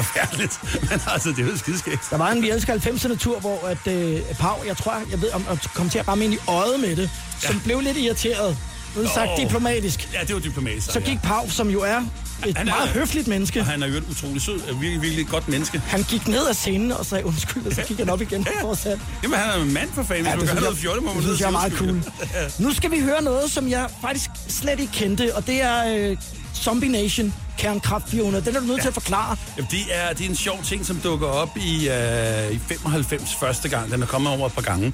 forfærdeligt, 0.00 0.54
men 0.90 1.00
altså, 1.14 1.28
det 1.28 1.38
er 1.38 1.50
jo 1.52 1.56
skideskægt. 1.58 2.06
Der 2.10 2.16
var 2.18 2.28
en 2.30 2.42
Vi 2.42 2.50
elsker 2.50 2.74
90'erne-tur, 2.74 3.40
hvor 3.40 3.58
at, 3.66 3.86
øh, 3.86 4.20
Pau, 4.38 4.56
jeg 4.66 4.76
tror, 4.76 4.94
jeg 5.10 5.22
ved, 5.22 5.32
om 5.32 5.44
at 5.50 5.68
kom 5.74 5.90
til 5.90 5.98
at 5.98 6.08
ramme 6.08 6.24
ind 6.24 6.34
i 6.34 6.38
øjet 6.48 6.80
med 6.80 6.96
det, 6.96 7.10
som 7.38 7.54
Ja. 7.54 7.60
blev 7.64 7.80
lidt 7.80 7.96
irriteret. 7.96 8.56
Nu 8.96 9.06
sagt 9.14 9.30
Åh. 9.30 9.40
diplomatisk. 9.40 10.08
Ja, 10.14 10.20
det 10.26 10.34
var 10.34 10.40
diplomatisk. 10.40 10.90
Så 10.92 11.00
gik 11.00 11.22
Pau, 11.22 11.50
som 11.50 11.70
jo 11.70 11.80
er 11.82 11.96
et 12.46 12.56
Han 12.58 12.68
er- 12.68 12.72
meget 12.76 12.88
høfligt 12.88 13.28
menneske, 13.28 13.60
Og 13.60 13.66
han 13.66 13.82
er 13.82 13.86
jo 13.86 13.94
et 13.94 14.04
utrolig 14.10 14.42
sød, 14.42 14.60
virkelig, 14.80 15.02
virkelig 15.02 15.26
godt 15.28 15.48
menneske. 15.48 15.78
han 15.86 16.02
gik 16.02 16.28
ned 16.28 16.46
af 16.48 16.54
scenen 16.56 16.92
og 16.92 17.06
sagde 17.06 17.26
undskyld, 17.26 17.66
og 17.66 17.72
så 17.74 17.82
gik 17.82 17.98
han 17.98 18.10
op 18.10 18.20
igen 18.22 18.40
og 18.48 18.54
fortsatte. 18.60 19.02
Jamen, 19.22 19.38
han 19.38 19.60
er 19.60 19.62
en 19.64 19.72
mand 19.74 19.88
for 19.94 20.02
fanden. 20.02 20.24
Ja, 20.24 20.30
ja, 20.30 20.34
det 20.36 20.40
du 20.40 20.46
kan 20.46 20.54
have 20.56 20.62
noget 20.64 20.78
fjolle, 20.78 21.00
må 21.00 21.06
man 21.06 21.16
det 21.16 21.24
synes 21.24 21.40
jeg 21.40 21.46
er 21.46 21.50
meget 21.50 21.72
cool. 21.72 22.02
Nu 22.58 22.74
skal 22.74 22.90
vi 22.90 23.00
høre 23.00 23.22
noget, 23.22 23.50
som 23.50 23.68
jeg 23.68 23.86
faktisk 24.00 24.30
slet 24.48 24.80
ikke 24.80 24.92
kendte, 24.92 25.36
og 25.36 25.46
det 25.46 25.62
er 25.62 25.96
øh, 26.10 26.16
Zombie 26.54 26.88
Nation, 26.92 27.34
Kernkraft 27.58 28.08
400. 28.08 28.44
Den 28.44 28.56
er 28.56 28.60
du 28.60 28.66
nødt 28.66 28.80
til 28.80 28.88
at 28.88 28.94
forklare. 28.94 29.36
Jamen, 29.56 29.68
det 29.70 29.80
er, 29.90 30.12
det 30.12 30.24
er 30.26 30.30
en 30.30 30.36
sjov 30.36 30.62
ting, 30.64 30.86
som 30.86 30.96
dukker 30.96 31.26
op 31.26 31.56
i, 31.56 31.88
øh, 31.88 32.52
i 32.52 32.58
95 32.68 33.34
første 33.40 33.68
gang. 33.68 33.90
Den 33.92 34.02
er 34.02 34.06
kommet 34.06 34.32
over 34.32 34.46
et 34.46 34.52
par 34.52 34.62
gange. 34.62 34.92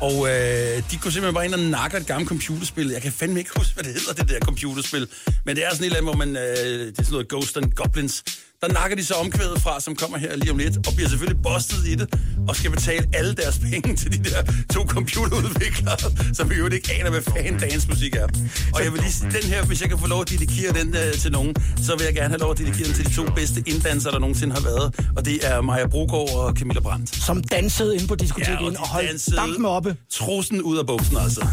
Og 0.00 0.28
øh, 0.28 0.82
de 0.90 0.96
kunne 0.96 1.12
simpelthen 1.12 1.34
bare 1.34 1.44
ind 1.44 1.54
og 1.54 1.60
nakke 1.60 1.96
et 1.96 2.06
gammelt 2.06 2.28
computerspil. 2.28 2.88
Jeg 2.90 3.02
kan 3.02 3.12
fandme 3.12 3.38
ikke 3.38 3.50
huske, 3.56 3.74
hvad 3.74 3.84
det 3.84 3.92
hedder, 3.92 4.12
det 4.12 4.28
der 4.28 4.38
computerspil. 4.40 5.08
Men 5.44 5.56
det 5.56 5.64
er 5.64 5.70
sådan 5.70 5.82
et 5.82 5.86
eller 5.86 5.96
andet, 5.98 6.10
hvor 6.10 6.24
man... 6.24 6.36
Øh, 6.36 6.86
det 6.86 6.98
er 6.98 7.02
sådan 7.02 7.12
noget 7.12 7.28
Ghost 7.28 7.56
and 7.56 7.72
Goblins 7.72 8.24
der 8.62 8.68
nakker 8.72 8.96
de 8.96 9.04
så 9.04 9.14
omkvædet 9.14 9.60
fra, 9.62 9.80
som 9.80 9.94
kommer 9.94 10.18
her 10.18 10.36
lige 10.36 10.50
om 10.50 10.58
lidt, 10.58 10.76
og 10.86 10.92
bliver 10.96 11.08
selvfølgelig 11.08 11.42
bustet 11.42 11.86
i 11.86 11.94
det, 11.94 12.14
og 12.48 12.56
skal 12.56 12.70
betale 12.70 13.06
alle 13.12 13.34
deres 13.34 13.58
penge 13.70 13.96
til 13.96 14.12
de 14.12 14.30
der 14.30 14.52
to 14.74 14.80
computerudviklere, 14.86 15.96
som 16.34 16.52
i 16.52 16.54
øvrigt 16.54 16.74
ikke 16.74 16.92
aner, 17.00 17.10
hvad 17.10 17.22
fanden 17.22 17.60
dagens 17.60 17.88
musik 17.88 18.14
er. 18.16 18.26
Og 18.74 18.84
jeg 18.84 18.92
vil 18.92 19.00
lige 19.00 19.12
sige, 19.12 19.30
den 19.30 19.42
her, 19.42 19.64
hvis 19.64 19.80
jeg 19.80 19.88
kan 19.88 19.98
få 19.98 20.06
lov 20.06 20.20
at 20.20 20.30
dedikere 20.30 20.72
den 20.72 20.96
øh, 20.96 21.12
til 21.12 21.32
nogen, 21.32 21.54
så 21.86 21.96
vil 21.96 22.04
jeg 22.04 22.14
gerne 22.14 22.28
have 22.28 22.40
lov 22.40 22.50
at 22.50 22.58
dedikere 22.58 22.86
den 22.86 22.94
til 22.94 23.04
de 23.06 23.14
to 23.14 23.24
bedste 23.36 23.62
inddansere, 23.66 24.12
der 24.12 24.18
nogensinde 24.18 24.54
har 24.54 24.62
været, 24.62 24.86
og 25.16 25.24
det 25.24 25.46
er 25.46 25.60
Maja 25.60 25.86
Brogaard 25.86 26.30
og 26.34 26.52
Camilla 26.56 26.80
Brandt. 26.80 27.16
Som 27.16 27.42
dansede 27.42 27.94
inde 27.94 28.06
på 28.06 28.14
diskoteket 28.14 28.58
og 28.58 28.66
og, 28.66 28.76
og 28.80 28.88
holdt 28.88 29.36
dampen 29.36 29.64
oppe. 29.64 29.96
Trussen 30.10 30.62
ud 30.62 30.78
af 30.78 30.86
buksen, 30.86 31.16
altså. 31.16 31.46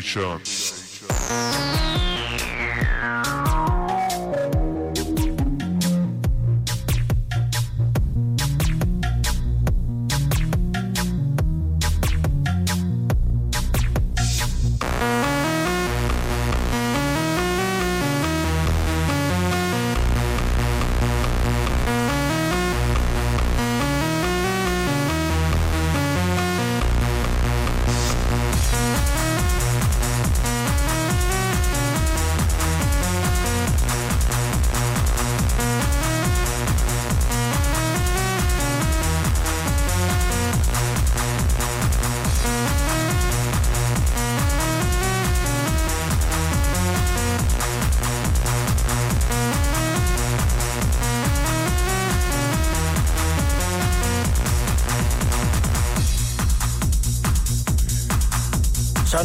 Station. 0.00 0.69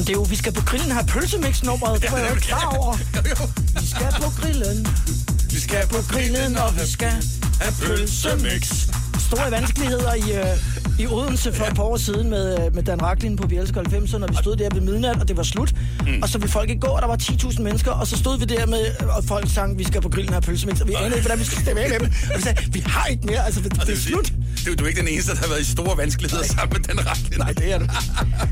Det 0.05 0.09
er 0.09 0.13
jo, 0.13 0.25
vi 0.29 0.35
skal 0.35 0.53
på 0.53 0.63
grillen 0.65 0.91
have 0.91 1.05
pølsemix-nummeret. 1.13 2.01
Det 2.01 2.11
var 2.11 2.17
jeg 2.17 2.29
jo 2.29 2.35
ikke 2.35 2.47
klar 2.47 2.77
over. 2.77 2.93
Vi 3.81 3.87
skal 3.87 4.09
på 4.21 4.29
grillen. 4.41 4.87
Vi 5.55 5.59
skal 5.59 5.87
på 5.87 5.97
Grillen, 6.09 6.57
og 6.57 6.75
vi 6.75 6.87
skal 6.91 7.13
have 7.61 7.73
pølsemix. 7.81 8.87
Store 9.19 9.51
vanskeligheder 9.51 10.13
i, 10.13 10.31
øh, 10.39 10.99
i 10.99 11.07
Odense 11.07 11.53
for 11.53 11.65
et 11.65 11.75
par 11.75 11.83
år 11.83 11.97
siden 11.97 12.29
med, 12.29 12.65
øh, 12.65 12.75
med 12.75 12.83
Dan 12.83 13.01
Raklin 13.01 13.35
på 13.37 13.47
Vi 13.47 13.55
elsker 13.57 13.81
90'erne, 13.83 14.23
og 14.23 14.29
vi 14.29 14.35
stod 14.41 14.55
der 14.55 14.69
ved 14.73 14.81
midnat, 14.81 15.21
og 15.21 15.27
det 15.27 15.37
var 15.37 15.43
slut. 15.43 15.73
Mm. 15.99 16.21
Og 16.21 16.29
så 16.29 16.37
ville 16.37 16.51
folk 16.51 16.69
ikke 16.69 16.81
gå, 16.81 16.87
og 16.87 17.01
der 17.01 17.07
var 17.07 17.17
10.000 17.17 17.61
mennesker, 17.61 17.91
og 17.91 18.07
så 18.07 18.17
stod 18.17 18.39
vi 18.39 18.45
der 18.45 18.65
med, 18.65 18.85
og 19.17 19.23
folk 19.23 19.49
sang, 19.49 19.77
vi 19.79 19.83
skal 19.83 20.01
på 20.01 20.09
grillen 20.09 20.33
have 20.33 20.41
pølsemix, 20.41 20.81
og 20.81 20.87
vi 20.87 20.93
anede 20.93 21.15
ikke, 21.15 21.21
hvordan 21.21 21.39
vi 21.39 21.45
skulle 21.45 21.61
stemme 21.61 21.81
af 21.81 21.89
med 21.89 21.99
dem. 21.99 22.07
Og 22.31 22.37
vi 22.37 22.41
sagde, 22.41 22.57
vi 22.71 22.83
har 22.85 23.05
ikke 23.05 23.25
mere, 23.25 23.45
altså 23.45 23.61
det, 23.61 23.71
det 23.87 23.89
er 23.89 23.97
slut. 23.97 24.33
Du, 24.65 24.73
du 24.73 24.83
er 24.83 24.87
ikke 24.87 24.99
den 24.99 25.07
eneste, 25.07 25.31
der 25.31 25.37
har 25.37 25.47
været 25.47 25.61
i 25.61 25.71
store 25.71 25.97
vanskeligheder 25.97 26.43
Nej. 26.43 26.47
sammen 26.47 26.77
med 26.77 26.95
den 26.95 27.07
række. 27.07 27.37
Nej, 27.37 27.51
det 27.51 27.73
er 27.73 27.79
det. 27.79 27.91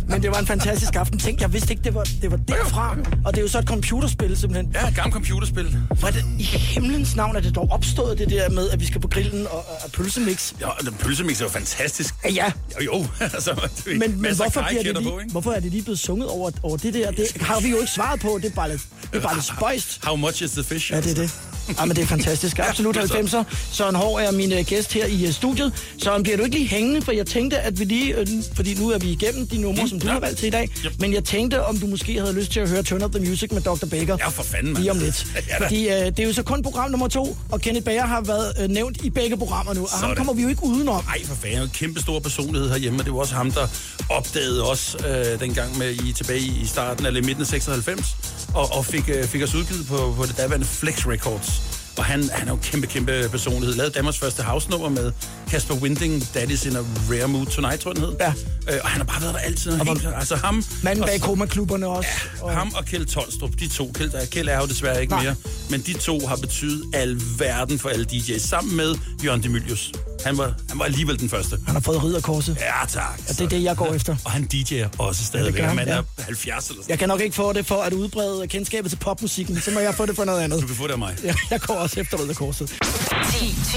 Men 0.07 0.23
det 0.23 0.31
var 0.31 0.39
en 0.39 0.47
fantastisk 0.47 0.95
aften. 0.95 1.19
Tænk, 1.19 1.41
jeg 1.41 1.53
vidste 1.53 1.71
ikke, 1.73 1.83
det 1.83 1.93
var, 1.93 2.03
det 2.21 2.31
var 2.31 2.37
derfra. 2.37 2.97
Og 3.25 3.33
det 3.33 3.37
er 3.37 3.41
jo 3.41 3.47
så 3.47 3.59
et 3.59 3.67
computerspil, 3.67 4.37
simpelthen. 4.37 4.71
Ja, 4.73 4.87
et 4.87 4.95
gammelt 4.95 5.13
computerspil. 5.13 5.77
Hvor 5.99 6.07
er 6.07 6.11
det, 6.11 6.25
i 6.39 6.43
himlens 6.43 7.15
navn 7.15 7.35
er 7.35 7.39
det 7.39 7.55
dog 7.55 7.67
opstået, 7.71 8.17
det 8.17 8.29
der 8.29 8.49
med, 8.49 8.69
at 8.69 8.79
vi 8.79 8.85
skal 8.85 9.01
på 9.01 9.07
grillen 9.07 9.47
og, 9.47 9.65
og 9.83 9.91
pølsemix? 9.91 10.53
Ja, 10.59 10.67
pølsemix 10.99 11.41
er 11.41 11.45
jo 11.45 11.49
fantastisk. 11.49 12.15
Ja, 12.25 12.29
ja. 12.29 12.51
Jo, 12.75 12.93
jo. 12.93 13.05
altså, 13.35 13.69
Men, 13.85 14.21
men 14.21 14.35
hvorfor, 14.35 14.65
bliver 14.69 14.83
det 14.83 14.97
lige, 14.97 15.11
på, 15.11 15.19
ikke? 15.19 15.31
hvorfor 15.31 15.51
er 15.51 15.59
det 15.59 15.71
lige 15.71 15.83
blevet 15.83 15.99
sunget 15.99 16.27
over, 16.29 16.51
over 16.63 16.77
det 16.77 16.93
der? 16.93 17.11
Det 17.11 17.41
har 17.41 17.59
vi 17.59 17.69
jo 17.69 17.75
ikke 17.77 17.91
svaret 17.91 18.19
på. 18.19 18.39
Det 18.41 18.51
er 18.51 18.55
bare 18.55 18.69
lidt, 18.69 18.81
det 19.11 19.17
er 19.17 19.21
bare 19.21 19.35
lidt 19.35 19.45
spøjst. 19.45 20.05
How 20.05 20.15
much 20.15 20.43
is 20.43 20.51
the 20.51 20.63
fish? 20.63 20.91
Ja, 20.91 21.01
det 21.01 21.11
er 21.11 21.15
det. 21.15 21.52
Ja, 21.79 21.85
men 21.85 21.95
det 21.95 22.01
er 22.01 22.07
fantastisk. 22.07 22.59
Absolut 22.59 22.95
Ja, 22.95 23.01
det 23.01 23.11
er 23.11 23.27
så. 23.27 23.39
90'er. 23.41 23.55
Søren 23.71 23.95
Hård 23.95 24.21
er 24.21 24.31
min 24.31 24.51
øh, 24.51 24.65
gæst 24.65 24.93
her 24.93 25.05
i 25.05 25.25
øh, 25.25 25.33
studiet. 25.33 25.73
Søren, 26.03 26.23
bliver 26.23 26.37
du 26.37 26.43
ikke 26.43 26.55
lige 26.55 26.67
hængende? 26.67 27.01
For 27.01 27.11
jeg 27.11 27.25
tænkte, 27.25 27.57
at 27.59 27.79
vi 27.79 27.83
lige... 27.85 28.15
Øh, 28.19 28.27
fordi 28.55 28.73
nu 28.73 28.89
er 28.89 28.97
vi 28.97 29.11
igennem 29.11 29.47
de 29.47 29.57
numre, 29.61 29.83
Mm, 29.83 29.89
som 29.89 29.99
du 29.99 30.07
ja. 30.07 30.13
har 30.13 30.19
valgt 30.19 30.39
til 30.39 30.47
i 30.47 30.49
dag. 30.49 30.69
Yep. 30.85 30.93
Men 30.99 31.13
jeg 31.13 31.23
tænkte, 31.23 31.65
om 31.65 31.77
du 31.79 31.87
måske 31.87 32.19
havde 32.19 32.33
lyst 32.33 32.51
til 32.51 32.59
at 32.59 32.69
høre 32.69 32.83
Turn 32.83 33.03
Up 33.03 33.11
The 33.15 33.25
Music 33.29 33.51
med 33.51 33.61
Dr. 33.61 33.85
Baker. 33.85 34.17
Ja, 34.19 34.27
for 34.27 34.43
fanden, 34.43 34.73
mand. 34.73 34.77
Lige 34.83 34.91
om 34.91 34.99
lidt. 34.99 35.25
Ja, 35.49 35.55
da. 35.59 35.65
fordi 35.65 35.87
øh, 35.89 35.93
det 36.05 36.19
er 36.19 36.23
jo 36.23 36.33
så 36.33 36.43
kun 36.43 36.63
program 36.63 36.91
nummer 36.91 37.07
to, 37.07 37.37
og 37.51 37.61
Kenneth 37.61 37.85
Bager 37.85 38.05
har 38.05 38.21
været 38.21 38.53
øh, 38.61 38.69
nævnt 38.69 38.97
i 39.03 39.09
begge 39.09 39.37
programmer 39.37 39.73
nu. 39.73 39.81
Og 39.83 39.89
ham 39.91 39.99
Sådan. 39.99 40.15
kommer 40.15 40.33
vi 40.33 40.41
jo 40.41 40.47
ikke 40.47 40.63
udenom. 40.63 41.03
Ej, 41.09 41.25
for 41.25 41.35
fanden. 41.35 41.61
En 41.61 41.69
kæmpe 41.69 41.99
stor 41.99 42.19
personlighed 42.19 42.69
herhjemme, 42.69 42.99
og 42.99 43.05
det 43.05 43.13
var 43.13 43.19
også 43.19 43.33
ham, 43.35 43.51
der 43.51 43.67
opdagede 44.09 44.69
os 44.71 44.95
øh, 45.07 45.39
dengang 45.39 45.77
med 45.77 45.91
i, 45.91 46.11
tilbage 46.13 46.39
i 46.39 46.65
starten, 46.65 47.05
eller 47.05 47.21
midten 47.21 47.41
af 47.41 47.47
96, 47.47 48.15
og, 48.53 48.71
og 48.77 48.85
fik, 48.85 49.09
øh, 49.09 49.23
fik 49.27 49.41
os 49.43 49.55
udgivet 49.55 49.87
på, 49.87 50.13
på 50.17 50.25
det 50.25 50.37
daværende 50.37 50.65
Flex 50.65 51.05
Records. 51.07 51.52
Og 51.97 52.05
han, 52.05 52.29
han 52.33 52.47
er 52.47 52.51
jo 52.51 52.55
en 52.55 52.61
kæmpe, 52.63 52.87
kæmpe 52.87 53.27
personlighed. 53.31 53.75
Lavede 53.75 53.93
Danmarks 53.93 54.17
første 54.17 54.43
house-nummer 54.43 54.89
med 54.89 55.11
Kasper 55.49 55.73
Winding, 55.75 56.23
Daddy's 56.23 56.67
in 56.67 56.75
a 56.75 56.79
Rare 57.09 57.27
Mood 57.27 57.45
Tonight, 57.45 57.81
tror 57.81 57.91
jeg, 57.91 57.95
den 57.95 58.05
hed. 58.05 58.13
Ja. 58.19 58.33
Øh, 58.73 58.79
og 58.83 58.89
han 58.89 58.97
har 59.01 59.03
bare 59.05 59.21
været 59.21 59.33
der 59.33 59.39
altid. 59.39 59.79
Og 59.79 59.85
helt, 59.85 60.07
altså 60.15 60.35
ham... 60.35 60.63
Manden 60.83 61.03
og- 61.03 61.09
bag 61.09 61.21
komaklubberne 61.21 61.87
også. 61.87 62.09
Ja, 62.45 62.51
ham 62.51 62.73
og 62.75 62.85
Kjeld 62.85 63.05
Tolstrup, 63.05 63.51
de 63.59 63.67
to. 63.67 63.91
Kjeld, 63.95 64.27
Kjeld 64.31 64.47
er 64.47 64.59
jo 64.59 64.65
desværre 64.65 65.01
ikke 65.01 65.13
Nej. 65.13 65.23
mere, 65.23 65.35
men 65.69 65.81
de 65.81 65.93
to 65.93 66.27
har 66.27 66.35
betydet 66.35 66.83
alverden 66.93 67.79
for 67.79 67.89
alle 67.89 68.05
DJ's, 68.11 68.47
sammen 68.47 68.75
med 68.75 68.95
Jørgen 69.23 69.43
Demilius. 69.43 69.91
Han 70.25 70.37
var, 70.37 70.53
han 70.69 70.79
var 70.79 70.85
alligevel 70.85 71.19
den 71.19 71.29
første. 71.29 71.57
Han 71.65 71.75
har 71.75 71.81
fået 71.81 72.03
ridderkorset. 72.03 72.57
Ja, 72.59 72.85
tak. 72.87 73.19
Og 73.29 73.37
det 73.37 73.41
er 73.41 73.47
det, 73.49 73.63
jeg 73.63 73.75
går 73.77 73.93
efter. 73.93 74.15
Og 74.25 74.31
han 74.31 74.47
DJ'er 74.53 74.87
også 74.97 75.25
stadigvæk. 75.25 75.61
Ja, 75.61 75.67
han, 75.67 75.87
ja. 75.87 75.93
er 75.93 76.03
70 76.19 76.69
eller 76.69 76.81
sådan. 76.81 76.89
Jeg 76.89 76.99
kan 76.99 77.07
nok 77.09 77.21
ikke 77.21 77.35
få 77.35 77.53
det 77.53 77.65
for 77.65 77.75
at 77.81 77.93
udbrede 77.93 78.47
kendskabet 78.47 78.91
til 78.91 78.97
popmusikken, 78.97 79.61
så 79.61 79.71
må 79.71 79.79
jeg 79.79 79.95
få 79.95 80.05
det 80.05 80.15
for 80.15 80.25
noget 80.25 80.41
andet. 80.41 80.61
Du 80.61 80.67
kan 80.67 80.75
få 80.75 80.83
det 80.87 80.91
af 80.91 80.97
mig. 80.97 81.15
Ja, 81.23 81.33
jeg 81.51 81.61
går 81.61 81.73
også 81.73 81.99
efter 81.99 82.19
ridderkorset. 82.19 82.69
10, 82.69 82.75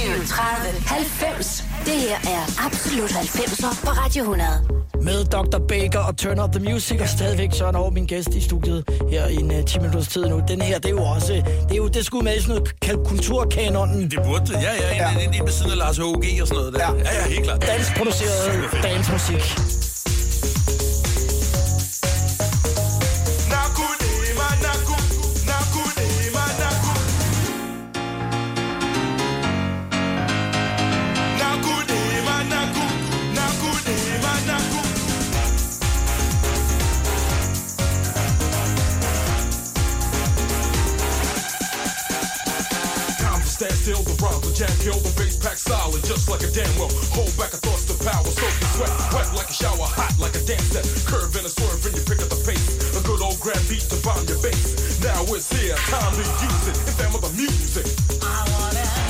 20, 0.01 0.27
30, 0.27 0.81
90. 0.87 1.65
Det 1.85 1.93
her 1.95 2.17
er 2.17 2.65
Absolut 2.67 3.11
90'er 3.11 3.85
på 3.85 3.91
Radio 3.91 4.23
100. 4.23 4.51
Med 5.03 5.25
Dr. 5.25 5.59
Baker 5.69 5.99
og 5.99 6.17
Turn 6.17 6.39
Up 6.41 6.53
The 6.53 6.65
Music, 6.73 7.01
og 7.01 7.09
stadigvæk 7.09 7.49
Søren 7.53 7.77
over 7.77 7.91
min 7.91 8.07
gæst 8.07 8.29
i 8.35 8.41
studiet 8.41 8.85
her 9.11 9.27
i 9.27 9.35
en 9.35 9.51
uh, 9.59 9.65
10 9.65 9.79
minutters 9.79 10.09
tid 10.09 10.25
nu. 10.27 10.43
Den 10.49 10.61
her, 10.61 10.79
det 10.79 10.87
er 10.87 10.91
jo 10.91 11.03
også, 11.03 11.33
det 11.33 11.73
er 11.73 11.77
jo, 11.77 11.89
det 11.89 12.07
skulle 12.07 12.25
med 12.25 12.37
i 12.37 12.41
sådan 12.41 12.63
noget 12.81 13.07
kulturkanonen. 13.07 14.11
Det 14.11 14.19
burde 14.25 14.47
det. 14.47 14.53
Ja, 14.53 14.59
ja. 14.61 14.91
En, 14.91 14.97
Ja. 14.97 15.11
ja. 15.11 15.27
en, 15.29 15.35
en 15.35 15.45
ved 15.47 15.53
siden 15.53 15.71
af 15.71 15.77
Lars 15.79 15.99
melodi 16.37 16.41
og 16.41 16.49
sådan 16.49 16.59
noget 16.59 16.75
der. 16.75 16.81
Ja, 16.81 17.15
ja, 17.15 17.23
ja 17.23 17.29
helt 17.29 17.45
klart. 17.45 17.67
Danskproduceret 17.67 18.83
dansmusik. 18.83 19.77
still 43.87 44.03
the 44.03 44.27
rock. 44.27 44.36
Jam 44.57 44.73
the 45.05 45.13
bass 45.21 45.37
pack 45.37 45.59
solid, 45.59 46.03
just 46.05 46.31
like 46.31 46.41
a 46.41 46.49
damn 46.49 46.65
well. 46.81 46.89
Hold 47.13 47.29
back 47.37 47.53
a 47.53 47.61
thrust 47.61 47.93
of 47.93 48.01
power, 48.01 48.25
soak 48.25 48.57
the 48.57 48.67
sweat, 48.73 48.89
wet 49.13 49.29
like 49.37 49.51
a 49.51 49.53
shower, 49.53 49.85
hot 49.85 50.17
like 50.19 50.35
a 50.35 50.41
dance 50.49 50.73
step. 50.73 50.85
Curve 51.05 51.37
and 51.37 51.45
a 51.45 51.53
swerve 51.53 51.85
and 51.85 51.95
you 51.95 52.03
pick 52.09 52.25
up 52.25 52.33
the 52.33 52.41
pace. 52.41 52.65
A 52.97 53.03
good 53.05 53.21
old 53.21 53.39
grand 53.39 53.61
beat 53.69 53.85
to 53.93 54.01
bomb 54.01 54.25
your 54.25 54.41
bass. 54.41 54.97
Now 55.05 55.29
it's 55.29 55.53
here, 55.53 55.77
time 55.93 56.13
to 56.17 56.25
use 56.25 56.67
it. 56.73 56.77
Them 56.97 57.13
of 57.13 57.21
the 57.21 57.33
music. 57.37 57.85
Dance 58.73 59.06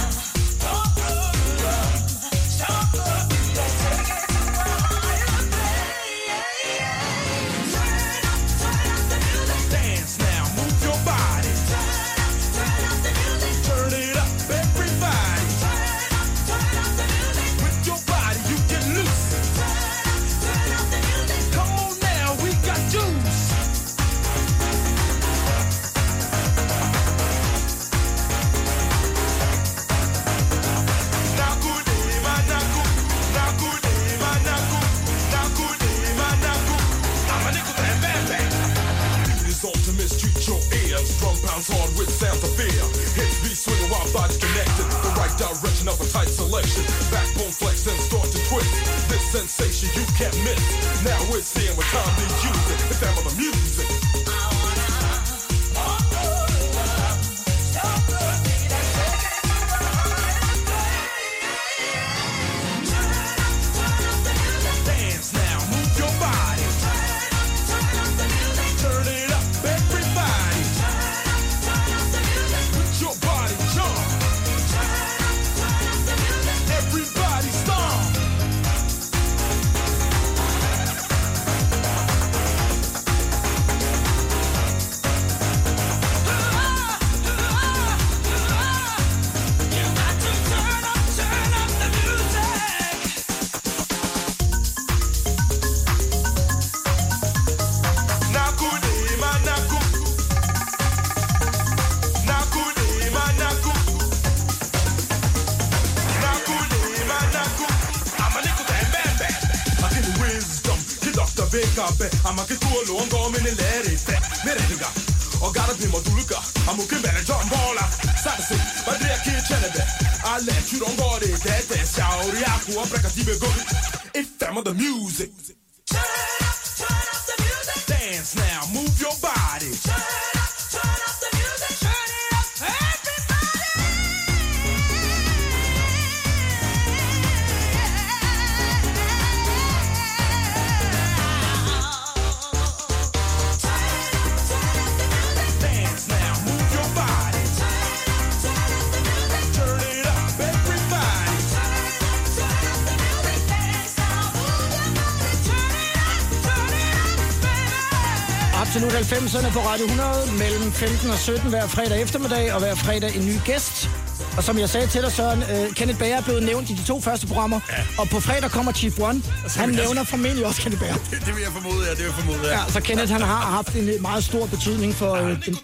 Absolut 158.77 158.95
90'erne 158.95 159.53
på 159.53 159.59
Radio 159.61 159.85
100 159.87 160.33
mellem 160.39 160.73
15 160.73 161.11
og 161.11 161.19
17 161.19 161.49
hver 161.49 161.67
fredag 161.67 162.03
eftermiddag, 162.03 162.53
og 162.53 162.59
hver 162.61 162.75
fredag 162.75 163.17
en 163.17 163.27
ny 163.27 163.37
gæst. 163.45 163.91
Og 164.37 164.45
som 164.45 164.59
jeg 164.59 164.69
sagde 164.69 164.87
til 164.87 165.03
dig, 165.03 165.13
Søren, 165.13 165.39
uh, 165.43 165.75
Kenneth 165.75 165.99
Bager 165.99 166.17
er 166.17 166.23
blevet 166.23 166.43
nævnt 166.43 166.71
i 166.71 166.75
de 166.75 166.85
to 166.85 167.01
første 167.01 167.27
programmer, 167.27 167.61
ja. 167.69 167.75
og 167.99 168.09
på 168.09 168.21
fredag 168.21 168.51
kommer 168.51 168.73
Chief 168.73 168.99
One. 169.01 169.23
Han 169.57 169.69
vil 169.69 169.77
jeg- 169.77 169.85
nævner 169.85 170.05
formentlig 170.05 170.47
også 170.47 170.63
Kenneth 170.63 170.83
Bager. 170.83 170.95
Det, 170.95 171.11
det 171.27 171.35
vil 171.35 171.43
jeg 171.43 171.53
formode, 171.53 171.85
ja. 171.85 171.91
Det 171.91 171.99
vil 171.99 172.05
jeg 172.05 172.15
formode, 172.15 172.39
ja. 172.49 172.59
Ja, 172.59 172.73
så 172.73 172.81
Kenneth 172.81 173.13
han 173.13 173.21
har 173.23 173.37
haft 173.59 173.75
en 173.75 173.91
meget 174.03 174.25
stor 174.25 174.47
betydning 174.47 174.95
for 174.95 175.13
øh, 175.15 175.23
den. 175.47 175.59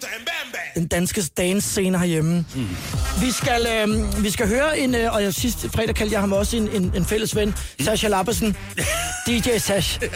Den 0.75 0.87
danske 0.87 1.23
dance-scene 1.37 1.99
herhjemme. 1.99 2.45
Mm. 2.55 2.67
Vi, 3.21 3.31
skal, 3.31 3.67
øh, 3.87 4.23
vi 4.23 4.31
skal 4.31 4.47
høre 4.47 4.79
en, 4.79 4.95
øh, 4.95 5.13
og 5.13 5.23
jeg 5.23 5.33
sidste 5.33 5.69
fredag 5.69 5.95
kaldte 5.95 6.13
jeg 6.13 6.21
ham 6.21 6.31
også 6.33 6.57
en, 6.57 6.67
en, 6.67 6.91
en 6.95 7.05
fælles 7.05 7.35
ven, 7.35 7.55
Sasha 7.81 8.07
Lappersen. 8.07 8.55
DJ 9.27 9.57
Sash. 9.57 9.99
Ja, 10.01 10.07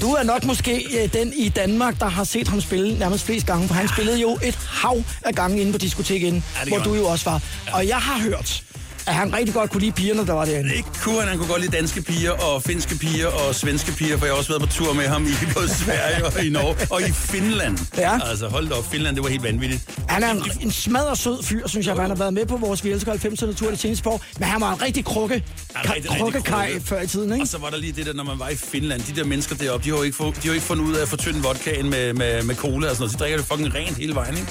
Du 0.00 0.12
er 0.12 0.22
nok 0.22 0.44
måske 0.44 1.02
øh, 1.02 1.12
den 1.12 1.32
i 1.36 1.48
Danmark, 1.48 2.00
der 2.00 2.06
har 2.08 2.24
set 2.24 2.48
ham 2.48 2.60
spille 2.60 2.98
nærmest 2.98 3.24
flest 3.24 3.46
gange, 3.46 3.68
for 3.68 3.74
han 3.74 3.88
spillede 3.88 4.20
jo 4.20 4.38
et 4.44 4.54
hav 4.54 5.02
af 5.22 5.34
gange 5.34 5.60
inde 5.60 5.72
på 5.72 5.78
diskoteket, 5.78 6.32
det 6.32 6.68
hvor 6.68 6.78
du 6.78 6.94
jo 6.94 7.06
også 7.06 7.30
var. 7.30 7.42
Og 7.72 7.88
jeg 7.88 7.96
har 7.96 8.18
hørt, 8.22 8.62
at 9.06 9.14
han 9.14 9.32
rigtig 9.36 9.54
godt 9.54 9.70
kunne 9.70 9.80
lide 9.80 9.92
pigerne, 9.92 10.26
der 10.26 10.32
var 10.32 10.44
derinde. 10.44 10.74
Ikke 10.74 10.88
kunne 11.02 11.18
han, 11.20 11.28
han 11.28 11.38
kunne 11.38 11.48
godt 11.48 11.60
lide 11.60 11.76
danske 11.76 12.02
piger 12.02 12.30
og 12.30 12.62
finske 12.62 12.94
piger 12.98 13.26
og 13.26 13.54
svenske 13.54 13.92
piger, 13.92 14.16
for 14.18 14.26
jeg 14.26 14.32
har 14.32 14.38
også 14.38 14.50
været 14.50 14.62
på 14.62 14.68
tur 14.68 14.92
med 14.92 15.04
ham 15.08 15.24
i 15.26 15.34
både 15.54 15.68
Sverige 15.68 16.24
og 16.26 16.44
i 16.44 16.48
Norge 16.50 16.76
og 16.90 17.00
i 17.02 17.12
Finland. 17.12 17.78
Ja. 17.98 18.18
Altså 18.30 18.48
hold 18.48 18.68
da 18.68 18.74
op, 18.74 18.90
Finland, 18.90 19.16
det 19.16 19.24
var 19.24 19.30
helt 19.30 19.42
vanvittigt. 19.42 19.90
Han 20.08 20.22
er 20.22 20.30
en, 20.30 20.42
en 20.60 20.70
smadret 20.70 21.18
sød 21.18 21.42
fyr, 21.42 21.68
synes 21.68 21.86
jeg, 21.86 21.94
for 21.94 22.00
han 22.02 22.10
har 22.10 22.16
været 22.16 22.34
med 22.34 22.46
på 22.46 22.56
vores 22.56 22.84
Vi 22.84 22.90
elsker 22.90 23.12
90'erne 23.12 23.54
tur 23.54 23.70
det 23.70 23.78
seneste 23.78 24.08
år. 24.08 24.24
Men 24.38 24.48
han 24.48 24.60
var 24.60 24.72
en 24.72 24.82
rigtig 24.82 25.04
krukke, 25.04 25.44
Ja, 25.84 25.92
rigtig, 25.94 26.10
krukkekaj 26.10 26.70
krukke. 26.70 26.86
før 26.86 27.00
i 27.00 27.06
tiden, 27.06 27.32
ikke? 27.32 27.42
Og 27.42 27.48
så 27.48 27.58
var 27.58 27.70
der 27.70 27.76
lige 27.76 27.92
det 27.92 28.06
der, 28.06 28.12
når 28.12 28.24
man 28.24 28.38
var 28.38 28.48
i 28.48 28.56
Finland, 28.56 29.00
de 29.02 29.16
der 29.20 29.24
mennesker 29.24 29.56
deroppe, 29.56 29.84
de 29.84 29.90
har 29.90 29.96
jo 29.96 30.02
ikke, 30.02 30.16
få, 30.16 30.26
de 30.26 30.32
har 30.42 30.46
jo 30.46 30.52
ikke 30.52 30.66
fundet 30.66 30.84
ud 30.84 30.94
af 30.94 31.02
at 31.02 31.08
fortynde 31.08 31.42
vodkaen 31.42 31.90
med, 31.90 32.12
med, 32.12 32.42
med 32.42 32.54
cola 32.54 32.90
og 32.90 32.96
sådan 32.96 33.02
noget. 33.02 33.12
De 33.12 33.18
drikker 33.18 33.38
det 33.38 33.46
fucking 33.46 33.74
rent 33.74 33.96
hele 33.96 34.14
vejen, 34.14 34.34
ikke? 34.36 34.48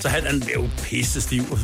Så 0.00 0.08
han, 0.08 0.26
han 0.26 0.42
er 0.42 0.60
jo 0.62 0.68
pisse 0.82 1.20
stiv. 1.20 1.58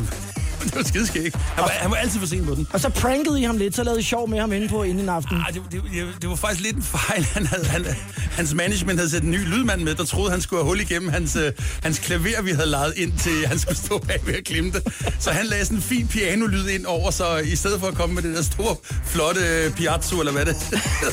Det 0.65 0.77
var 0.77 0.83
skideskægt. 0.83 1.37
Han 1.37 1.63
var, 1.63 1.69
han 1.69 1.91
var 1.91 1.97
altid 1.97 2.21
for 2.21 2.27
sent 2.27 2.47
på 2.47 2.55
den. 2.55 2.67
Og 2.73 2.81
så 2.81 2.89
prankede 2.89 3.41
I 3.41 3.45
ham 3.45 3.57
lidt, 3.57 3.77
så 3.77 3.85
lavede 3.85 4.01
I 4.01 4.03
sjov 4.03 4.29
med 4.29 4.41
ham 4.41 4.53
inde 4.53 4.69
på 4.69 4.83
inden 4.83 5.01
en 5.05 5.09
aften. 5.09 5.37
Ah, 5.49 5.55
det, 5.55 5.63
det, 5.73 5.83
det, 6.23 6.31
var 6.31 6.37
faktisk 6.37 6.63
lidt 6.63 6.77
en 6.77 6.83
fejl. 6.83 7.25
Han 7.25 7.47
havde, 7.47 7.65
han, 7.67 7.85
hans 8.33 8.55
management 8.55 8.99
havde 8.99 9.11
sat 9.11 9.23
en 9.23 9.31
ny 9.31 9.45
lydmand 9.45 9.83
med, 9.83 9.95
der 9.95 10.05
troede, 10.05 10.31
han 10.31 10.41
skulle 10.41 10.63
have 10.63 10.69
hul 10.69 10.81
igennem 10.81 11.09
hans, 11.09 11.37
øh, 11.37 11.53
hans 11.83 11.99
klaver, 11.99 12.43
vi 12.43 12.51
havde 12.51 12.71
lejet 12.71 12.93
ind 12.97 13.13
til, 13.19 13.47
han 13.47 13.59
skulle 13.59 13.79
stå 13.79 13.99
bag 13.99 14.21
ved 14.27 14.35
at 14.35 14.45
klemme 14.45 14.71
det. 14.71 14.83
Så 15.21 15.31
han 15.31 15.47
lagde 15.47 15.65
sådan 15.65 15.79
en 15.79 15.83
fin 15.83 16.09
pianolyd 16.09 16.69
ind 16.69 16.87
over, 16.87 17.11
så 17.11 17.37
i 17.37 17.57
stedet 17.57 17.81
for 17.81 17.87
at 17.87 17.95
komme 17.95 18.15
med 18.15 18.23
det 18.23 18.37
der 18.37 18.43
store, 18.43 18.77
flotte 19.05 19.41
øh, 19.41 19.73
piazzo, 19.73 20.19
eller 20.21 20.33
hvad 20.33 20.45
det 20.47 20.57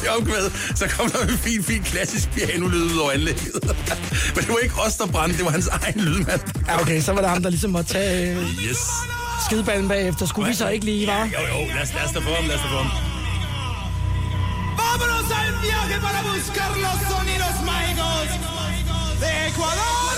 er 0.07 0.25
med, 0.25 0.75
så 0.75 0.87
kom 0.87 1.11
der 1.11 1.19
en 1.19 1.37
fin, 1.37 1.63
fin 1.63 1.83
klassisk 1.83 2.29
pianolyd 2.29 2.83
ud 2.83 2.97
over 2.97 3.11
anlægget. 3.11 3.53
Men 4.35 4.43
det 4.43 4.49
var 4.49 4.57
ikke 4.63 4.75
os, 4.75 4.95
der 4.95 5.05
brændte, 5.05 5.37
det 5.37 5.45
var 5.45 5.51
hans 5.51 5.67
egen 5.67 5.99
lydmand. 5.99 6.41
Ja, 6.67 6.81
okay, 6.81 7.01
så 7.01 7.11
var 7.13 7.21
det 7.21 7.29
ham, 7.29 7.43
der 7.43 7.49
ligesom 7.49 7.71
måtte 7.71 7.93
tage 7.93 8.31
øh, 8.31 8.45
Yes. 8.69 8.77
Skideballen 9.45 9.87
bagefter. 9.87 10.25
Skulle 10.25 10.49
vi 10.49 10.55
så 10.55 10.67
ikke 10.67 10.85
lige, 10.85 11.07
var? 11.07 11.23
Jo, 11.33 11.41
jo, 11.51 11.57
lad 11.75 11.81
os, 11.81 11.93
lad 11.93 12.05
os 12.05 12.11
da 12.11 12.19
få 12.19 12.31
ham, 12.35 12.45
lad 12.47 12.55
os 12.55 12.61
da 12.61 12.67
få 12.67 12.77
ham. 12.77 12.89
Vámonos 14.79 15.27
al 15.39 15.51
viaje 15.65 15.97
para 16.05 16.19
buscar 16.29 16.71
los 16.85 16.99
sonidos 17.11 17.55
mágicos 17.69 18.27
de 19.21 19.31
Ecuador. 19.49 20.15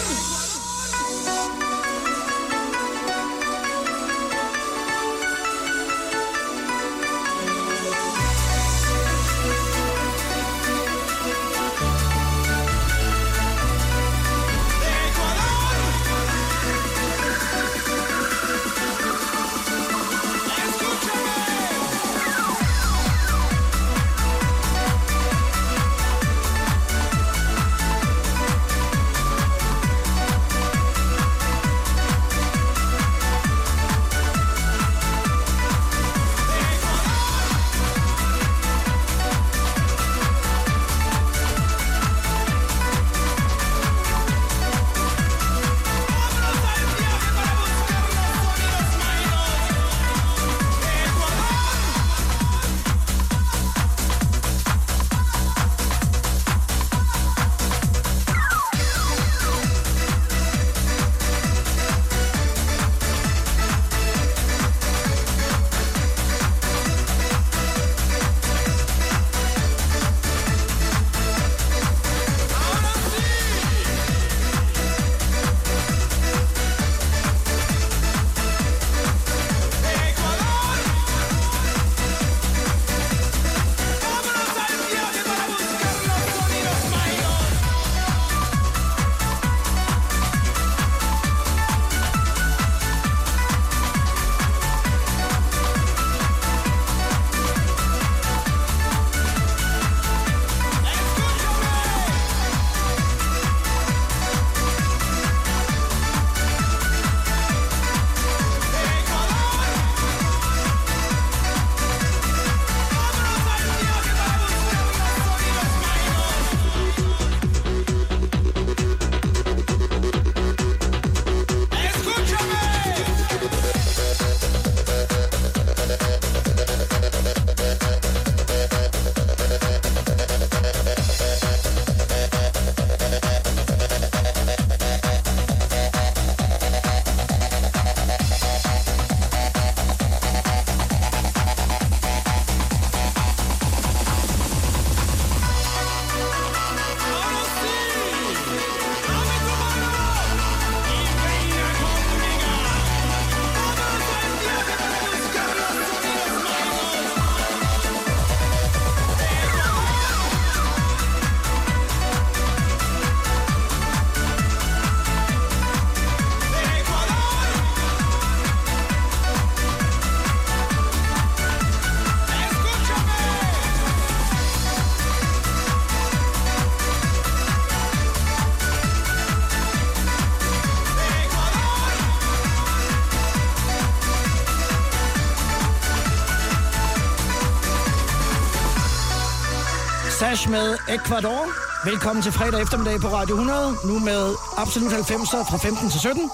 Med 190.50 190.78
Ecuador. 190.90 191.46
Velkommen 191.90 192.24
til 192.24 192.32
fredag 192.32 192.62
eftermiddag 192.62 193.00
på 193.00 193.08
Radio 193.08 193.36
100. 193.36 193.76
Nu 193.86 194.00
med 194.00 194.36
Absolut 194.58 194.92
90'er 194.92 195.52
fra 195.52 195.58
15 195.58 195.90
til 195.90 196.00
17. 196.00 196.32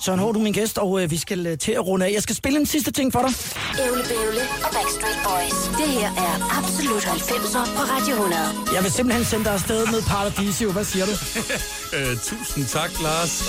Søren 0.00 0.18
Hård, 0.18 0.34
du 0.34 0.40
er 0.40 0.44
min 0.44 0.52
gæst, 0.52 0.78
og 0.78 1.02
øh, 1.02 1.10
vi 1.10 1.16
skal 1.16 1.46
øh, 1.46 1.58
til 1.58 1.72
at 1.72 1.86
runde 1.86 2.06
af. 2.06 2.12
Jeg 2.12 2.22
skal 2.22 2.36
spille 2.36 2.60
en 2.60 2.66
sidste 2.66 2.90
ting 2.90 3.12
for 3.12 3.20
dig. 3.20 3.32
Ævle 3.86 4.02
Bævle 4.08 4.40
og 4.64 4.70
Backstreet 4.72 5.18
Boys. 5.24 5.78
Det 5.78 5.88
her 5.88 6.08
er 6.08 6.58
Absolut 6.58 7.02
90'er 7.02 7.76
på 7.76 7.82
Radio 7.94 8.14
100. 8.14 8.42
Jeg 8.74 8.82
vil 8.82 8.92
simpelthen 8.92 9.24
sende 9.24 9.44
dig 9.44 9.52
afsted 9.52 9.86
med 9.86 10.02
Paradisio. 10.02 10.72
Hvad 10.72 10.84
siger 10.84 11.06
du? 11.06 11.12
Øh, 11.96 12.16
tusind 12.18 12.66
tak, 12.66 12.90
Lars. 13.02 13.42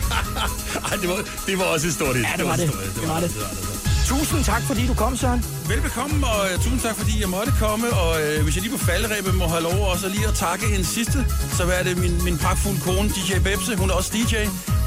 Ej, 0.90 0.96
det 1.00 1.08
var, 1.08 1.18
det 1.46 1.58
var 1.58 1.64
også 1.64 1.86
et 1.86 1.94
stort 1.94 2.16
hit. 2.16 2.24
Ja, 2.24 2.32
det 2.36 2.46
var 2.46 2.56
det. 2.56 2.64
et 2.64 2.70
stort 2.70 2.84
hit. 2.84 2.94
Det 2.94 3.08
var 3.08 3.20
det. 3.20 3.30
det, 3.34 3.40
var 3.40 3.48
det. 3.48 3.75
Tusind 4.06 4.44
tak, 4.44 4.62
fordi 4.62 4.86
du 4.86 4.94
kom, 4.94 5.16
Søren. 5.16 5.44
Velbekomme, 5.68 6.26
og 6.26 6.40
uh, 6.54 6.62
tusind 6.62 6.80
tak, 6.80 6.96
fordi 6.96 7.20
jeg 7.20 7.28
måtte 7.28 7.52
komme. 7.58 7.86
Og 7.92 8.10
uh, 8.10 8.42
hvis 8.44 8.54
jeg 8.56 8.62
lige 8.62 8.78
på 8.78 8.84
falderæbet 8.84 9.34
må 9.34 9.46
have 9.46 9.62
lov 9.62 9.78
også 9.92 10.08
lige 10.08 10.26
at 10.28 10.34
takke 10.34 10.66
en 10.76 10.84
sidste, 10.84 11.18
så 11.56 11.62
er 11.78 11.82
det 11.82 11.98
min, 11.98 12.24
min 12.24 12.38
pragtfulde 12.38 12.80
kone, 12.80 13.08
DJ 13.08 13.38
Bebse. 13.38 13.76
Hun 13.76 13.90
er 13.90 13.94
også 13.94 14.10
DJ. 14.16 14.34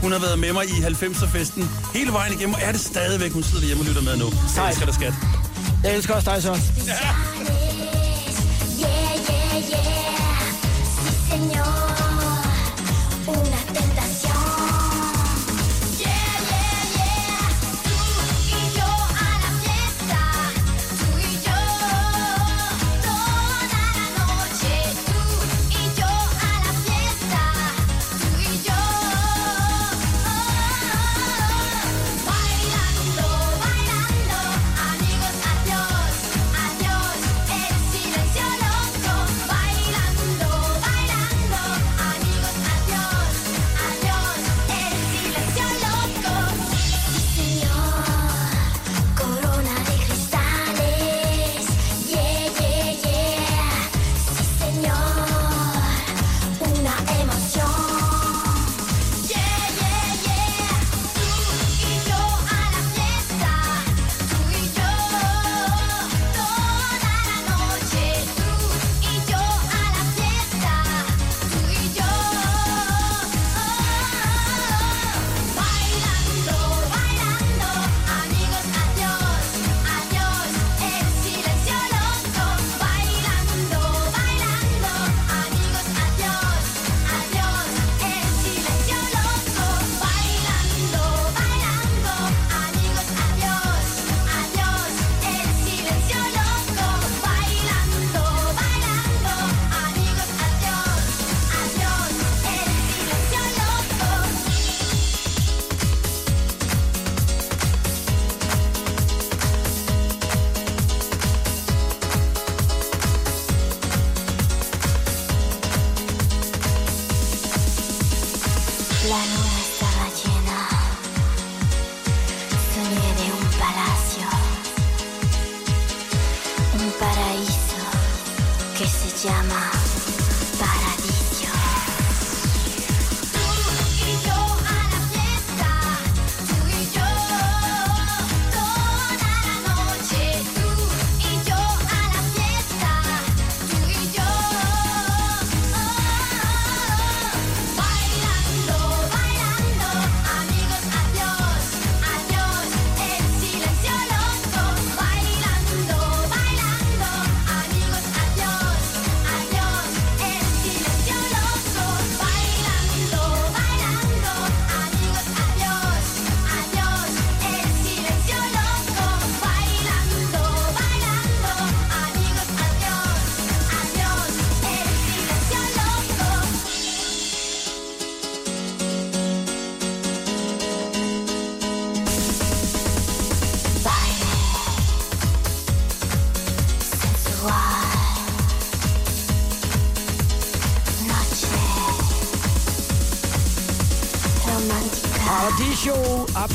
Hun 0.01 0.11
har 0.11 0.19
været 0.19 0.39
med 0.39 0.53
mig 0.53 0.65
i 0.65 0.77
90'er-festen 0.91 1.63
hele 1.93 2.11
vejen 2.11 2.33
igennem, 2.33 2.53
og 2.53 2.61
er 2.63 2.71
det 2.71 2.81
stadigvæk. 2.81 3.31
Hun 3.31 3.43
sidder 3.43 3.65
hjemme 3.65 3.81
og 3.83 3.87
lytter 3.87 4.01
med 4.01 4.17
nu. 4.17 4.27
Jeg 4.55 4.67
elsker 4.67 4.85
dig, 4.85 4.95
skat. 4.95 5.13
Jeg 5.83 5.95
elsker 5.95 6.13
også 6.15 6.31
dig, 6.31 6.43
Søren. 6.43 6.61
Yeah, 6.87 6.97
yeah, 7.39 7.49
yeah. 7.51 7.79
Sí, 11.29 11.78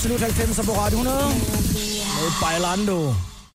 Absolut 0.05 0.23
90'er 0.23 0.63
på 0.65 0.73
Radio 0.73 0.99
100. 0.99 1.29
Med 1.29 2.33
Bailando. 2.41 3.24